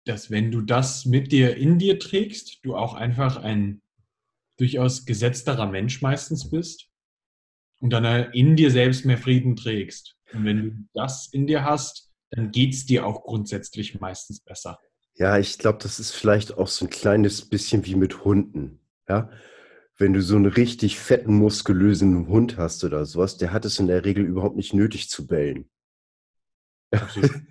dass 0.07 0.33
wenn 0.33 0.51
du 0.51 0.61
das 0.61 1.07
mit 1.07 1.31
dir 1.31 1.57
in 1.57 1.79
dir 1.79 2.01
trägst, 2.01 2.65
du 2.65 2.75
auch 2.75 2.95
einfach 2.95 3.37
ein 3.37 3.81
durchaus 4.61 5.07
gesetzterer 5.07 5.67
Mensch 5.67 6.03
meistens 6.03 6.51
bist 6.51 6.89
und 7.81 7.91
dann 7.91 8.05
äh, 8.05 8.31
in 8.33 8.57
dir 8.57 8.71
selbst 8.71 9.05
mehr 9.05 9.19
Frieden 9.19 9.57
trägst. 9.57 10.17
Und 10.33 10.45
wenn 10.45 10.63
du 10.63 10.89
das 10.95 11.29
in 11.33 11.47
dir 11.47 11.65
hast, 11.65 12.11
dann 12.31 12.53
geht 12.53 12.75
es 12.75 12.87
dir 12.87 13.07
auch 13.07 13.25
grundsätzlich 13.25 13.99
meistens 14.01 14.41
besser. 14.41 14.79
Ja, 15.15 15.39
ich 15.39 15.59
glaube, 15.59 15.79
das 15.83 15.99
ist 15.99 16.13
vielleicht 16.13 16.57
auch 16.57 16.69
so 16.69 16.85
ein 16.85 16.91
kleines 16.91 17.49
bisschen 17.49 17.85
wie 17.87 17.97
mit 17.97 18.25
Hunden. 18.25 18.81
Ja, 19.09 19.31
wenn 19.97 20.13
du 20.13 20.23
so 20.23 20.37
einen 20.37 20.47
richtig 20.47 20.99
fetten, 20.99 21.35
muskulösen 21.35 22.29
Hund 22.29 22.57
hast 22.57 22.85
oder 22.85 23.05
sowas, 23.05 23.37
der 23.37 23.53
hat 23.53 23.65
es 23.65 23.79
in 23.79 23.87
der 23.87 24.05
Regel 24.05 24.25
überhaupt 24.25 24.57
nicht 24.57 24.73
nötig 24.73 25.11
zu 25.11 25.27
bellen. 25.27 25.69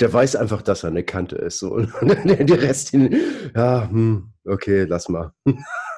der 0.00 0.12
weiß 0.12 0.36
einfach, 0.36 0.62
dass 0.62 0.84
er 0.84 0.90
eine 0.90 1.04
Kante 1.04 1.36
ist. 1.36 1.58
So. 1.58 1.72
Und 1.74 1.90
der 2.00 2.62
Rest, 2.62 2.92
ja, 2.92 3.88
hm, 3.88 4.32
okay, 4.44 4.84
lass 4.84 5.08
mal. 5.08 5.32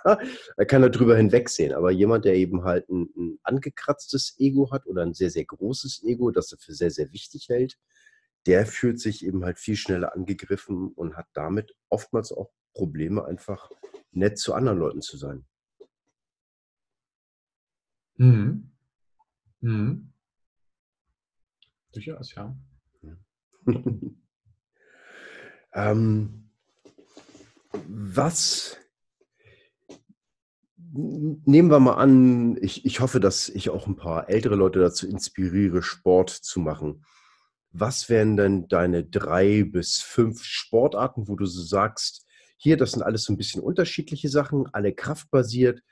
er 0.56 0.66
kann 0.66 0.82
da 0.82 0.88
drüber 0.88 1.16
hinwegsehen. 1.16 1.72
Aber 1.72 1.90
jemand, 1.90 2.24
der 2.24 2.34
eben 2.34 2.64
halt 2.64 2.88
ein, 2.88 3.08
ein, 3.16 3.38
angekratztes 3.42 4.36
Ego 4.38 4.70
hat 4.70 4.86
oder 4.86 5.02
ein 5.02 5.14
sehr, 5.14 5.30
sehr 5.30 5.44
großes 5.44 6.02
Ego, 6.04 6.30
das 6.30 6.52
er 6.52 6.58
für 6.58 6.74
sehr, 6.74 6.90
sehr 6.90 7.12
wichtig 7.12 7.48
hält, 7.48 7.78
der 8.46 8.66
fühlt 8.66 9.00
sich 9.00 9.24
eben 9.24 9.44
halt 9.44 9.58
viel 9.58 9.76
schneller 9.76 10.14
angegriffen 10.14 10.92
und 10.92 11.16
hat 11.16 11.26
damit 11.32 11.74
oftmals 11.88 12.32
auch 12.32 12.50
Probleme, 12.74 13.24
einfach 13.24 13.70
nett 14.12 14.38
zu 14.38 14.54
anderen 14.54 14.78
Leuten 14.78 15.02
zu 15.02 15.16
sein. 15.16 15.44
Mhm. 18.16 18.70
Mhm. 19.60 20.12
Durchaus, 21.92 22.34
ja. 22.34 22.54
ähm, 25.72 26.50
was 27.88 28.78
nehmen 30.96 31.70
wir 31.70 31.80
mal 31.80 31.94
an, 31.94 32.56
ich, 32.60 32.84
ich 32.84 33.00
hoffe, 33.00 33.20
dass 33.20 33.48
ich 33.48 33.70
auch 33.70 33.86
ein 33.86 33.96
paar 33.96 34.28
ältere 34.28 34.56
Leute 34.56 34.78
dazu 34.78 35.08
inspiriere, 35.08 35.82
Sport 35.82 36.30
zu 36.30 36.60
machen. 36.60 37.04
Was 37.72 38.08
wären 38.08 38.36
denn 38.36 38.68
deine 38.68 39.04
drei 39.04 39.64
bis 39.64 40.00
fünf 40.00 40.42
Sportarten, 40.44 41.28
wo 41.28 41.36
du 41.36 41.46
so 41.46 41.62
sagst, 41.62 42.26
hier, 42.56 42.76
das 42.76 42.92
sind 42.92 43.02
alles 43.02 43.24
so 43.24 43.32
ein 43.32 43.36
bisschen 43.36 43.62
unterschiedliche 43.62 44.28
Sachen, 44.28 44.66
alle 44.72 44.94
kraftbasiert. 44.94 45.82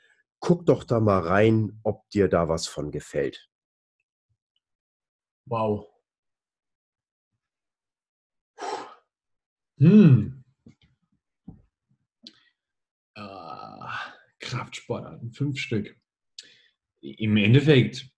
Guck 0.40 0.66
doch 0.66 0.84
da 0.84 1.00
mal 1.00 1.20
rein, 1.20 1.78
ob 1.82 2.08
dir 2.10 2.28
da 2.28 2.48
was 2.48 2.66
von 2.66 2.90
gefällt. 2.90 3.48
Wow. 5.46 5.86
Hm. 9.78 10.43
Kraftsportarten, 14.44 15.32
fünf 15.32 15.58
Stück. 15.58 15.96
Im 17.00 17.36
Endeffekt, 17.36 18.10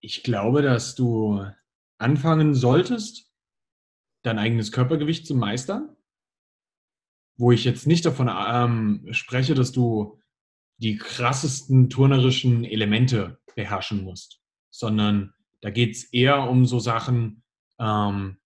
ich 0.00 0.22
glaube, 0.22 0.62
dass 0.62 0.94
du 0.94 1.44
anfangen 1.98 2.54
solltest, 2.54 3.30
dein 4.22 4.38
eigenes 4.38 4.72
Körpergewicht 4.72 5.26
zu 5.26 5.34
meistern 5.34 5.96
wo 7.36 7.52
ich 7.52 7.64
jetzt 7.64 7.86
nicht 7.86 8.04
davon 8.04 8.30
ähm, 8.30 9.06
spreche, 9.10 9.54
dass 9.54 9.72
du 9.72 10.18
die 10.78 10.96
krassesten 10.96 11.88
turnerischen 11.90 12.64
Elemente 12.64 13.38
beherrschen 13.54 14.04
musst, 14.04 14.40
sondern 14.70 15.32
da 15.60 15.70
geht 15.70 15.96
es 15.96 16.04
eher 16.12 16.48
um 16.48 16.66
so 16.66 16.78
Sachen, 16.78 17.42
ähm, 17.78 18.38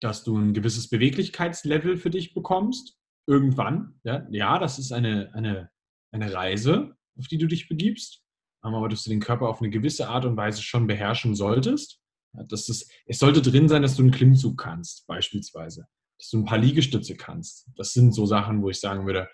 dass 0.00 0.22
du 0.22 0.36
ein 0.36 0.54
gewisses 0.54 0.88
Beweglichkeitslevel 0.88 1.96
für 1.96 2.10
dich 2.10 2.34
bekommst, 2.34 2.96
irgendwann. 3.26 4.00
Ja, 4.04 4.26
ja 4.30 4.58
das 4.58 4.78
ist 4.78 4.92
eine, 4.92 5.32
eine, 5.34 5.70
eine 6.10 6.32
Reise, 6.32 6.96
auf 7.18 7.28
die 7.28 7.38
du 7.38 7.46
dich 7.46 7.68
begibst, 7.68 8.22
ähm, 8.64 8.74
aber 8.74 8.88
dass 8.88 9.04
du 9.04 9.10
den 9.10 9.20
Körper 9.20 9.48
auf 9.48 9.60
eine 9.60 9.70
gewisse 9.70 10.08
Art 10.08 10.24
und 10.24 10.36
Weise 10.36 10.62
schon 10.62 10.86
beherrschen 10.86 11.34
solltest. 11.34 12.00
Ja, 12.34 12.42
das 12.44 12.68
ist, 12.68 12.90
es 13.06 13.18
sollte 13.18 13.42
drin 13.42 13.68
sein, 13.68 13.82
dass 13.82 13.96
du 13.96 14.02
einen 14.02 14.10
Klimmzug 14.10 14.58
kannst, 14.58 15.06
beispielsweise 15.06 15.86
dass 16.18 16.30
du 16.30 16.38
ein 16.38 16.44
paar 16.44 16.58
Liegestütze 16.58 17.16
kannst. 17.16 17.68
Das 17.76 17.92
sind 17.92 18.12
so 18.12 18.26
Sachen, 18.26 18.62
wo 18.62 18.70
ich 18.70 18.80
sagen 18.80 19.06
würde, 19.06 19.30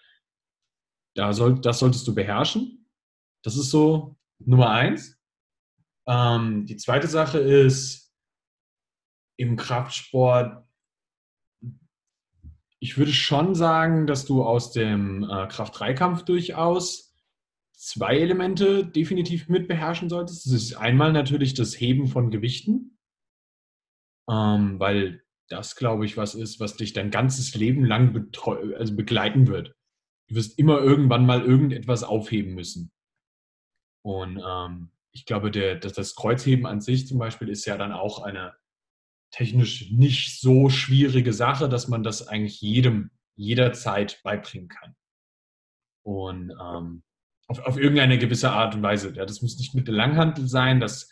da 1.16 1.32
soll, 1.32 1.60
das 1.60 1.78
solltest 1.78 2.06
du 2.06 2.14
beherrschen. 2.14 2.86
Das 3.42 3.56
ist 3.56 3.70
so 3.70 4.16
Nummer 4.38 4.70
eins. 4.70 5.18
Ähm, 6.06 6.66
die 6.66 6.76
zweite 6.76 7.08
Sache 7.08 7.38
ist 7.38 8.12
im 9.36 9.56
Kraftsport, 9.56 10.63
ich 12.84 12.98
würde 12.98 13.14
schon 13.14 13.54
sagen, 13.54 14.06
dass 14.06 14.26
du 14.26 14.44
aus 14.44 14.70
dem 14.70 15.24
äh, 15.24 15.46
Kraft-3-Kampf 15.46 16.24
durchaus 16.24 17.16
zwei 17.72 18.18
Elemente 18.18 18.84
definitiv 18.84 19.48
mit 19.48 19.68
beherrschen 19.68 20.10
solltest. 20.10 20.44
Das 20.44 20.52
ist 20.52 20.74
einmal 20.74 21.10
natürlich 21.14 21.54
das 21.54 21.80
Heben 21.80 22.08
von 22.08 22.30
Gewichten, 22.30 22.98
ähm, 24.28 24.78
weil 24.78 25.22
das, 25.48 25.76
glaube 25.76 26.04
ich, 26.04 26.18
was 26.18 26.34
ist, 26.34 26.60
was 26.60 26.76
dich 26.76 26.92
dein 26.92 27.10
ganzes 27.10 27.54
Leben 27.54 27.86
lang 27.86 28.30
also 28.76 28.94
begleiten 28.94 29.46
wird. 29.46 29.74
Du 30.28 30.34
wirst 30.34 30.58
immer 30.58 30.78
irgendwann 30.80 31.24
mal 31.24 31.40
irgendetwas 31.40 32.02
aufheben 32.02 32.52
müssen. 32.52 32.92
Und 34.02 34.42
ähm, 34.46 34.90
ich 35.12 35.24
glaube, 35.24 35.50
der, 35.50 35.76
das, 35.76 35.94
das 35.94 36.14
Kreuzheben 36.14 36.66
an 36.66 36.82
sich 36.82 37.08
zum 37.08 37.18
Beispiel 37.18 37.48
ist 37.48 37.64
ja 37.64 37.78
dann 37.78 37.92
auch 37.92 38.22
eine 38.22 38.52
technisch 39.34 39.90
nicht 39.90 40.40
so 40.40 40.68
schwierige 40.68 41.32
Sache, 41.32 41.68
dass 41.68 41.88
man 41.88 42.04
das 42.04 42.28
eigentlich 42.28 42.60
jedem 42.60 43.10
jederzeit 43.34 44.20
beibringen 44.22 44.68
kann. 44.68 44.94
Und 46.04 46.52
ähm, 46.52 47.02
auf, 47.48 47.58
auf 47.58 47.76
irgendeine 47.76 48.18
gewisse 48.18 48.50
Art 48.52 48.76
und 48.76 48.82
Weise. 48.82 49.12
Ja, 49.16 49.26
das 49.26 49.42
muss 49.42 49.58
nicht 49.58 49.74
mit 49.74 49.88
der 49.88 49.94
Langhantel 49.94 50.46
sein, 50.46 50.78
das 50.78 51.10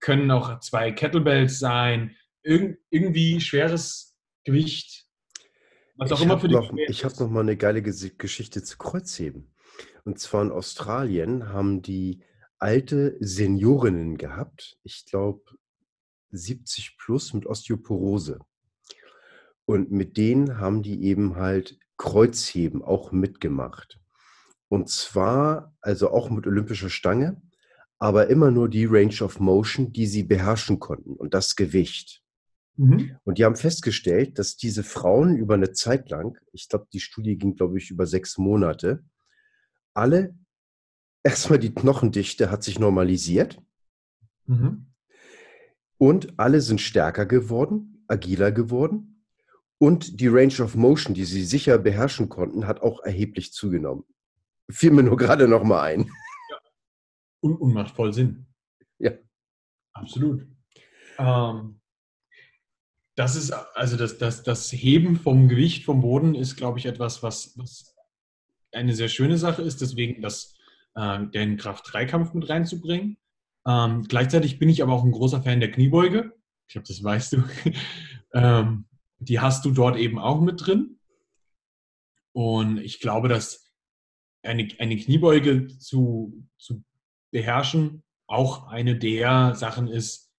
können 0.00 0.32
auch 0.32 0.58
zwei 0.58 0.90
Kettlebells 0.90 1.60
sein, 1.60 2.16
Irg 2.42 2.80
irgendwie 2.90 3.40
schweres 3.40 4.18
Gewicht, 4.42 5.06
was 5.94 6.10
auch 6.10 6.18
ich 6.18 6.24
immer 6.24 6.40
für 6.40 6.48
die 6.48 6.54
noch, 6.54 6.72
Ich 6.88 7.04
habe 7.04 7.14
noch 7.20 7.30
mal 7.30 7.40
eine 7.40 7.56
geile 7.56 7.82
Geschichte 7.82 8.64
zu 8.64 8.78
Kreuzheben. 8.78 9.54
Und 10.02 10.18
zwar 10.18 10.42
in 10.42 10.50
Australien 10.50 11.50
haben 11.50 11.82
die 11.82 12.24
alte 12.58 13.16
Seniorinnen 13.20 14.18
gehabt, 14.18 14.76
ich 14.82 15.04
glaube 15.06 15.42
70 16.32 16.96
plus 16.98 17.32
mit 17.34 17.46
Osteoporose. 17.46 18.40
Und 19.64 19.92
mit 19.92 20.16
denen 20.16 20.58
haben 20.58 20.82
die 20.82 21.04
eben 21.04 21.36
halt 21.36 21.78
Kreuzheben 21.96 22.82
auch 22.82 23.12
mitgemacht. 23.12 24.00
Und 24.68 24.88
zwar, 24.88 25.76
also 25.80 26.10
auch 26.10 26.30
mit 26.30 26.46
olympischer 26.46 26.90
Stange, 26.90 27.40
aber 27.98 28.28
immer 28.28 28.50
nur 28.50 28.68
die 28.68 28.86
Range 28.86 29.22
of 29.22 29.38
Motion, 29.38 29.92
die 29.92 30.06
sie 30.06 30.24
beherrschen 30.24 30.80
konnten 30.80 31.14
und 31.14 31.34
das 31.34 31.54
Gewicht. 31.54 32.22
Mhm. 32.76 33.16
Und 33.24 33.38
die 33.38 33.44
haben 33.44 33.54
festgestellt, 33.54 34.38
dass 34.38 34.56
diese 34.56 34.82
Frauen 34.82 35.36
über 35.36 35.54
eine 35.54 35.72
Zeit 35.72 36.10
lang, 36.10 36.38
ich 36.52 36.68
glaube, 36.68 36.88
die 36.92 37.00
Studie 37.00 37.36
ging, 37.36 37.54
glaube 37.54 37.78
ich, 37.78 37.90
über 37.90 38.06
sechs 38.06 38.38
Monate, 38.38 39.04
alle, 39.94 40.34
erstmal 41.22 41.58
die 41.58 41.74
Knochendichte 41.74 42.50
hat 42.50 42.62
sich 42.62 42.78
normalisiert. 42.78 43.60
Mhm. 44.46 44.91
Und 46.02 46.36
alle 46.36 46.60
sind 46.60 46.80
stärker 46.80 47.26
geworden, 47.26 48.04
agiler 48.08 48.50
geworden. 48.50 49.24
Und 49.78 50.18
die 50.18 50.26
Range 50.26 50.60
of 50.60 50.74
Motion, 50.74 51.14
die 51.14 51.24
sie 51.24 51.44
sicher 51.44 51.78
beherrschen 51.78 52.28
konnten, 52.28 52.66
hat 52.66 52.82
auch 52.82 53.04
erheblich 53.04 53.52
zugenommen. 53.52 54.02
Fiel 54.68 54.90
mir 54.90 55.04
nur 55.04 55.16
gerade 55.16 55.46
noch 55.46 55.62
mal 55.62 55.80
ein. 55.82 56.10
Ja. 56.50 56.58
Und, 57.38 57.54
und 57.54 57.72
macht 57.72 57.94
voll 57.94 58.12
Sinn. 58.12 58.46
Ja. 58.98 59.12
Absolut. 59.92 60.44
Ähm, 61.18 61.80
das 63.14 63.36
ist, 63.36 63.52
also 63.52 63.96
das, 63.96 64.18
das, 64.18 64.42
das 64.42 64.72
Heben 64.72 65.14
vom 65.14 65.46
Gewicht 65.46 65.84
vom 65.84 66.00
Boden 66.00 66.34
ist, 66.34 66.56
glaube 66.56 66.80
ich, 66.80 66.86
etwas, 66.86 67.22
was, 67.22 67.56
was 67.56 67.94
eine 68.72 68.96
sehr 68.96 69.08
schöne 69.08 69.38
Sache 69.38 69.62
ist, 69.62 69.80
deswegen 69.80 70.20
das, 70.20 70.58
äh, 70.96 71.26
den 71.28 71.58
Kraft-3-Kampf 71.58 72.34
mit 72.34 72.48
reinzubringen. 72.48 73.18
Ähm, 73.66 74.02
gleichzeitig 74.02 74.58
bin 74.58 74.68
ich 74.68 74.82
aber 74.82 74.92
auch 74.92 75.04
ein 75.04 75.12
großer 75.12 75.42
Fan 75.42 75.60
der 75.60 75.70
Kniebeuge. 75.70 76.32
Ich 76.68 76.74
glaube, 76.74 76.88
das 76.88 77.02
weißt 77.02 77.32
du. 77.34 77.44
ähm, 78.34 78.86
die 79.18 79.40
hast 79.40 79.64
du 79.64 79.70
dort 79.70 79.96
eben 79.96 80.18
auch 80.18 80.40
mit 80.40 80.66
drin. 80.66 80.98
Und 82.34 82.78
ich 82.78 83.00
glaube, 83.00 83.28
dass 83.28 83.70
eine, 84.42 84.68
eine 84.78 84.96
Kniebeuge 84.96 85.68
zu, 85.68 86.46
zu 86.58 86.82
beherrschen 87.30 88.02
auch 88.26 88.66
eine 88.68 88.96
der 88.96 89.54
Sachen 89.54 89.88
ist, 89.88 90.30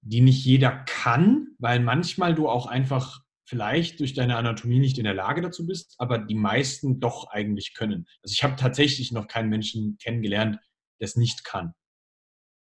die 0.00 0.20
nicht 0.20 0.44
jeder 0.44 0.70
kann, 0.70 1.48
weil 1.58 1.80
manchmal 1.80 2.34
du 2.34 2.48
auch 2.48 2.66
einfach 2.66 3.20
vielleicht 3.48 4.00
durch 4.00 4.14
deine 4.14 4.36
Anatomie 4.36 4.78
nicht 4.78 4.98
in 4.98 5.04
der 5.04 5.14
Lage 5.14 5.40
dazu 5.40 5.66
bist, 5.66 5.94
aber 5.98 6.18
die 6.18 6.34
meisten 6.34 7.00
doch 7.00 7.28
eigentlich 7.30 7.74
können. 7.74 8.06
Also 8.22 8.32
ich 8.34 8.42
habe 8.44 8.56
tatsächlich 8.56 9.12
noch 9.12 9.26
keinen 9.26 9.48
Menschen 9.48 9.96
kennengelernt, 9.98 10.58
der 11.00 11.06
es 11.06 11.16
nicht 11.16 11.44
kann. 11.44 11.72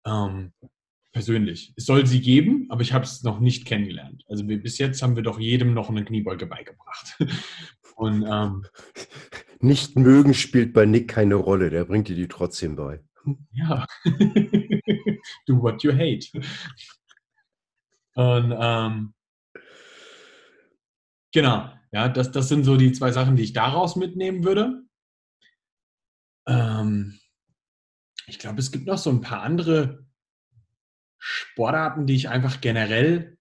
Ähm, 0.08 0.54
persönlich. 1.12 1.74
Es 1.76 1.86
soll 1.86 2.06
sie 2.06 2.22
geben, 2.22 2.68
aber 2.70 2.82
ich 2.82 2.94
habe 2.94 3.04
es 3.04 3.24
noch 3.24 3.40
nicht 3.40 3.66
kennengelernt. 3.66 4.24
Also 4.28 4.48
wir, 4.48 4.62
bis 4.62 4.78
jetzt 4.78 5.02
haben 5.02 5.16
wir 5.16 5.24
doch 5.24 5.40
jedem 5.40 5.74
noch 5.74 5.90
eine 5.90 6.06
Kniebeuge 6.06 6.46
beigebracht. 6.46 7.18
Und, 7.96 8.24
ähm, 8.30 8.66
nicht 9.60 9.96
mögen 9.96 10.36
spielt 10.36 10.74
bei 10.74 10.86
Nick 10.86 11.08
keine 11.08 11.36
Rolle, 11.36 11.72
der 11.72 11.86
bringt 11.86 12.08
dir 12.08 12.16
die 12.16 12.28
trotzdem 12.28 12.76
bei. 12.76 13.04
Ja. 13.52 13.88
Do 15.48 15.62
what 15.62 15.82
you 15.82 15.92
hate. 15.92 16.28
Und 18.14 18.56
ähm, 18.60 19.14
genau, 21.34 21.72
ja, 21.92 22.08
das, 22.10 22.32
das 22.32 22.50
sind 22.50 22.64
so 22.64 22.78
die 22.78 22.92
zwei 22.92 23.12
Sachen, 23.12 23.36
die 23.36 23.44
ich 23.44 23.54
daraus 23.54 23.96
mitnehmen 23.96 24.44
würde. 24.44 24.84
Ähm, 26.48 27.17
ich 28.28 28.40
glaube, 28.40 28.60
es 28.60 28.72
gibt 28.72 28.86
noch 28.86 28.98
so 28.98 29.10
ein 29.10 29.22
paar 29.22 29.42
andere 29.42 30.06
Sportarten, 31.18 32.06
die 32.06 32.16
ich 32.16 32.30
einfach 32.30 32.62
generell 32.62 33.38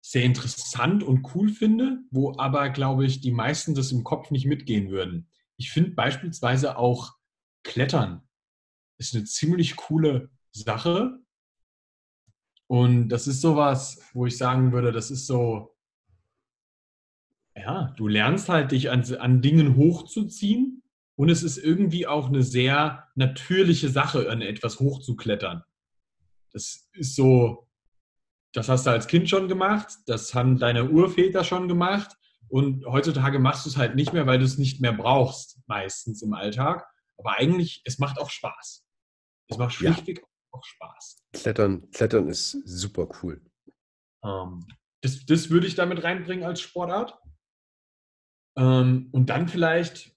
sehr 0.00 0.24
interessant 0.24 1.04
und 1.04 1.34
cool 1.34 1.50
finde, 1.50 1.98
wo 2.10 2.36
aber, 2.38 2.70
glaube 2.70 3.04
ich, 3.04 3.20
die 3.20 3.30
meisten 3.30 3.74
das 3.74 3.92
im 3.92 4.02
Kopf 4.02 4.30
nicht 4.30 4.46
mitgehen 4.46 4.90
würden. 4.90 5.28
Ich 5.58 5.70
finde 5.70 5.90
beispielsweise 5.90 6.76
auch 6.76 7.14
Klettern 7.62 8.26
ist 8.98 9.14
eine 9.14 9.24
ziemlich 9.24 9.76
coole 9.76 10.30
Sache. 10.50 11.18
Und 12.66 13.10
das 13.10 13.26
ist 13.26 13.40
sowas, 13.40 14.02
wo 14.12 14.26
ich 14.26 14.36
sagen 14.36 14.72
würde, 14.72 14.92
das 14.92 15.10
ist 15.10 15.26
so, 15.26 15.76
ja, 17.54 17.92
du 17.96 18.08
lernst 18.08 18.48
halt 18.48 18.72
dich 18.72 18.90
an, 18.90 19.04
an 19.16 19.42
Dingen 19.42 19.76
hochzuziehen 19.76 20.81
und 21.16 21.28
es 21.28 21.42
ist 21.42 21.58
irgendwie 21.58 22.06
auch 22.06 22.28
eine 22.28 22.42
sehr 22.42 23.08
natürliche 23.14 23.88
Sache, 23.88 24.30
an 24.30 24.42
etwas 24.42 24.80
hochzuklettern. 24.80 25.62
Das 26.52 26.88
ist 26.92 27.16
so, 27.16 27.68
das 28.52 28.68
hast 28.68 28.86
du 28.86 28.90
als 28.90 29.06
Kind 29.06 29.28
schon 29.28 29.48
gemacht, 29.48 29.88
das 30.06 30.34
haben 30.34 30.58
deine 30.58 30.90
Urväter 30.90 31.44
schon 31.44 31.68
gemacht 31.68 32.16
und 32.48 32.84
heutzutage 32.86 33.38
machst 33.38 33.64
du 33.64 33.70
es 33.70 33.76
halt 33.76 33.94
nicht 33.94 34.12
mehr, 34.12 34.26
weil 34.26 34.38
du 34.38 34.44
es 34.44 34.58
nicht 34.58 34.80
mehr 34.80 34.92
brauchst, 34.92 35.58
meistens 35.66 36.22
im 36.22 36.34
Alltag. 36.34 36.86
Aber 37.16 37.38
eigentlich, 37.38 37.82
es 37.84 37.98
macht 37.98 38.18
auch 38.18 38.30
Spaß. 38.30 38.84
Es 39.48 39.56
macht 39.56 39.74
schlichtweg 39.74 40.18
ja. 40.18 40.24
auch 40.52 40.64
Spaß. 40.64 41.22
Klettern, 41.32 41.90
Klettern 41.92 42.28
ist 42.28 42.50
super 42.64 43.08
cool. 43.22 43.40
Ähm, 44.24 44.66
das, 45.02 45.24
das 45.24 45.50
würde 45.50 45.66
ich 45.66 45.74
damit 45.74 46.02
reinbringen 46.02 46.44
als 46.44 46.60
Sportart. 46.60 47.18
Ähm, 48.56 49.08
und 49.12 49.30
dann 49.30 49.48
vielleicht 49.48 50.14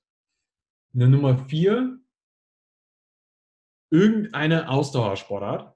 eine 0.95 1.09
Nummer 1.09 1.37
vier, 1.47 1.99
irgendeine 3.91 4.69
Ausdauersportart 4.69 5.75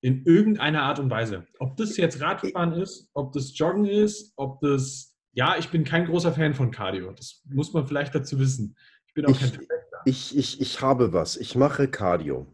in 0.00 0.24
irgendeiner 0.24 0.82
Art 0.82 0.98
und 0.98 1.10
Weise. 1.10 1.46
Ob 1.58 1.76
das 1.76 1.96
jetzt 1.96 2.20
Radfahren 2.20 2.72
ist, 2.72 3.10
ob 3.12 3.32
das 3.32 3.56
Joggen 3.58 3.86
ist, 3.86 4.32
ob 4.36 4.60
das, 4.60 5.16
ja, 5.32 5.56
ich 5.58 5.70
bin 5.70 5.84
kein 5.84 6.06
großer 6.06 6.32
Fan 6.32 6.54
von 6.54 6.70
Cardio. 6.70 7.12
Das 7.12 7.42
muss 7.46 7.72
man 7.72 7.86
vielleicht 7.86 8.14
dazu 8.14 8.38
wissen. 8.38 8.76
Ich 9.06 9.14
bin 9.14 9.26
auch 9.26 9.30
ich, 9.30 9.40
kein 9.40 9.66
ich, 10.04 10.36
ich, 10.36 10.60
ich 10.60 10.80
habe 10.80 11.12
was. 11.12 11.36
Ich 11.36 11.56
mache 11.56 11.88
Cardio. 11.88 12.46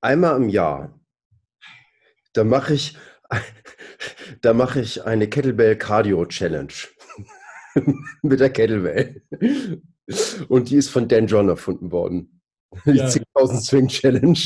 Einmal 0.00 0.36
im 0.36 0.48
Jahr. 0.48 1.00
Da 2.32 2.44
mache 2.44 2.74
ich, 2.74 2.96
da 4.40 4.54
mache 4.54 4.80
ich 4.80 5.04
eine 5.04 5.28
Kettlebell 5.28 5.76
Cardio 5.76 6.24
Challenge. 6.26 6.72
Mit 8.22 8.40
der 8.40 8.50
Kettlebell. 8.50 9.22
Und 10.48 10.70
die 10.70 10.76
ist 10.76 10.90
von 10.90 11.08
Dan 11.08 11.26
John 11.26 11.48
erfunden 11.48 11.92
worden. 11.92 12.40
Die 12.86 12.92
ja. 12.92 13.06
10.000 13.06 13.60
Swing 13.60 13.88
Challenge. 13.88 14.38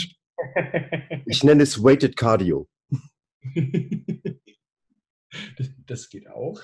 Ich 1.27 1.45
nenne 1.45 1.63
es 1.63 1.83
Weighted 1.83 2.17
Cardio. 2.17 2.69
Das 5.87 6.09
geht 6.09 6.29
auch. 6.29 6.61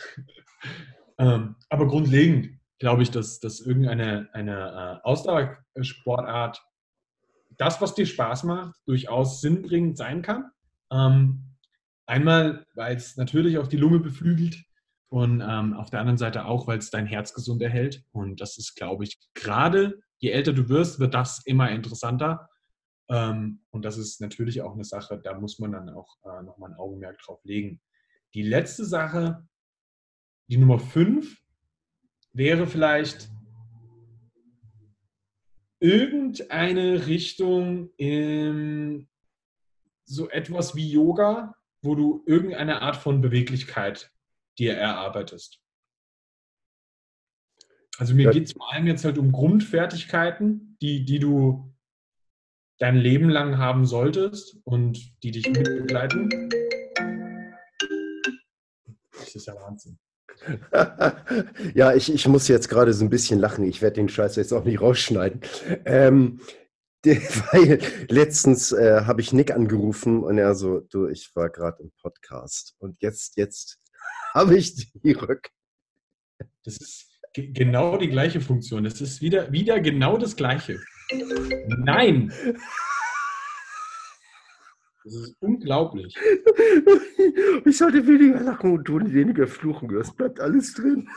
Ähm, 1.19 1.57
aber 1.69 1.87
grundlegend 1.87 2.59
glaube 2.79 3.03
ich, 3.03 3.11
dass, 3.11 3.39
dass 3.39 3.61
irgendeine 3.61 4.29
eine 4.33 5.01
äh, 5.03 5.07
Ausdauersportart, 5.07 6.61
das, 7.57 7.81
was 7.81 7.95
dir 7.95 8.07
Spaß 8.07 8.45
macht, 8.45 8.75
durchaus 8.87 9.41
sinnbringend 9.41 9.97
sein 9.97 10.23
kann. 10.23 10.51
Ähm, 10.91 11.57
einmal, 12.07 12.67
weil 12.75 12.97
es 12.97 13.17
natürlich 13.17 13.59
auch 13.59 13.69
die 13.69 13.77
Lunge 13.77 14.01
beflügelt, 14.01 14.65
und 15.13 15.43
ähm, 15.47 15.75
auf 15.75 15.91
der 15.91 16.01
anderen 16.01 16.17
Seite 16.17 16.47
auch, 16.47 16.67
weil 16.67 16.79
es 16.79 16.89
dein 16.89 17.05
Herz 17.05 17.35
gesund 17.35 17.61
erhält. 17.61 18.03
Und 18.13 18.41
das 18.41 18.57
ist, 18.57 18.77
glaube 18.77 19.05
ich, 19.05 19.19
gerade 19.35 20.01
je 20.17 20.31
älter 20.31 20.55
du 20.55 20.71
wirst, 20.71 21.01
wird 21.01 21.13
das 21.13 21.45
immer 21.45 21.71
interessanter. 21.71 22.49
Ähm, 23.11 23.61
und 23.69 23.85
das 23.85 23.99
ist 23.99 24.23
natürlich 24.23 24.63
auch 24.63 24.73
eine 24.73 24.85
Sache, 24.85 25.21
da 25.23 25.39
muss 25.39 25.59
man 25.59 25.73
dann 25.73 25.91
auch 25.91 26.17
äh, 26.25 26.43
nochmal 26.43 26.71
ein 26.71 26.79
Augenmerk 26.79 27.19
drauf 27.19 27.45
legen. 27.45 27.83
Die 28.33 28.41
letzte 28.41 28.87
Sache, 28.87 29.47
die 30.49 30.57
Nummer 30.57 30.79
5, 30.79 31.37
wäre 32.33 32.67
vielleicht 32.67 33.29
irgendeine 35.79 37.07
Richtung 37.07 37.91
in 37.99 39.11
so 40.07 40.31
etwas 40.31 40.75
wie 40.75 40.91
Yoga, 40.91 41.55
wo 41.83 41.95
du 41.97 42.25
irgendeine 42.27 42.81
Art 42.81 42.97
von 42.97 43.21
Beweglichkeit 43.21 44.11
dir 44.59 44.75
erarbeitest. 44.75 45.61
Also 47.99 48.15
mir 48.15 48.31
geht 48.31 48.47
es 48.47 48.53
vor 48.53 48.73
allem 48.73 48.87
jetzt 48.87 49.05
halt 49.05 49.19
um 49.19 49.33
Grundfertigkeiten, 49.33 50.77
die, 50.81 51.05
die 51.05 51.19
du 51.19 51.73
dein 52.79 52.97
Leben 52.97 53.29
lang 53.29 53.59
haben 53.59 53.87
solltest 53.87 54.57
und 54.65 54.99
die 55.23 55.31
dich 55.31 55.47
mitbegleiten. 55.49 56.51
Das 59.13 59.35
ist 59.35 59.47
ja 59.47 59.55
Wahnsinn. 59.55 59.99
ja, 61.75 61.95
ich, 61.95 62.13
ich 62.13 62.27
muss 62.27 62.49
jetzt 62.49 62.69
gerade 62.69 62.93
so 62.93 63.05
ein 63.05 63.11
bisschen 63.11 63.39
lachen. 63.39 63.65
Ich 63.65 63.83
werde 63.83 63.95
den 63.95 64.09
Scheiß 64.09 64.37
jetzt 64.37 64.53
auch 64.53 64.65
nicht 64.65 64.81
rausschneiden. 64.81 65.41
Ähm, 65.85 66.41
weil 67.05 67.81
letztens 68.09 68.73
äh, 68.73 69.03
habe 69.05 69.21
ich 69.21 69.33
Nick 69.33 69.51
angerufen 69.51 70.23
und 70.23 70.39
er 70.39 70.55
so, 70.55 70.81
du, 70.81 71.09
ich 71.09 71.35
war 71.35 71.51
gerade 71.51 71.83
im 71.83 71.93
Podcast 72.01 72.75
und 72.79 72.97
jetzt, 73.01 73.37
jetzt 73.37 73.82
habe 74.35 74.57
ich 74.57 74.93
die 74.93 75.13
Rück. 75.13 75.51
Das 76.65 76.77
ist 76.77 77.21
genau 77.35 77.97
die 77.97 78.09
gleiche 78.09 78.41
Funktion. 78.41 78.85
Das 78.85 79.01
ist 79.01 79.21
wieder, 79.21 79.51
wieder 79.53 79.81
genau 79.81 80.17
das 80.17 80.37
Gleiche. 80.37 80.81
Nein! 81.69 82.33
Das 85.05 85.15
ist 85.15 85.37
unglaublich. 85.41 86.17
Ich 87.65 87.77
sollte 87.77 88.07
weniger 88.07 88.41
lachen 88.41 88.73
und 88.73 88.85
du 88.85 89.01
weniger 89.01 89.49
fluchen. 89.49 89.95
Es 89.97 90.15
bleibt 90.15 90.39
alles 90.39 90.75
drin. 90.75 91.09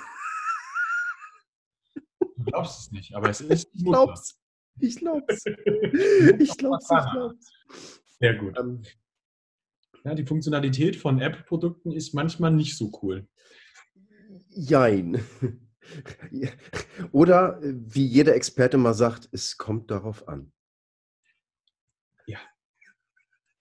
Du 2.20 2.44
glaubst 2.46 2.80
es 2.80 2.92
nicht, 2.92 3.16
aber 3.16 3.30
es 3.30 3.42
ist. 3.42 3.70
Ich 3.74 3.84
glaub's. 3.84 4.40
Ich 4.80 4.98
glaub's. 4.98 5.44
Ich 6.40 6.58
glaub's, 6.58 6.90
ich 6.90 7.12
glaub's. 7.12 7.52
Sehr 8.20 8.36
gut. 8.36 8.58
Ähm, 8.58 8.82
ja, 10.06 10.14
die 10.14 10.26
Funktionalität 10.26 10.96
von 10.96 11.20
App-Produkten 11.20 11.92
ist 11.92 12.14
manchmal 12.14 12.52
nicht 12.52 12.78
so 12.78 12.92
cool. 13.02 13.28
Jein. 14.50 15.20
Oder 17.12 17.60
wie 17.62 18.06
jeder 18.06 18.36
Experte 18.36 18.78
mal 18.78 18.94
sagt, 18.94 19.28
es 19.32 19.58
kommt 19.58 19.90
darauf 19.90 20.28
an. 20.28 20.52
Ja. 22.28 22.38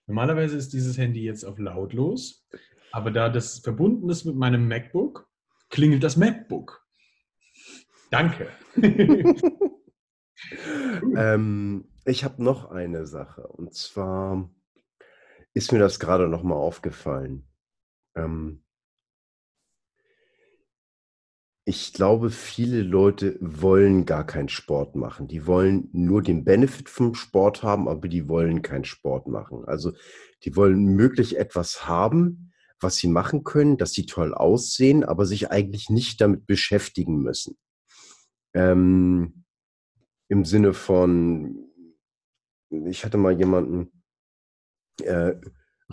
Normalerweise 0.05 0.55
ist 0.55 0.71
dieses 0.71 0.99
Handy 0.99 1.23
jetzt 1.23 1.43
auf 1.43 1.57
lautlos, 1.57 2.47
aber 2.91 3.09
da 3.09 3.29
das 3.29 3.59
verbunden 3.59 4.09
ist 4.09 4.25
mit 4.25 4.35
meinem 4.35 4.67
MacBook, 4.67 5.27
klingelt 5.69 6.03
das 6.03 6.15
MacBook. 6.15 6.85
Danke. 8.11 8.49
ähm, 11.15 11.87
ich 12.05 12.23
habe 12.23 12.43
noch 12.43 12.69
eine 12.69 13.07
Sache 13.07 13.47
und 13.47 13.73
zwar 13.73 14.49
ist 15.55 15.71
mir 15.71 15.79
das 15.79 15.99
gerade 15.99 16.27
noch 16.27 16.43
mal 16.43 16.55
aufgefallen. 16.55 17.47
Ähm, 18.15 18.61
ich 21.67 21.93
glaube, 21.93 22.29
viele 22.29 22.83
Leute 22.83 23.37
wollen 23.41 24.05
gar 24.05 24.25
keinen 24.25 24.49
Sport 24.49 24.95
machen. 24.95 25.27
Die 25.27 25.47
wollen 25.47 25.89
nur 25.93 26.21
den 26.21 26.43
Benefit 26.43 26.89
vom 26.89 27.15
Sport 27.15 27.63
haben, 27.63 27.87
aber 27.87 28.07
die 28.07 28.27
wollen 28.27 28.61
keinen 28.61 28.85
Sport 28.85 29.27
machen. 29.27 29.65
Also 29.65 29.93
die 30.43 30.55
wollen 30.55 30.85
möglich 30.95 31.37
etwas 31.37 31.87
haben, 31.87 32.53
was 32.79 32.97
sie 32.97 33.07
machen 33.07 33.43
können, 33.43 33.77
dass 33.77 33.93
sie 33.93 34.05
toll 34.05 34.33
aussehen, 34.33 35.03
aber 35.03 35.25
sich 35.25 35.49
eigentlich 35.49 35.89
nicht 35.89 36.21
damit 36.21 36.45
beschäftigen 36.45 37.23
müssen. 37.23 37.57
Ähm, 38.53 39.45
Im 40.27 40.45
Sinne 40.45 40.73
von, 40.73 41.69
ich 42.69 43.05
hatte 43.05 43.17
mal 43.17 43.35
jemanden, 43.35 43.94
äh, 45.01 45.35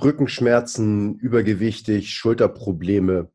Rückenschmerzen, 0.01 1.17
übergewichtig, 1.17 2.15
Schulterprobleme, 2.15 3.31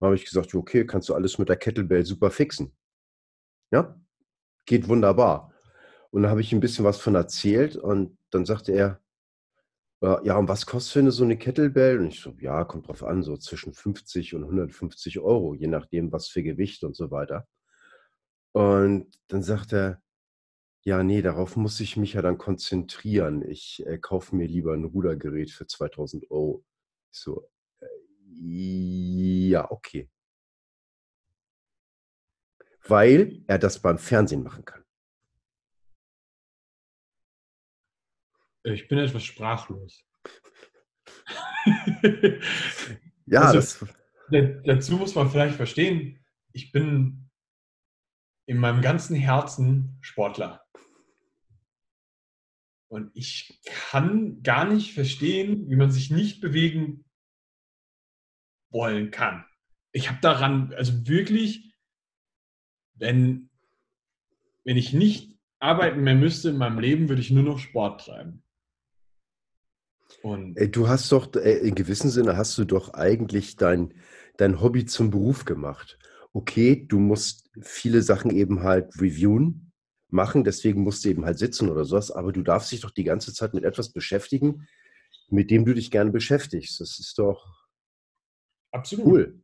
dann 0.00 0.06
habe 0.06 0.16
ich 0.16 0.24
gesagt, 0.24 0.54
okay, 0.54 0.86
kannst 0.86 1.08
du 1.08 1.14
alles 1.14 1.38
mit 1.38 1.48
der 1.48 1.56
Kettlebell 1.56 2.04
super 2.04 2.30
fixen. 2.30 2.76
Ja, 3.70 3.98
geht 4.66 4.88
wunderbar. 4.88 5.52
Und 6.10 6.22
dann 6.22 6.30
habe 6.30 6.42
ich 6.42 6.52
ein 6.52 6.60
bisschen 6.60 6.84
was 6.84 6.98
von 6.98 7.14
erzählt 7.14 7.76
und 7.76 8.18
dann 8.30 8.44
sagte 8.44 8.72
er, 8.72 9.00
ja, 10.22 10.36
und 10.36 10.48
was 10.48 10.66
kostet 10.66 10.96
denn 10.96 11.10
so 11.10 11.24
eine 11.24 11.38
Kettlebell? 11.38 11.98
Und 11.98 12.08
ich 12.08 12.20
so, 12.20 12.34
ja, 12.38 12.64
kommt 12.64 12.88
drauf 12.88 13.02
an, 13.02 13.22
so 13.22 13.38
zwischen 13.38 13.72
50 13.72 14.34
und 14.34 14.42
150 14.44 15.18
Euro, 15.20 15.54
je 15.54 15.66
nachdem, 15.66 16.12
was 16.12 16.28
für 16.28 16.42
Gewicht 16.42 16.84
und 16.84 16.94
so 16.94 17.10
weiter. 17.10 17.48
Und 18.52 19.06
dann 19.28 19.42
sagt 19.42 19.72
er, 19.72 20.02
ja, 20.86 21.02
nee, 21.02 21.22
darauf 21.22 21.56
muss 21.56 21.80
ich 21.80 21.96
mich 21.96 22.12
ja 22.12 22.22
dann 22.22 22.36
konzentrieren. 22.36 23.42
Ich 23.42 23.84
äh, 23.86 23.98
kaufe 23.98 24.36
mir 24.36 24.46
lieber 24.46 24.74
ein 24.74 24.84
Rudergerät 24.84 25.50
für 25.50 25.66
2000 25.66 26.30
Euro. 26.30 26.64
Ich 27.10 27.20
so, 27.20 27.48
ja, 28.38 29.70
okay. 29.70 30.10
Weil 32.86 33.42
er 33.46 33.58
das 33.58 33.80
beim 33.80 33.98
Fernsehen 33.98 34.42
machen 34.42 34.66
kann. 34.66 34.84
Ich 38.64 38.88
bin 38.88 38.98
etwas 38.98 39.24
sprachlos. 39.24 40.04
ja, 43.26 43.42
also, 43.42 43.86
das... 44.28 44.64
dazu 44.64 44.96
muss 44.96 45.14
man 45.14 45.30
vielleicht 45.30 45.56
verstehen, 45.56 46.22
ich 46.52 46.72
bin 46.72 47.23
in 48.46 48.58
meinem 48.58 48.82
ganzen 48.82 49.16
Herzen 49.16 49.96
Sportler. 50.00 50.64
Und 52.88 53.10
ich 53.14 53.60
kann 53.64 54.42
gar 54.42 54.64
nicht 54.66 54.94
verstehen, 54.94 55.68
wie 55.68 55.76
man 55.76 55.90
sich 55.90 56.10
nicht 56.10 56.40
bewegen 56.40 57.04
wollen 58.70 59.10
kann. 59.10 59.44
Ich 59.92 60.08
habe 60.08 60.20
daran, 60.20 60.72
also 60.74 61.06
wirklich, 61.06 61.74
wenn, 62.94 63.50
wenn 64.64 64.76
ich 64.76 64.92
nicht 64.92 65.38
arbeiten 65.58 66.02
mehr 66.02 66.14
müsste 66.14 66.50
in 66.50 66.56
meinem 66.56 66.78
Leben, 66.78 67.08
würde 67.08 67.22
ich 67.22 67.30
nur 67.30 67.42
noch 67.42 67.58
Sport 67.58 68.04
treiben. 68.04 68.42
Und 70.22 70.56
du 70.76 70.88
hast 70.88 71.10
doch, 71.12 71.34
äh, 71.34 71.58
in 71.58 71.74
gewissem 71.74 72.10
Sinne 72.10 72.36
hast 72.36 72.56
du 72.58 72.64
doch 72.64 72.94
eigentlich 72.94 73.56
dein, 73.56 73.94
dein 74.36 74.60
Hobby 74.60 74.84
zum 74.86 75.10
Beruf 75.10 75.44
gemacht. 75.44 75.98
Okay, 76.32 76.86
du 76.86 76.98
musst 76.98 77.43
viele 77.60 78.02
Sachen 78.02 78.30
eben 78.30 78.62
halt 78.62 79.00
reviewen, 79.00 79.72
machen, 80.08 80.44
deswegen 80.44 80.82
musst 80.82 81.04
du 81.04 81.08
eben 81.08 81.24
halt 81.24 81.38
sitzen 81.38 81.68
oder 81.68 81.84
sowas, 81.84 82.10
aber 82.10 82.32
du 82.32 82.42
darfst 82.42 82.70
dich 82.70 82.80
doch 82.80 82.90
die 82.90 83.04
ganze 83.04 83.34
Zeit 83.34 83.52
mit 83.52 83.64
etwas 83.64 83.92
beschäftigen, 83.92 84.66
mit 85.28 85.50
dem 85.50 85.64
du 85.64 85.74
dich 85.74 85.90
gerne 85.90 86.10
beschäftigst. 86.10 86.80
Das 86.80 86.98
ist 86.98 87.18
doch 87.18 87.64
Absolut. 88.74 89.06
Cool. 89.06 89.40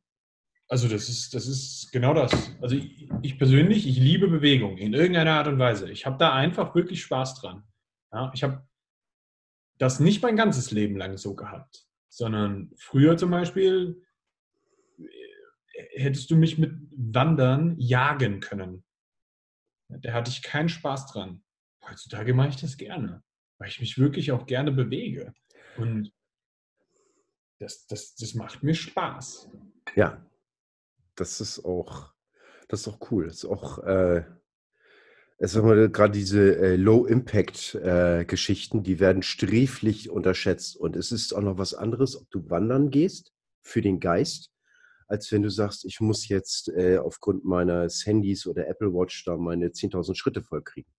Also 0.68 0.88
das 0.88 1.08
ist, 1.08 1.34
das 1.34 1.46
ist 1.46 1.90
genau 1.92 2.14
das. 2.14 2.32
Also 2.60 2.76
ich, 2.76 3.08
ich, 3.22 3.38
persönlich, 3.38 3.88
ich 3.88 3.98
liebe 3.98 4.28
Bewegung 4.28 4.76
in 4.76 4.92
irgendeiner 4.92 5.34
Art 5.34 5.48
und 5.48 5.58
Weise. 5.58 5.90
Ich 5.90 6.04
habe 6.04 6.18
da 6.18 6.32
einfach 6.32 6.74
wirklich 6.74 7.02
Spaß 7.02 7.40
dran. 7.40 7.64
Ja, 8.12 8.30
ich 8.34 8.42
habe 8.42 8.66
das 9.78 10.00
nicht 10.00 10.22
mein 10.22 10.36
ganzes 10.36 10.70
Leben 10.72 10.96
lang 10.96 11.16
so 11.16 11.34
gehabt, 11.34 11.86
sondern 12.08 12.72
früher 12.76 13.16
zum 13.16 13.30
Beispiel 13.30 14.02
hättest 15.92 16.30
du 16.30 16.36
mich 16.36 16.58
mit 16.58 16.72
Wandern 16.90 17.78
jagen 17.78 18.40
können. 18.40 18.84
Da 19.88 20.12
hatte 20.12 20.30
ich 20.30 20.42
keinen 20.42 20.68
Spaß 20.68 21.12
dran. 21.12 21.42
Heutzutage 21.88 22.34
mache 22.34 22.50
ich 22.50 22.56
das 22.56 22.76
gerne, 22.76 23.22
weil 23.58 23.68
ich 23.68 23.80
mich 23.80 23.98
wirklich 23.98 24.32
auch 24.32 24.46
gerne 24.46 24.72
bewege. 24.72 25.32
Und 25.76 26.12
das, 27.58 27.86
das, 27.86 28.14
das 28.14 28.34
macht 28.34 28.62
mir 28.62 28.74
Spaß. 28.74 29.50
Ja, 29.96 30.24
das 31.16 31.40
ist 31.40 31.64
auch, 31.64 32.12
das 32.68 32.82
ist 32.82 32.88
auch 32.88 33.10
cool. 33.10 33.26
Das 33.26 33.36
ist 33.36 33.46
auch, 33.46 33.78
äh, 33.84 34.24
gerade 35.38 36.12
diese 36.12 36.56
äh, 36.56 36.76
Low-Impact-Geschichten, 36.76 38.78
äh, 38.78 38.82
die 38.82 39.00
werden 39.00 39.22
sträflich 39.22 40.10
unterschätzt. 40.10 40.76
Und 40.76 40.96
es 40.96 41.12
ist 41.12 41.32
auch 41.32 41.42
noch 41.42 41.58
was 41.58 41.74
anderes, 41.74 42.16
ob 42.16 42.30
du 42.30 42.48
wandern 42.50 42.90
gehst 42.90 43.32
für 43.62 43.82
den 43.82 44.00
Geist, 44.00 44.49
als 45.10 45.32
wenn 45.32 45.42
du 45.42 45.50
sagst, 45.50 45.84
ich 45.84 46.00
muss 46.00 46.28
jetzt 46.28 46.68
äh, 46.68 46.98
aufgrund 46.98 47.44
meines 47.44 48.06
Handys 48.06 48.46
oder 48.46 48.68
Apple 48.68 48.94
Watch 48.94 49.24
da 49.24 49.36
meine 49.36 49.68
10.000 49.68 50.14
Schritte 50.14 50.40
vollkriegen. 50.40 50.92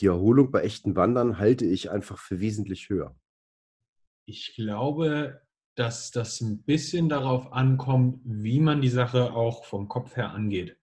Die 0.00 0.06
Erholung 0.06 0.50
bei 0.50 0.62
echten 0.62 0.96
Wandern 0.96 1.38
halte 1.38 1.66
ich 1.66 1.90
einfach 1.90 2.18
für 2.18 2.40
wesentlich 2.40 2.88
höher. 2.88 3.14
Ich 4.26 4.54
glaube, 4.54 5.42
dass 5.74 6.10
das 6.10 6.40
ein 6.40 6.62
bisschen 6.62 7.10
darauf 7.10 7.52
ankommt, 7.52 8.22
wie 8.24 8.60
man 8.60 8.80
die 8.80 8.88
Sache 8.88 9.34
auch 9.34 9.66
vom 9.66 9.88
Kopf 9.88 10.16
her 10.16 10.30
angeht. 10.30 10.78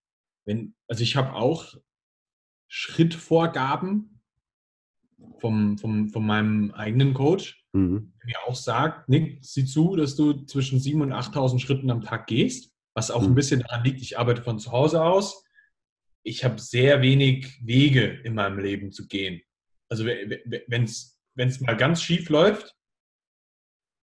Wenn, 0.46 0.76
also 0.88 1.02
ich 1.02 1.16
habe 1.16 1.34
auch 1.34 1.76
Schrittvorgaben 2.68 4.21
vom, 5.42 5.78
vom, 5.78 6.10
von 6.10 6.26
meinem 6.26 6.72
eigenen 6.72 7.14
Coach, 7.14 7.66
mhm. 7.74 8.14
der 8.20 8.28
mir 8.28 8.48
auch 8.48 8.56
sagt, 8.56 9.10
Nick, 9.10 9.44
sieh 9.44 9.66
zu, 9.66 9.96
dass 9.96 10.16
du 10.16 10.46
zwischen 10.46 10.80
7.000 10.80 11.02
und 11.02 11.14
8.000 11.14 11.60
Schritten 11.60 11.92
am 11.92 12.02
Tag 12.02 12.28
gehst, 12.28 12.72
was 12.94 13.12
auch 13.12 13.22
mhm. 13.22 13.30
ein 13.30 13.36
bisschen 13.36 13.62
daran 13.62 13.84
liegt, 13.84 14.02
ich 14.02 14.18
arbeite 14.18 14.44
von 14.44 14.60
zu 14.60 14.72
Hause 14.72 15.04
aus. 15.04 15.44
Ich 16.24 16.44
habe 16.44 16.62
sehr 16.62 17.02
wenig 17.02 17.60
Wege 17.66 18.06
in 18.24 18.36
meinem 18.36 18.60
Leben 18.60 18.92
zu 18.92 19.08
gehen. 19.08 19.42
Also 19.90 20.06
wenn 20.06 20.84
es 20.84 21.60
mal 21.60 21.76
ganz 21.76 22.02
schief 22.02 22.30
läuft, 22.30 22.76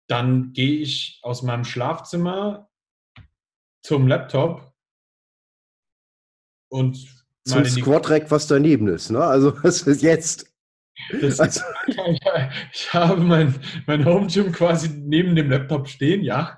dann 0.08 0.52
gehe 0.52 0.80
ich 0.80 1.20
aus 1.22 1.42
meinem 1.42 1.64
Schlafzimmer 1.64 2.70
zum 3.84 4.08
Laptop 4.08 4.72
und 6.68 6.96
zum 7.44 7.64
Squad 7.64 8.10
Rack, 8.10 8.30
was 8.30 8.48
daneben 8.48 8.88
ist, 8.88 9.10
ne? 9.10 9.22
Also 9.22 9.52
was 9.62 9.82
ist 9.82 10.02
jetzt? 10.02 10.52
Also, 11.22 11.44
ich 12.72 12.94
habe 12.94 13.20
mein, 13.20 13.54
mein 13.86 14.04
Home 14.04 14.26
Gym 14.26 14.52
quasi 14.52 14.88
neben 14.88 15.36
dem 15.36 15.50
Laptop 15.50 15.88
stehen, 15.88 16.22
ja. 16.22 16.56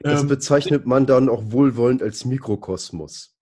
Das 0.00 0.22
ähm, 0.22 0.28
bezeichnet 0.28 0.86
man 0.86 1.06
dann 1.06 1.28
auch 1.28 1.42
wohlwollend 1.50 2.02
als 2.02 2.24
Mikrokosmos. 2.24 3.36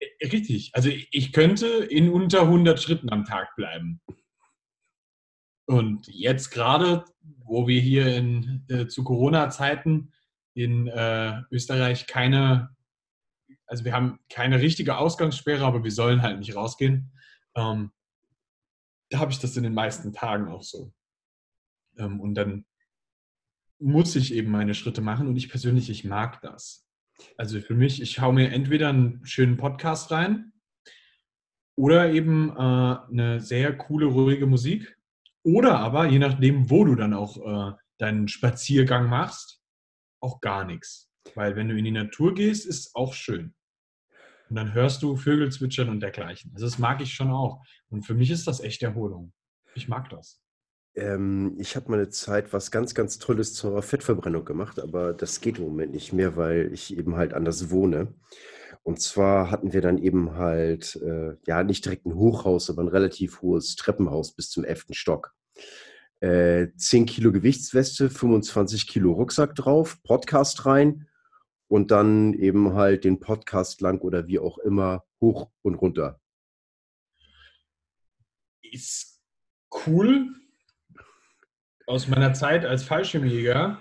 Äh, 0.00 0.26
richtig. 0.26 0.70
Also 0.74 0.90
ich 0.90 1.32
könnte 1.32 1.66
in 1.66 2.10
unter 2.10 2.42
100 2.42 2.80
Schritten 2.80 3.10
am 3.10 3.24
Tag 3.24 3.54
bleiben. 3.56 4.00
Und 5.66 6.08
jetzt 6.08 6.50
gerade, 6.50 7.04
wo 7.44 7.66
wir 7.66 7.80
hier 7.80 8.14
in, 8.16 8.64
äh, 8.68 8.86
zu 8.86 9.02
Corona-Zeiten 9.02 10.12
in 10.54 10.88
äh, 10.88 11.40
Österreich 11.50 12.06
keine, 12.06 12.76
also 13.66 13.84
wir 13.84 13.92
haben 13.92 14.18
keine 14.28 14.60
richtige 14.60 14.98
Ausgangssperre, 14.98 15.64
aber 15.64 15.82
wir 15.82 15.90
sollen 15.90 16.22
halt 16.22 16.38
nicht 16.38 16.54
rausgehen. 16.54 17.12
Ähm, 17.56 17.92
da 19.14 19.20
habe 19.20 19.30
ich 19.30 19.38
das 19.38 19.56
in 19.56 19.62
den 19.62 19.74
meisten 19.74 20.12
Tagen 20.12 20.48
auch 20.48 20.64
so. 20.64 20.92
Ähm, 21.96 22.18
und 22.18 22.34
dann 22.34 22.66
muss 23.78 24.16
ich 24.16 24.34
eben 24.34 24.50
meine 24.50 24.74
Schritte 24.74 25.02
machen 25.02 25.28
und 25.28 25.36
ich 25.36 25.48
persönlich, 25.48 25.88
ich 25.88 26.04
mag 26.04 26.40
das. 26.42 26.84
Also 27.36 27.60
für 27.60 27.76
mich, 27.76 28.02
ich 28.02 28.18
hau 28.18 28.32
mir 28.32 28.50
entweder 28.50 28.88
einen 28.88 29.24
schönen 29.24 29.56
Podcast 29.56 30.10
rein 30.10 30.52
oder 31.76 32.10
eben 32.10 32.50
äh, 32.50 32.58
eine 32.58 33.40
sehr 33.40 33.76
coole, 33.78 34.06
ruhige 34.06 34.46
Musik. 34.46 34.98
Oder 35.44 35.78
aber, 35.78 36.06
je 36.06 36.18
nachdem, 36.18 36.68
wo 36.70 36.84
du 36.84 36.96
dann 36.96 37.14
auch 37.14 37.36
äh, 37.36 37.76
deinen 37.98 38.26
Spaziergang 38.26 39.08
machst, 39.08 39.62
auch 40.20 40.40
gar 40.40 40.64
nichts. 40.64 41.08
Weil 41.36 41.54
wenn 41.54 41.68
du 41.68 41.76
in 41.76 41.84
die 41.84 41.92
Natur 41.92 42.34
gehst, 42.34 42.66
ist 42.66 42.96
auch 42.96 43.14
schön. 43.14 43.54
Und 44.48 44.56
dann 44.56 44.74
hörst 44.74 45.02
du 45.02 45.16
Vögel 45.16 45.50
zwitschern 45.50 45.88
und 45.88 46.00
dergleichen. 46.00 46.52
Also 46.54 46.66
das 46.66 46.78
mag 46.78 47.00
ich 47.00 47.14
schon 47.14 47.30
auch. 47.30 47.62
Und 47.88 48.04
für 48.04 48.14
mich 48.14 48.30
ist 48.30 48.46
das 48.46 48.60
echt 48.60 48.82
Erholung. 48.82 49.32
Ich 49.74 49.88
mag 49.88 50.08
das. 50.10 50.40
Ähm, 50.94 51.56
ich 51.58 51.76
habe 51.76 51.90
mal 51.90 51.98
eine 51.98 52.10
Zeit 52.10 52.52
was 52.52 52.70
ganz, 52.70 52.94
ganz 52.94 53.18
Tolles 53.18 53.54
zur 53.54 53.82
Fettverbrennung 53.82 54.44
gemacht, 54.44 54.78
aber 54.78 55.12
das 55.12 55.40
geht 55.40 55.58
im 55.58 55.64
Moment 55.64 55.92
nicht 55.92 56.12
mehr, 56.12 56.36
weil 56.36 56.72
ich 56.72 56.96
eben 56.96 57.16
halt 57.16 57.34
anders 57.34 57.70
wohne. 57.70 58.14
Und 58.82 59.00
zwar 59.00 59.50
hatten 59.50 59.72
wir 59.72 59.80
dann 59.80 59.98
eben 59.98 60.36
halt, 60.36 60.96
äh, 60.96 61.36
ja, 61.46 61.64
nicht 61.64 61.84
direkt 61.84 62.06
ein 62.06 62.14
Hochhaus, 62.14 62.68
aber 62.68 62.82
ein 62.82 62.88
relativ 62.88 63.40
hohes 63.40 63.76
Treppenhaus 63.76 64.32
bis 64.36 64.50
zum 64.50 64.62
elften 64.62 64.94
Stock. 64.94 65.34
Äh, 66.20 66.68
10 66.76 67.06
Kilo 67.06 67.32
Gewichtsweste, 67.32 68.10
25 68.10 68.86
Kilo 68.86 69.12
Rucksack 69.12 69.54
drauf, 69.54 70.02
Podcast 70.02 70.66
rein 70.66 71.06
und 71.68 71.90
dann 71.90 72.34
eben 72.34 72.74
halt 72.74 73.04
den 73.04 73.20
Podcast 73.20 73.80
lang 73.80 74.00
oder 74.00 74.26
wie 74.26 74.38
auch 74.38 74.58
immer 74.58 75.04
hoch 75.20 75.50
und 75.62 75.74
runter. 75.74 76.20
Ist 78.62 79.20
cool. 79.86 80.28
Aus 81.86 82.08
meiner 82.08 82.32
Zeit 82.32 82.64
als 82.64 82.82
Fallschirmjäger 82.84 83.80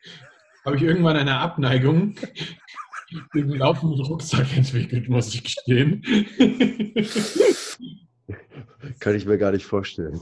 habe 0.64 0.76
ich 0.76 0.82
irgendwann 0.82 1.16
eine 1.16 1.38
Abneigung 1.38 2.14
den 3.34 3.50
laufenden 3.50 4.00
Rucksack 4.00 4.56
entwickelt, 4.56 5.08
muss 5.08 5.34
ich 5.34 5.44
gestehen. 5.44 6.02
Kann 9.00 9.14
ich 9.14 9.26
mir 9.26 9.38
gar 9.38 9.52
nicht 9.52 9.64
vorstellen. 9.66 10.20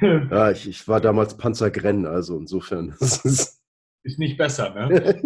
ja, 0.00 0.50
ich, 0.50 0.68
ich, 0.68 0.88
war 0.88 1.00
damals 1.00 1.36
Panzergrenn, 1.36 2.06
also 2.06 2.36
insofern. 2.38 2.94
Ist 3.00 3.61
nicht 4.04 4.36
besser, 4.36 4.74
ne? 4.74 5.22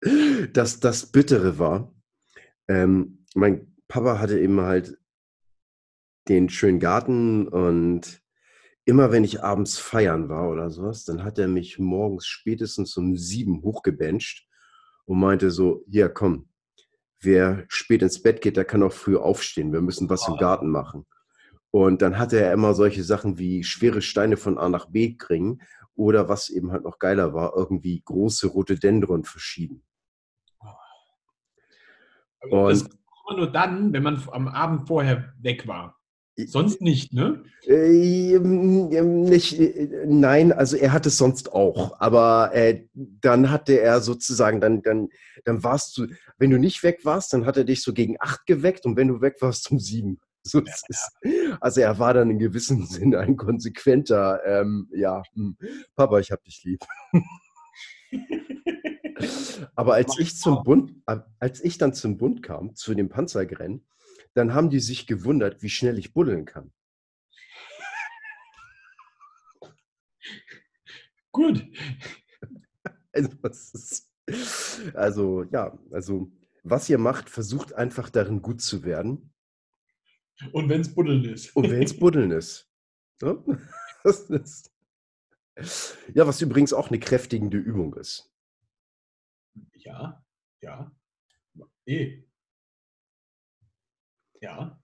das, 0.52 0.80
das 0.80 1.06
Bittere 1.06 1.58
war, 1.58 1.94
ähm, 2.68 3.24
mein 3.34 3.74
Papa 3.88 4.18
hatte 4.18 4.38
eben 4.38 4.60
halt 4.60 4.98
den 6.28 6.48
schönen 6.48 6.80
Garten 6.80 7.48
und 7.48 8.22
immer 8.84 9.12
wenn 9.12 9.24
ich 9.24 9.42
abends 9.42 9.78
feiern 9.78 10.28
war 10.28 10.50
oder 10.50 10.70
sowas, 10.70 11.04
dann 11.04 11.24
hat 11.24 11.38
er 11.38 11.48
mich 11.48 11.78
morgens 11.78 12.26
spätestens 12.26 12.96
um 12.96 13.16
sieben 13.16 13.62
hochgebencht 13.62 14.46
und 15.04 15.18
meinte 15.18 15.50
so, 15.50 15.84
ja 15.88 16.08
komm, 16.08 16.48
wer 17.20 17.64
spät 17.68 18.02
ins 18.02 18.22
Bett 18.22 18.40
geht, 18.40 18.56
der 18.56 18.64
kann 18.64 18.82
auch 18.82 18.92
früh 18.92 19.16
aufstehen, 19.16 19.72
wir 19.72 19.80
müssen 19.80 20.08
was 20.08 20.26
im 20.28 20.36
Garten 20.36 20.70
machen. 20.70 21.06
Und 21.72 22.02
dann 22.02 22.18
hatte 22.18 22.40
er 22.40 22.52
immer 22.52 22.74
solche 22.74 23.04
Sachen 23.04 23.38
wie 23.38 23.62
schwere 23.62 24.02
Steine 24.02 24.36
von 24.36 24.58
A 24.58 24.68
nach 24.68 24.86
B 24.86 25.16
kriegen 25.16 25.60
oder 26.00 26.30
was 26.30 26.48
eben 26.48 26.72
halt 26.72 26.84
noch 26.84 26.98
geiler 26.98 27.34
war, 27.34 27.52
irgendwie 27.54 28.00
große 28.02 28.46
Rhododendron 28.48 29.24
verschieden. 29.24 29.84
Aber 32.40 32.70
das 32.70 32.82
immer 32.82 33.36
nur 33.36 33.52
dann, 33.52 33.92
wenn 33.92 34.02
man 34.02 34.22
am 34.32 34.48
Abend 34.48 34.88
vorher 34.88 35.34
weg 35.38 35.68
war. 35.68 35.96
Sonst 36.46 36.80
nicht, 36.80 37.12
ne? 37.12 37.42
Äh, 37.66 38.38
nicht, 38.38 39.60
äh, 39.60 40.06
nein, 40.06 40.52
also 40.52 40.78
er 40.78 40.94
hat 40.94 41.04
es 41.04 41.18
sonst 41.18 41.52
auch. 41.52 42.00
Aber 42.00 42.54
äh, 42.54 42.86
dann 42.94 43.50
hatte 43.50 43.78
er 43.78 44.00
sozusagen, 44.00 44.58
dann, 44.58 44.80
dann, 44.80 45.10
dann 45.44 45.62
warst 45.62 45.98
du, 45.98 46.06
wenn 46.38 46.48
du 46.48 46.58
nicht 46.58 46.82
weg 46.82 47.00
warst, 47.04 47.34
dann 47.34 47.44
hat 47.44 47.58
er 47.58 47.64
dich 47.64 47.82
so 47.82 47.92
gegen 47.92 48.16
acht 48.18 48.46
geweckt 48.46 48.86
und 48.86 48.96
wenn 48.96 49.08
du 49.08 49.20
weg 49.20 49.36
warst, 49.40 49.70
um 49.70 49.78
sieben. 49.78 50.18
So, 50.42 50.60
ja, 50.60 50.72
ist, 50.88 51.10
also 51.60 51.80
er 51.80 51.98
war 51.98 52.14
dann 52.14 52.30
in 52.30 52.38
gewissem 52.38 52.84
Sinne 52.86 53.18
ein 53.18 53.36
konsequenter, 53.36 54.40
ähm, 54.44 54.88
ja, 54.92 55.22
hm, 55.34 55.56
Papa, 55.96 56.18
ich 56.18 56.30
hab 56.30 56.42
dich 56.44 56.62
lieb. 56.64 56.80
Aber 59.74 59.94
als 59.94 60.18
ich 60.18 60.36
zum 60.36 60.62
Bund, 60.64 60.94
als 61.38 61.62
ich 61.62 61.78
dann 61.78 61.94
zum 61.94 62.16
Bund 62.16 62.42
kam, 62.42 62.74
zu 62.74 62.94
dem 62.94 63.08
Panzergrennen, 63.08 63.84
dann 64.34 64.54
haben 64.54 64.70
die 64.70 64.80
sich 64.80 65.06
gewundert, 65.06 65.62
wie 65.62 65.68
schnell 65.70 65.98
ich 65.98 66.12
buddeln 66.14 66.44
kann. 66.44 66.72
Gut. 71.32 71.64
Also, 73.12 73.28
ist, 73.74 74.08
also, 74.94 75.42
ja, 75.50 75.76
also 75.90 76.30
was 76.62 76.88
ihr 76.88 76.98
macht, 76.98 77.28
versucht 77.28 77.72
einfach 77.72 78.08
darin 78.08 78.40
gut 78.40 78.62
zu 78.62 78.84
werden. 78.84 79.32
Und 80.52 80.68
wenn 80.68 80.80
es 80.80 80.94
Buddeln 80.94 81.24
ist. 81.24 81.54
Und 81.54 81.70
wenn 81.70 81.82
es 81.82 81.98
Buddeln 81.98 82.30
ist. 82.30 82.66
Ja? 83.22 83.36
ist. 84.04 84.70
ja, 86.14 86.26
was 86.26 86.40
übrigens 86.40 86.72
auch 86.72 86.88
eine 86.88 86.98
kräftigende 86.98 87.58
Übung 87.58 87.94
ist. 87.96 88.32
Ja, 89.74 90.24
ja. 90.62 90.90
Eh. 91.84 92.22
Ja. 94.40 94.82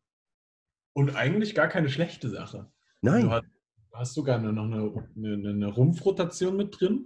Und 0.92 1.16
eigentlich 1.16 1.54
gar 1.54 1.68
keine 1.68 1.88
schlechte 1.88 2.28
Sache. 2.28 2.70
Nein. 3.00 3.22
Du 3.22 3.30
hast, 3.30 3.46
du 3.90 3.96
hast 3.96 4.14
sogar 4.14 4.38
noch 4.38 4.64
eine, 4.64 5.10
eine, 5.16 5.48
eine 5.48 5.68
Rumpfrotation 5.68 6.58
mit 6.58 6.78
drin. 6.78 7.04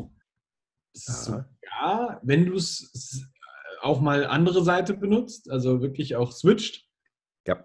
Ja. 1.62 2.20
Wenn 2.24 2.46
du 2.46 2.54
es 2.54 3.24
auch 3.82 4.00
mal 4.00 4.26
andere 4.26 4.64
Seite 4.64 4.94
benutzt, 4.94 5.48
also 5.48 5.80
wirklich 5.80 6.16
auch 6.16 6.32
switcht, 6.32 6.88
ja 7.46 7.64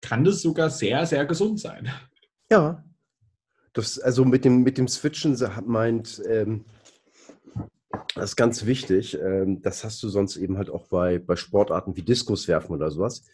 kann 0.00 0.24
das 0.24 0.42
sogar 0.42 0.70
sehr, 0.70 1.06
sehr 1.06 1.26
gesund 1.26 1.60
sein. 1.60 1.90
Ja. 2.50 2.84
Das, 3.72 3.98
also 3.98 4.24
mit 4.24 4.44
dem, 4.44 4.62
mit 4.62 4.78
dem 4.78 4.88
Switchen 4.88 5.38
meint, 5.64 6.20
ähm, 6.28 6.64
das 8.14 8.30
ist 8.30 8.36
ganz 8.36 8.66
wichtig. 8.66 9.18
Ähm, 9.20 9.62
das 9.62 9.84
hast 9.84 10.02
du 10.02 10.08
sonst 10.08 10.36
eben 10.36 10.58
halt 10.58 10.70
auch 10.70 10.88
bei, 10.88 11.18
bei 11.18 11.36
Sportarten 11.36 11.96
wie 11.96 12.02
Diskuswerfen 12.02 12.74
oder 12.74 12.90
sowas. 12.90 13.24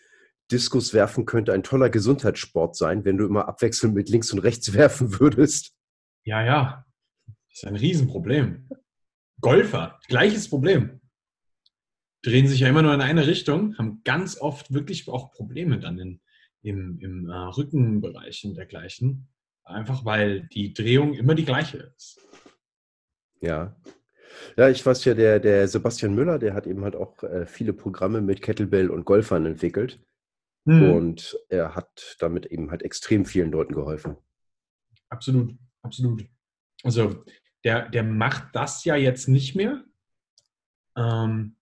Diskuswerfen 0.50 1.26
könnte 1.26 1.52
ein 1.52 1.62
toller 1.62 1.90
Gesundheitssport 1.90 2.76
sein, 2.76 3.04
wenn 3.04 3.16
du 3.16 3.26
immer 3.26 3.48
abwechselnd 3.48 3.94
mit 3.94 4.08
links 4.08 4.32
und 4.32 4.40
rechts 4.40 4.72
werfen 4.74 5.18
würdest. 5.18 5.72
Ja, 6.24 6.44
ja. 6.44 6.84
Das 7.26 7.62
ist 7.62 7.66
ein 7.66 7.76
Riesenproblem. 7.76 8.68
Golfer, 9.40 9.98
gleiches 10.08 10.48
Problem. 10.48 11.00
Drehen 12.22 12.48
sich 12.48 12.60
ja 12.60 12.68
immer 12.68 12.82
nur 12.82 12.94
in 12.94 13.00
eine 13.00 13.26
Richtung, 13.26 13.76
haben 13.78 14.02
ganz 14.04 14.38
oft 14.40 14.72
wirklich 14.72 15.08
auch 15.08 15.32
Probleme 15.32 15.78
dann 15.78 15.98
in, 15.98 16.20
im, 16.66 16.98
im 17.00 17.28
äh, 17.28 17.32
Rückenbereich 17.32 18.44
und 18.44 18.56
dergleichen. 18.56 19.28
Einfach 19.64 20.04
weil 20.04 20.46
die 20.48 20.72
Drehung 20.72 21.14
immer 21.14 21.34
die 21.34 21.44
gleiche 21.44 21.92
ist. 21.96 22.20
Ja. 23.40 23.76
Ja, 24.56 24.68
ich 24.68 24.84
weiß 24.84 25.04
ja, 25.06 25.14
der, 25.14 25.40
der 25.40 25.68
Sebastian 25.68 26.14
Müller, 26.14 26.38
der 26.38 26.54
hat 26.54 26.66
eben 26.66 26.82
halt 26.84 26.96
auch 26.96 27.22
äh, 27.22 27.46
viele 27.46 27.72
Programme 27.72 28.20
mit 28.20 28.42
Kettlebell 28.42 28.90
und 28.90 29.04
Golfern 29.04 29.46
entwickelt. 29.46 30.00
Hm. 30.66 30.92
Und 30.92 31.38
er 31.48 31.74
hat 31.74 32.16
damit 32.18 32.46
eben 32.46 32.70
halt 32.70 32.82
extrem 32.82 33.24
vielen 33.24 33.52
Leuten 33.52 33.74
geholfen. 33.74 34.16
Absolut, 35.08 35.54
absolut. 35.82 36.24
Also 36.82 37.24
der, 37.64 37.88
der 37.88 38.02
macht 38.02 38.54
das 38.54 38.84
ja 38.84 38.96
jetzt 38.96 39.28
nicht 39.28 39.54
mehr. 39.54 39.84
Ähm, 40.96 41.56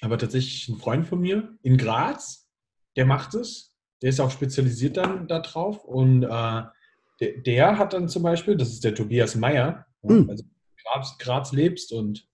aber 0.00 0.16
tatsächlich 0.16 0.68
ein 0.68 0.78
Freund 0.78 1.06
von 1.06 1.20
mir 1.20 1.56
in 1.62 1.76
Graz, 1.76 2.50
der 2.96 3.04
macht 3.04 3.34
es 3.34 3.69
der 4.02 4.10
ist 4.10 4.20
auch 4.20 4.30
spezialisiert 4.30 4.96
dann 4.96 5.28
darauf 5.28 5.84
und 5.84 6.22
äh, 6.22 6.62
der, 7.20 7.38
der, 7.44 7.78
hat 7.78 7.92
dann 7.92 8.08
zum 8.08 8.22
Beispiel, 8.22 8.56
das 8.56 8.70
ist 8.70 8.84
der 8.84 8.94
Tobias 8.94 9.34
Meyer, 9.34 9.86
mhm. 10.02 10.30
also 10.30 10.44
Graz, 10.82 11.18
Graz 11.18 11.52
lebst 11.52 11.92
und 11.92 12.26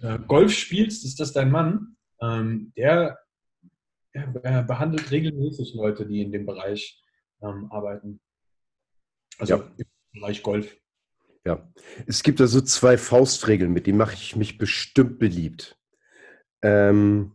äh, 0.00 0.18
Golf 0.26 0.52
spielst, 0.52 1.04
ist 1.04 1.20
das 1.20 1.32
dein 1.32 1.50
Mann, 1.50 1.96
ähm, 2.20 2.72
der, 2.76 3.18
der 4.14 4.62
behandelt 4.62 5.10
regelmäßig 5.10 5.74
Leute, 5.74 6.06
die 6.06 6.22
in 6.22 6.32
dem 6.32 6.46
Bereich 6.46 7.02
ähm, 7.42 7.70
arbeiten. 7.70 8.20
Also 9.38 9.56
ja. 9.56 9.70
im 9.76 10.20
Bereich 10.20 10.42
Golf. 10.42 10.76
Ja, 11.44 11.68
es 12.06 12.22
gibt 12.22 12.40
also 12.40 12.60
zwei 12.60 12.96
Faustregeln, 12.96 13.72
mit 13.72 13.86
denen 13.86 13.98
mache 13.98 14.14
ich 14.14 14.36
mich 14.36 14.58
bestimmt 14.58 15.18
beliebt. 15.18 15.76
Ähm, 16.62 17.32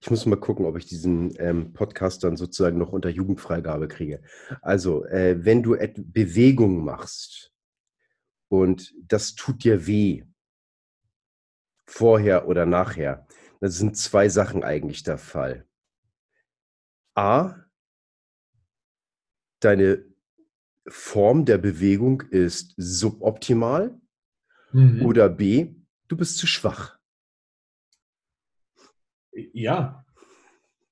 ich 0.00 0.10
muss 0.10 0.24
mal 0.24 0.36
gucken, 0.36 0.64
ob 0.64 0.78
ich 0.78 0.86
diesen 0.86 1.34
ähm, 1.38 1.72
Podcast 1.74 2.24
dann 2.24 2.36
sozusagen 2.36 2.78
noch 2.78 2.92
unter 2.92 3.10
Jugendfreigabe 3.10 3.86
kriege. 3.86 4.22
Also, 4.62 5.04
äh, 5.04 5.44
wenn 5.44 5.62
du 5.62 5.76
Bewegung 5.96 6.82
machst 6.84 7.52
und 8.48 8.94
das 9.06 9.34
tut 9.34 9.62
dir 9.62 9.86
weh, 9.86 10.24
vorher 11.86 12.48
oder 12.48 12.64
nachher, 12.64 13.26
das 13.60 13.76
sind 13.76 13.96
zwei 13.96 14.28
Sachen 14.28 14.64
eigentlich 14.64 15.02
der 15.02 15.18
Fall. 15.18 15.66
A, 17.14 17.56
deine 19.58 20.04
Form 20.88 21.44
der 21.44 21.58
Bewegung 21.58 22.22
ist 22.22 22.72
suboptimal 22.78 24.00
mhm. 24.72 25.04
oder 25.04 25.28
B, 25.28 25.74
du 26.08 26.16
bist 26.16 26.38
zu 26.38 26.46
schwach. 26.46 26.99
Ja, 29.54 30.04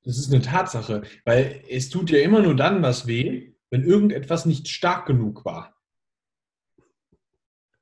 das 0.05 0.18
ist 0.18 0.32
eine 0.32 0.42
Tatsache, 0.42 1.03
weil 1.24 1.62
es 1.68 1.90
tut 1.90 2.11
ja 2.11 2.20
immer 2.20 2.40
nur 2.40 2.57
dann 2.57 2.82
was 2.82 3.07
weh, 3.07 3.53
wenn 3.70 3.84
irgendetwas 3.84 4.46
nicht 4.46 4.68
stark 4.68 5.07
genug 5.07 5.44
war. 5.44 5.76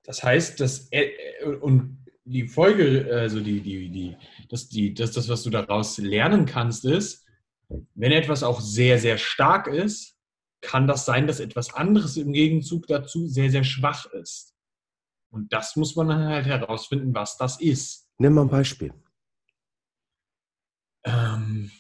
Das 0.03 0.23
heißt, 0.23 0.61
dass 0.61 0.91
und 1.61 2.05
die 2.25 2.49
Folge, 2.49 3.09
also 3.13 3.41
die, 3.41 3.61
die, 3.61 3.89
die, 3.89 4.17
das, 4.49 4.69
die, 4.69 4.95
das, 4.95 5.13
das, 5.13 5.29
was 5.29 5.45
du 5.45 5.51
daraus 5.51 5.99
lernen 5.99 6.47
kannst, 6.47 6.85
ist, 6.85 7.25
wenn 7.95 8.13
etwas 8.13 8.43
auch 8.43 8.61
sehr, 8.61 8.99
sehr 8.99 9.19
stark 9.19 9.69
ist, 9.69 10.17
kann 10.61 10.87
das 10.87 11.05
sein, 11.05 11.27
dass 11.27 11.41
etwas 11.41 11.73
anderes 11.75 12.17
im 12.17 12.33
Gegenzug 12.33 12.87
dazu 12.87 13.29
sehr, 13.29 13.51
sehr 13.51 13.65
schwach 13.65 14.07
ist. 14.07 14.55
Und 15.31 15.53
das 15.53 15.77
muss 15.77 15.95
man 15.95 16.09
dann 16.09 16.25
halt 16.27 16.47
herausfinden, 16.47 17.15
was 17.15 17.37
das 17.37 17.61
ist. 17.61 18.09
Nimm 18.19 18.35
mal 18.35 18.43
ein 18.43 18.49
Beispiel. 18.49 18.93
Ähm, 21.07 21.71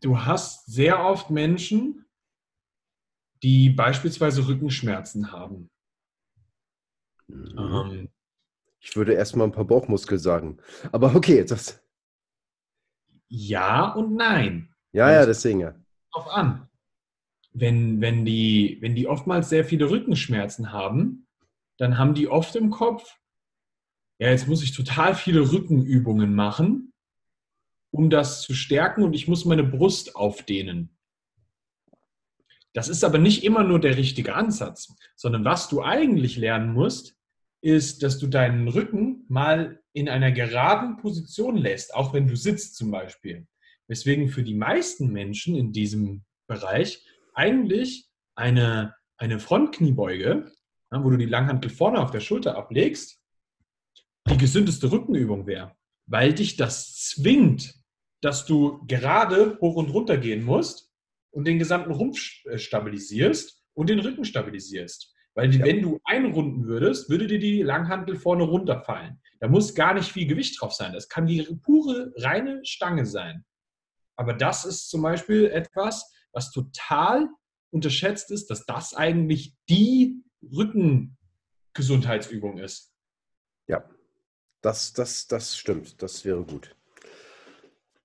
du 0.00 0.18
hast 0.20 0.66
sehr 0.66 1.02
oft 1.04 1.30
Menschen, 1.30 2.04
die 3.42 3.70
beispielsweise 3.70 4.46
Rückenschmerzen 4.48 5.32
haben. 5.32 5.70
Mhm. 7.28 7.58
Ähm, 7.58 8.08
ich 8.80 8.96
würde 8.96 9.14
erstmal 9.14 9.46
ein 9.46 9.52
paar 9.52 9.64
Bauchmuskeln 9.64 10.20
sagen. 10.20 10.58
Aber 10.92 11.14
okay, 11.14 11.44
das. 11.44 11.80
Ja 13.28 13.92
und 13.92 14.14
nein. 14.14 14.74
Ja, 14.92 15.10
ja, 15.10 15.26
deswegen 15.26 15.60
ja. 15.60 15.74
Auf 16.10 16.28
an. 16.28 16.68
Wenn, 17.52 18.00
wenn, 18.00 18.24
die, 18.24 18.78
wenn 18.80 18.94
die 18.94 19.06
oftmals 19.06 19.48
sehr 19.48 19.64
viele 19.64 19.88
Rückenschmerzen 19.88 20.72
haben, 20.72 21.26
dann 21.78 21.98
haben 21.98 22.14
die 22.14 22.28
oft 22.28 22.56
im 22.56 22.70
Kopf, 22.70 23.18
ja, 24.18 24.30
jetzt 24.30 24.48
muss 24.48 24.62
ich 24.62 24.72
total 24.72 25.14
viele 25.14 25.52
Rückenübungen 25.52 26.34
machen, 26.34 26.92
um 27.90 28.10
das 28.10 28.42
zu 28.42 28.54
stärken 28.54 29.02
und 29.02 29.14
ich 29.14 29.28
muss 29.28 29.44
meine 29.44 29.64
Brust 29.64 30.16
aufdehnen. 30.16 30.90
Das 32.72 32.88
ist 32.88 33.04
aber 33.04 33.18
nicht 33.18 33.44
immer 33.44 33.62
nur 33.62 33.80
der 33.80 33.96
richtige 33.96 34.34
Ansatz, 34.34 34.92
sondern 35.14 35.44
was 35.44 35.68
du 35.68 35.82
eigentlich 35.82 36.36
lernen 36.36 36.72
musst, 36.72 37.16
ist, 37.60 38.02
dass 38.02 38.18
du 38.18 38.26
deinen 38.26 38.68
Rücken 38.68 39.24
mal 39.28 39.80
in 39.92 40.08
einer 40.08 40.32
geraden 40.32 40.96
Position 40.96 41.56
lässt, 41.56 41.94
auch 41.94 42.12
wenn 42.12 42.26
du 42.26 42.36
sitzt 42.36 42.76
zum 42.76 42.90
Beispiel. 42.90 43.46
Weswegen 43.86 44.28
für 44.28 44.42
die 44.42 44.54
meisten 44.54 45.12
Menschen 45.12 45.54
in 45.54 45.72
diesem 45.72 46.24
Bereich 46.46 47.04
eigentlich 47.32 48.08
eine, 48.34 48.94
eine 49.16 49.38
Frontkniebeuge, 49.38 50.52
wo 50.90 51.10
du 51.10 51.16
die 51.16 51.26
Langhantel 51.26 51.70
vorne 51.70 52.00
auf 52.00 52.10
der 52.10 52.20
Schulter 52.20 52.56
ablegst, 52.56 53.20
die 54.30 54.36
gesündeste 54.36 54.90
Rückenübung 54.90 55.46
wäre, 55.46 55.76
weil 56.06 56.34
dich 56.34 56.56
das 56.56 56.96
zwingt, 56.96 57.74
dass 58.20 58.46
du 58.46 58.84
gerade 58.86 59.58
hoch 59.60 59.76
und 59.76 59.90
runter 59.90 60.16
gehen 60.16 60.44
musst 60.44 60.90
und 61.30 61.46
den 61.46 61.58
gesamten 61.58 61.92
Rumpf 61.92 62.44
äh, 62.46 62.58
stabilisierst 62.58 63.62
und 63.74 63.90
den 63.90 63.98
Rücken 63.98 64.24
stabilisierst. 64.24 65.12
Weil 65.34 65.54
ja. 65.54 65.64
wenn 65.64 65.82
du 65.82 66.00
einrunden 66.04 66.66
würdest, 66.66 67.10
würde 67.10 67.26
dir 67.26 67.40
die 67.40 67.62
Langhantel 67.62 68.16
vorne 68.16 68.44
runterfallen. 68.44 69.20
Da 69.40 69.48
muss 69.48 69.74
gar 69.74 69.94
nicht 69.94 70.12
viel 70.12 70.26
Gewicht 70.26 70.60
drauf 70.60 70.72
sein. 70.72 70.92
Das 70.92 71.08
kann 71.08 71.26
die 71.26 71.42
pure, 71.62 72.12
reine 72.16 72.64
Stange 72.64 73.04
sein. 73.04 73.44
Aber 74.16 74.32
das 74.32 74.64
ist 74.64 74.88
zum 74.88 75.02
Beispiel 75.02 75.46
etwas, 75.46 76.12
was 76.32 76.52
total 76.52 77.28
unterschätzt 77.70 78.30
ist, 78.30 78.48
dass 78.48 78.64
das 78.64 78.94
eigentlich 78.94 79.56
die 79.68 80.22
Rückengesundheitsübung 80.52 82.58
ist. 82.58 82.92
Ja, 83.66 83.82
das, 84.64 84.94
das, 84.94 85.26
das 85.26 85.56
stimmt. 85.56 86.02
Das 86.02 86.24
wäre 86.24 86.42
gut. 86.42 86.74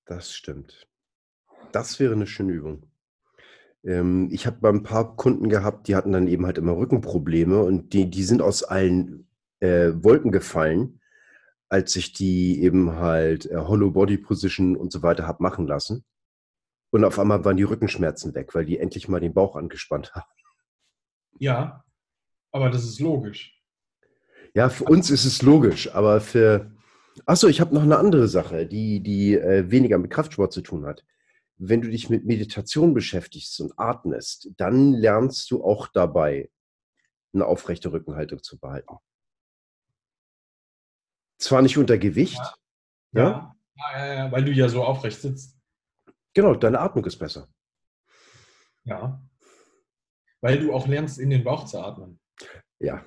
Das 0.05 0.33
stimmt. 0.33 0.87
Das 1.71 1.99
wäre 1.99 2.13
eine 2.13 2.27
schöne 2.27 2.51
Übung. 2.51 2.91
Ähm, 3.83 4.27
ich 4.31 4.45
habe 4.45 4.67
ein 4.67 4.83
paar 4.83 5.15
Kunden 5.15 5.47
gehabt, 5.47 5.87
die 5.87 5.95
hatten 5.95 6.11
dann 6.11 6.27
eben 6.27 6.45
halt 6.45 6.57
immer 6.57 6.75
Rückenprobleme 6.75 7.63
und 7.63 7.93
die, 7.93 8.09
die 8.09 8.23
sind 8.23 8.41
aus 8.41 8.63
allen 8.63 9.29
äh, 9.61 9.91
Wolken 9.93 10.33
gefallen, 10.33 10.99
als 11.69 11.95
ich 11.95 12.11
die 12.11 12.61
eben 12.61 12.95
halt 12.95 13.45
äh, 13.45 13.55
Hollow 13.55 13.91
Body 13.91 14.17
Position 14.17 14.75
und 14.75 14.91
so 14.91 15.01
weiter 15.01 15.25
habe 15.25 15.41
machen 15.41 15.65
lassen. 15.65 16.03
Und 16.91 17.05
auf 17.05 17.19
einmal 17.19 17.45
waren 17.45 17.55
die 17.55 17.63
Rückenschmerzen 17.63 18.35
weg, 18.35 18.53
weil 18.53 18.65
die 18.65 18.79
endlich 18.79 19.07
mal 19.07 19.21
den 19.21 19.33
Bauch 19.33 19.55
angespannt 19.55 20.11
haben. 20.15 20.27
Ja, 21.37 21.85
aber 22.51 22.69
das 22.69 22.83
ist 22.83 22.99
logisch. 22.99 23.58
Ja, 24.59 24.67
für 24.67 24.83
uns 24.83 25.09
ist 25.09 25.23
es 25.23 25.41
logisch, 25.41 25.89
aber 25.95 26.19
für. 26.19 26.69
Achso, 27.25 27.47
ich 27.47 27.61
habe 27.61 27.73
noch 27.73 27.83
eine 27.83 27.97
andere 27.97 28.27
Sache, 28.27 28.67
die, 28.67 29.01
die 29.01 29.35
äh, 29.35 29.71
weniger 29.71 29.97
mit 29.97 30.11
Kraftsport 30.11 30.51
zu 30.51 30.59
tun 30.59 30.85
hat. 30.85 31.05
Wenn 31.55 31.81
du 31.81 31.89
dich 31.89 32.09
mit 32.09 32.25
Meditation 32.25 32.93
beschäftigst 32.93 33.57
und 33.61 33.71
atmest, 33.77 34.49
dann 34.57 34.91
lernst 34.91 35.49
du 35.49 35.63
auch 35.63 35.87
dabei, 35.87 36.51
eine 37.31 37.45
aufrechte 37.45 37.93
Rückenhaltung 37.93 38.43
zu 38.43 38.59
behalten. 38.59 38.97
Zwar 41.37 41.61
nicht 41.61 41.77
unter 41.77 41.97
Gewicht. 41.97 42.41
Ja, 43.13 43.23
ja? 43.23 43.55
ja, 43.93 44.13
ja 44.13 44.31
weil 44.33 44.43
du 44.43 44.51
ja 44.51 44.67
so 44.67 44.83
aufrecht 44.83 45.21
sitzt. 45.21 45.57
Genau, 46.33 46.53
deine 46.53 46.81
Atmung 46.81 47.05
ist 47.05 47.17
besser. 47.17 47.47
Ja. 48.83 49.25
Weil 50.41 50.59
du 50.59 50.73
auch 50.73 50.85
lernst, 50.85 51.17
in 51.17 51.29
den 51.29 51.45
Bauch 51.45 51.63
zu 51.63 51.79
atmen. 51.79 52.19
Ja. 52.79 53.05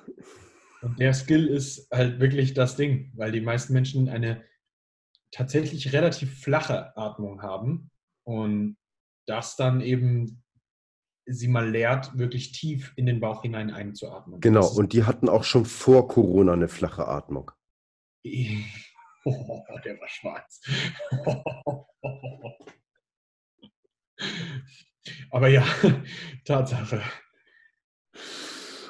Und 0.83 0.99
der 0.99 1.13
Skill 1.13 1.47
ist 1.47 1.89
halt 1.91 2.19
wirklich 2.19 2.53
das 2.53 2.75
Ding, 2.75 3.11
weil 3.15 3.31
die 3.31 3.41
meisten 3.41 3.73
Menschen 3.73 4.09
eine 4.09 4.43
tatsächlich 5.31 5.93
relativ 5.93 6.41
flache 6.41 6.95
Atmung 6.97 7.41
haben 7.41 7.89
und 8.23 8.77
das 9.25 9.55
dann 9.55 9.81
eben 9.81 10.43
sie 11.25 11.47
mal 11.47 11.69
lehrt, 11.69 12.17
wirklich 12.17 12.51
tief 12.51 12.91
in 12.97 13.05
den 13.05 13.21
Bauch 13.21 13.43
hinein 13.43 13.71
einzuatmen. 13.71 14.41
Genau, 14.41 14.67
und 14.67 14.91
die 14.91 15.05
hatten 15.05 15.29
auch 15.29 15.45
schon 15.45 15.63
vor 15.65 16.09
Corona 16.09 16.51
eine 16.53 16.67
flache 16.67 17.07
Atmung. 17.07 17.51
Oh, 19.25 19.63
der 19.85 19.97
war 20.01 20.09
schwarz. 20.09 20.59
Aber 25.31 25.47
ja, 25.47 25.65
Tatsache. 26.45 27.01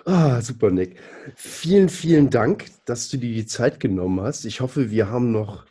Ah, 0.05 0.41
super, 0.41 0.69
Nick. 0.69 0.99
Vielen, 1.35 1.87
vielen 1.87 2.29
Dank, 2.29 2.65
dass 2.85 3.07
du 3.07 3.17
dir 3.17 3.33
die 3.33 3.45
Zeit 3.45 3.79
genommen 3.79 4.19
hast. 4.19 4.43
Ich 4.43 4.59
hoffe, 4.59 4.91
wir 4.91 5.07
haben 5.09 5.31
noch 5.31 5.65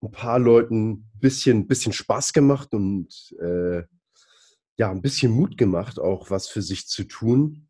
ein 0.00 0.12
paar 0.12 0.38
Leuten 0.38 0.90
ein 0.90 1.10
bisschen, 1.20 1.66
bisschen 1.66 1.92
Spaß 1.92 2.32
gemacht 2.32 2.74
und 2.74 3.08
äh, 3.40 3.82
ja, 4.78 4.90
ein 4.90 5.02
bisschen 5.02 5.32
Mut 5.32 5.58
gemacht, 5.58 5.98
auch 5.98 6.30
was 6.30 6.48
für 6.48 6.62
sich 6.62 6.86
zu 6.86 7.04
tun. 7.04 7.68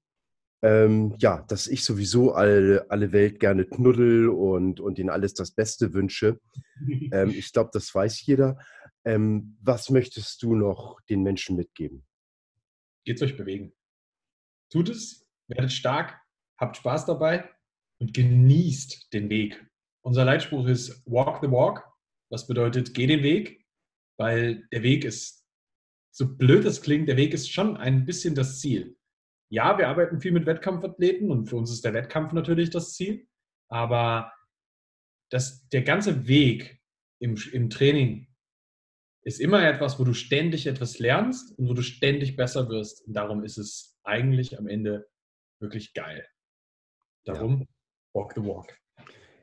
Ähm, 0.62 1.16
ja, 1.18 1.42
dass 1.48 1.66
ich 1.66 1.82
sowieso 1.82 2.32
alle, 2.32 2.86
alle 2.90 3.12
Welt 3.12 3.40
gerne 3.40 3.64
knuddel 3.64 4.28
und, 4.28 4.80
und 4.80 4.98
ihnen 4.98 5.10
alles 5.10 5.32
das 5.34 5.50
Beste 5.50 5.94
wünsche. 5.94 6.40
Ähm, 7.10 7.30
ich 7.30 7.52
glaube, 7.52 7.70
das 7.72 7.94
weiß 7.94 8.24
jeder. 8.26 8.58
Ähm, 9.04 9.56
was 9.60 9.88
möchtest 9.90 10.42
du 10.42 10.54
noch 10.54 11.00
den 11.08 11.22
Menschen 11.22 11.56
mitgeben? 11.56 12.04
Geht's 13.04 13.22
euch 13.22 13.36
bewegen. 13.36 13.72
Tut 14.70 14.88
es, 14.88 15.21
werdet 15.54 15.72
stark, 15.72 16.20
habt 16.58 16.76
Spaß 16.76 17.06
dabei 17.06 17.48
und 18.00 18.14
genießt 18.14 19.12
den 19.12 19.30
Weg. 19.30 19.64
Unser 20.04 20.24
Leitspruch 20.24 20.66
ist 20.66 21.02
Walk 21.06 21.40
the 21.42 21.50
Walk. 21.50 21.88
Was 22.30 22.46
bedeutet, 22.46 22.94
geh 22.94 23.06
den 23.06 23.22
Weg, 23.22 23.64
weil 24.18 24.66
der 24.72 24.82
Weg 24.82 25.04
ist, 25.04 25.46
so 26.14 26.36
blöd 26.36 26.64
es 26.64 26.82
klingt, 26.82 27.08
der 27.08 27.16
Weg 27.16 27.34
ist 27.34 27.50
schon 27.50 27.76
ein 27.76 28.04
bisschen 28.04 28.34
das 28.34 28.60
Ziel. 28.60 28.96
Ja, 29.50 29.76
wir 29.76 29.88
arbeiten 29.88 30.20
viel 30.20 30.32
mit 30.32 30.46
Wettkampfathleten 30.46 31.30
und 31.30 31.48
für 31.48 31.56
uns 31.56 31.70
ist 31.70 31.84
der 31.84 31.92
Wettkampf 31.92 32.32
natürlich 32.32 32.70
das 32.70 32.94
Ziel, 32.94 33.28
aber 33.68 34.32
das, 35.30 35.68
der 35.68 35.82
ganze 35.82 36.26
Weg 36.26 36.80
im, 37.20 37.36
im 37.52 37.70
Training 37.70 38.28
ist 39.24 39.40
immer 39.40 39.64
etwas, 39.66 39.98
wo 39.98 40.04
du 40.04 40.14
ständig 40.14 40.66
etwas 40.66 40.98
lernst 40.98 41.56
und 41.58 41.68
wo 41.68 41.74
du 41.74 41.82
ständig 41.82 42.36
besser 42.36 42.68
wirst. 42.68 43.06
Und 43.06 43.14
darum 43.14 43.44
ist 43.44 43.56
es 43.56 43.98
eigentlich 44.04 44.58
am 44.58 44.66
Ende 44.66 45.08
wirklich 45.62 45.94
geil. 45.94 46.26
Darum 47.24 47.60
ja. 47.60 47.66
walk 48.12 48.34
the 48.34 48.42
walk. 48.42 48.76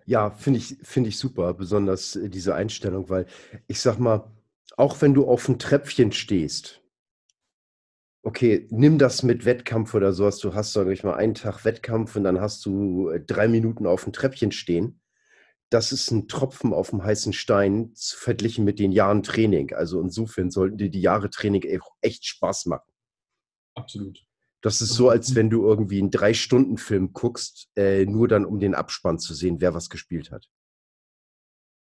Ja, 0.05 0.32
finde 0.32 0.59
ich, 0.59 0.78
find 0.82 1.07
ich 1.07 1.17
super, 1.17 1.53
besonders 1.53 2.15
äh, 2.15 2.30
diese 2.30 2.55
Einstellung, 2.55 3.09
weil 3.09 3.26
ich 3.67 3.80
sag 3.80 3.97
mal, 3.99 4.32
auch 4.78 5.01
wenn 5.01 5.13
du 5.13 5.28
auf 5.28 5.45
dem 5.45 5.59
Treppchen 5.59 6.11
stehst, 6.11 6.82
okay, 8.24 8.67
nimm 8.70 8.97
das 8.97 9.24
mit 9.24 9.45
Wettkampf 9.45 9.93
oder 9.93 10.13
sowas, 10.13 10.39
du 10.39 10.53
hast, 10.53 10.74
sage 10.74 10.93
ich 10.93 11.03
mal, 11.03 11.15
einen 11.15 11.36
Tag 11.36 11.63
Wettkampf 11.63 12.15
und 12.15 12.24
dann 12.24 12.41
hast 12.41 12.65
du 12.65 13.09
äh, 13.09 13.20
drei 13.20 13.47
Minuten 13.47 13.88
auf 13.88 14.03
dem 14.03 14.13
Treppchen 14.13 14.51
stehen. 14.51 15.01
Das 15.70 15.91
ist 15.91 16.09
ein 16.09 16.28
Tropfen 16.28 16.74
auf 16.74 16.89
dem 16.89 17.03
heißen 17.03 17.32
Stein 17.32 17.93
verglichen 17.95 18.65
mit 18.65 18.80
den 18.80 18.91
Jahren 18.91 19.22
Training. 19.22 19.74
Also 19.74 20.01
insofern 20.01 20.49
sollten 20.49 20.78
dir 20.78 20.89
die 20.89 21.01
Jahre 21.01 21.30
Training 21.30 21.63
echt 22.01 22.26
Spaß 22.26 22.65
machen. 22.65 22.91
Absolut. 23.76 24.28
Das 24.62 24.82
ist 24.82 24.93
so, 24.93 25.10
als 25.10 25.36
wenn 25.36 25.49
du 25.49 25.66
irgendwie 25.66 25.99
einen 25.99 26.12
Drei-Stunden-Film 26.12 27.14
guckst, 27.14 27.70
äh, 27.76 28.05
nur 28.05 28.28
dann 28.28 28.45
um 28.45 28.60
den 28.60 28.76
Abspann 28.76 29.20
zu 29.20 29.34
sehen, 29.34 29.62
wer 29.62 29.74
was 29.74 29.89
gespielt 29.89 30.32
hat. 30.32 30.49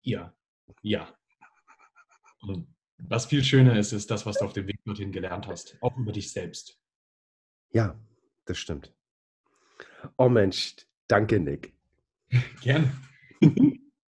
Ja, 0.03 0.33
ja. 0.81 1.15
Und 2.41 2.67
was 2.97 3.25
viel 3.25 3.43
schöner 3.43 3.77
ist, 3.77 3.93
ist 3.93 4.11
das, 4.11 4.25
was 4.25 4.37
du 4.37 4.45
auf 4.45 4.53
dem 4.53 4.67
Weg 4.67 4.79
dorthin 4.85 5.11
gelernt 5.11 5.47
hast, 5.47 5.77
auch 5.81 5.97
über 5.97 6.11
dich 6.11 6.31
selbst. 6.31 6.79
Ja, 7.71 7.99
das 8.45 8.57
stimmt. 8.57 8.93
Oh 10.17 10.29
Mensch, 10.29 10.75
danke, 11.07 11.39
Nick. 11.39 11.73
Gerne. 12.61 12.91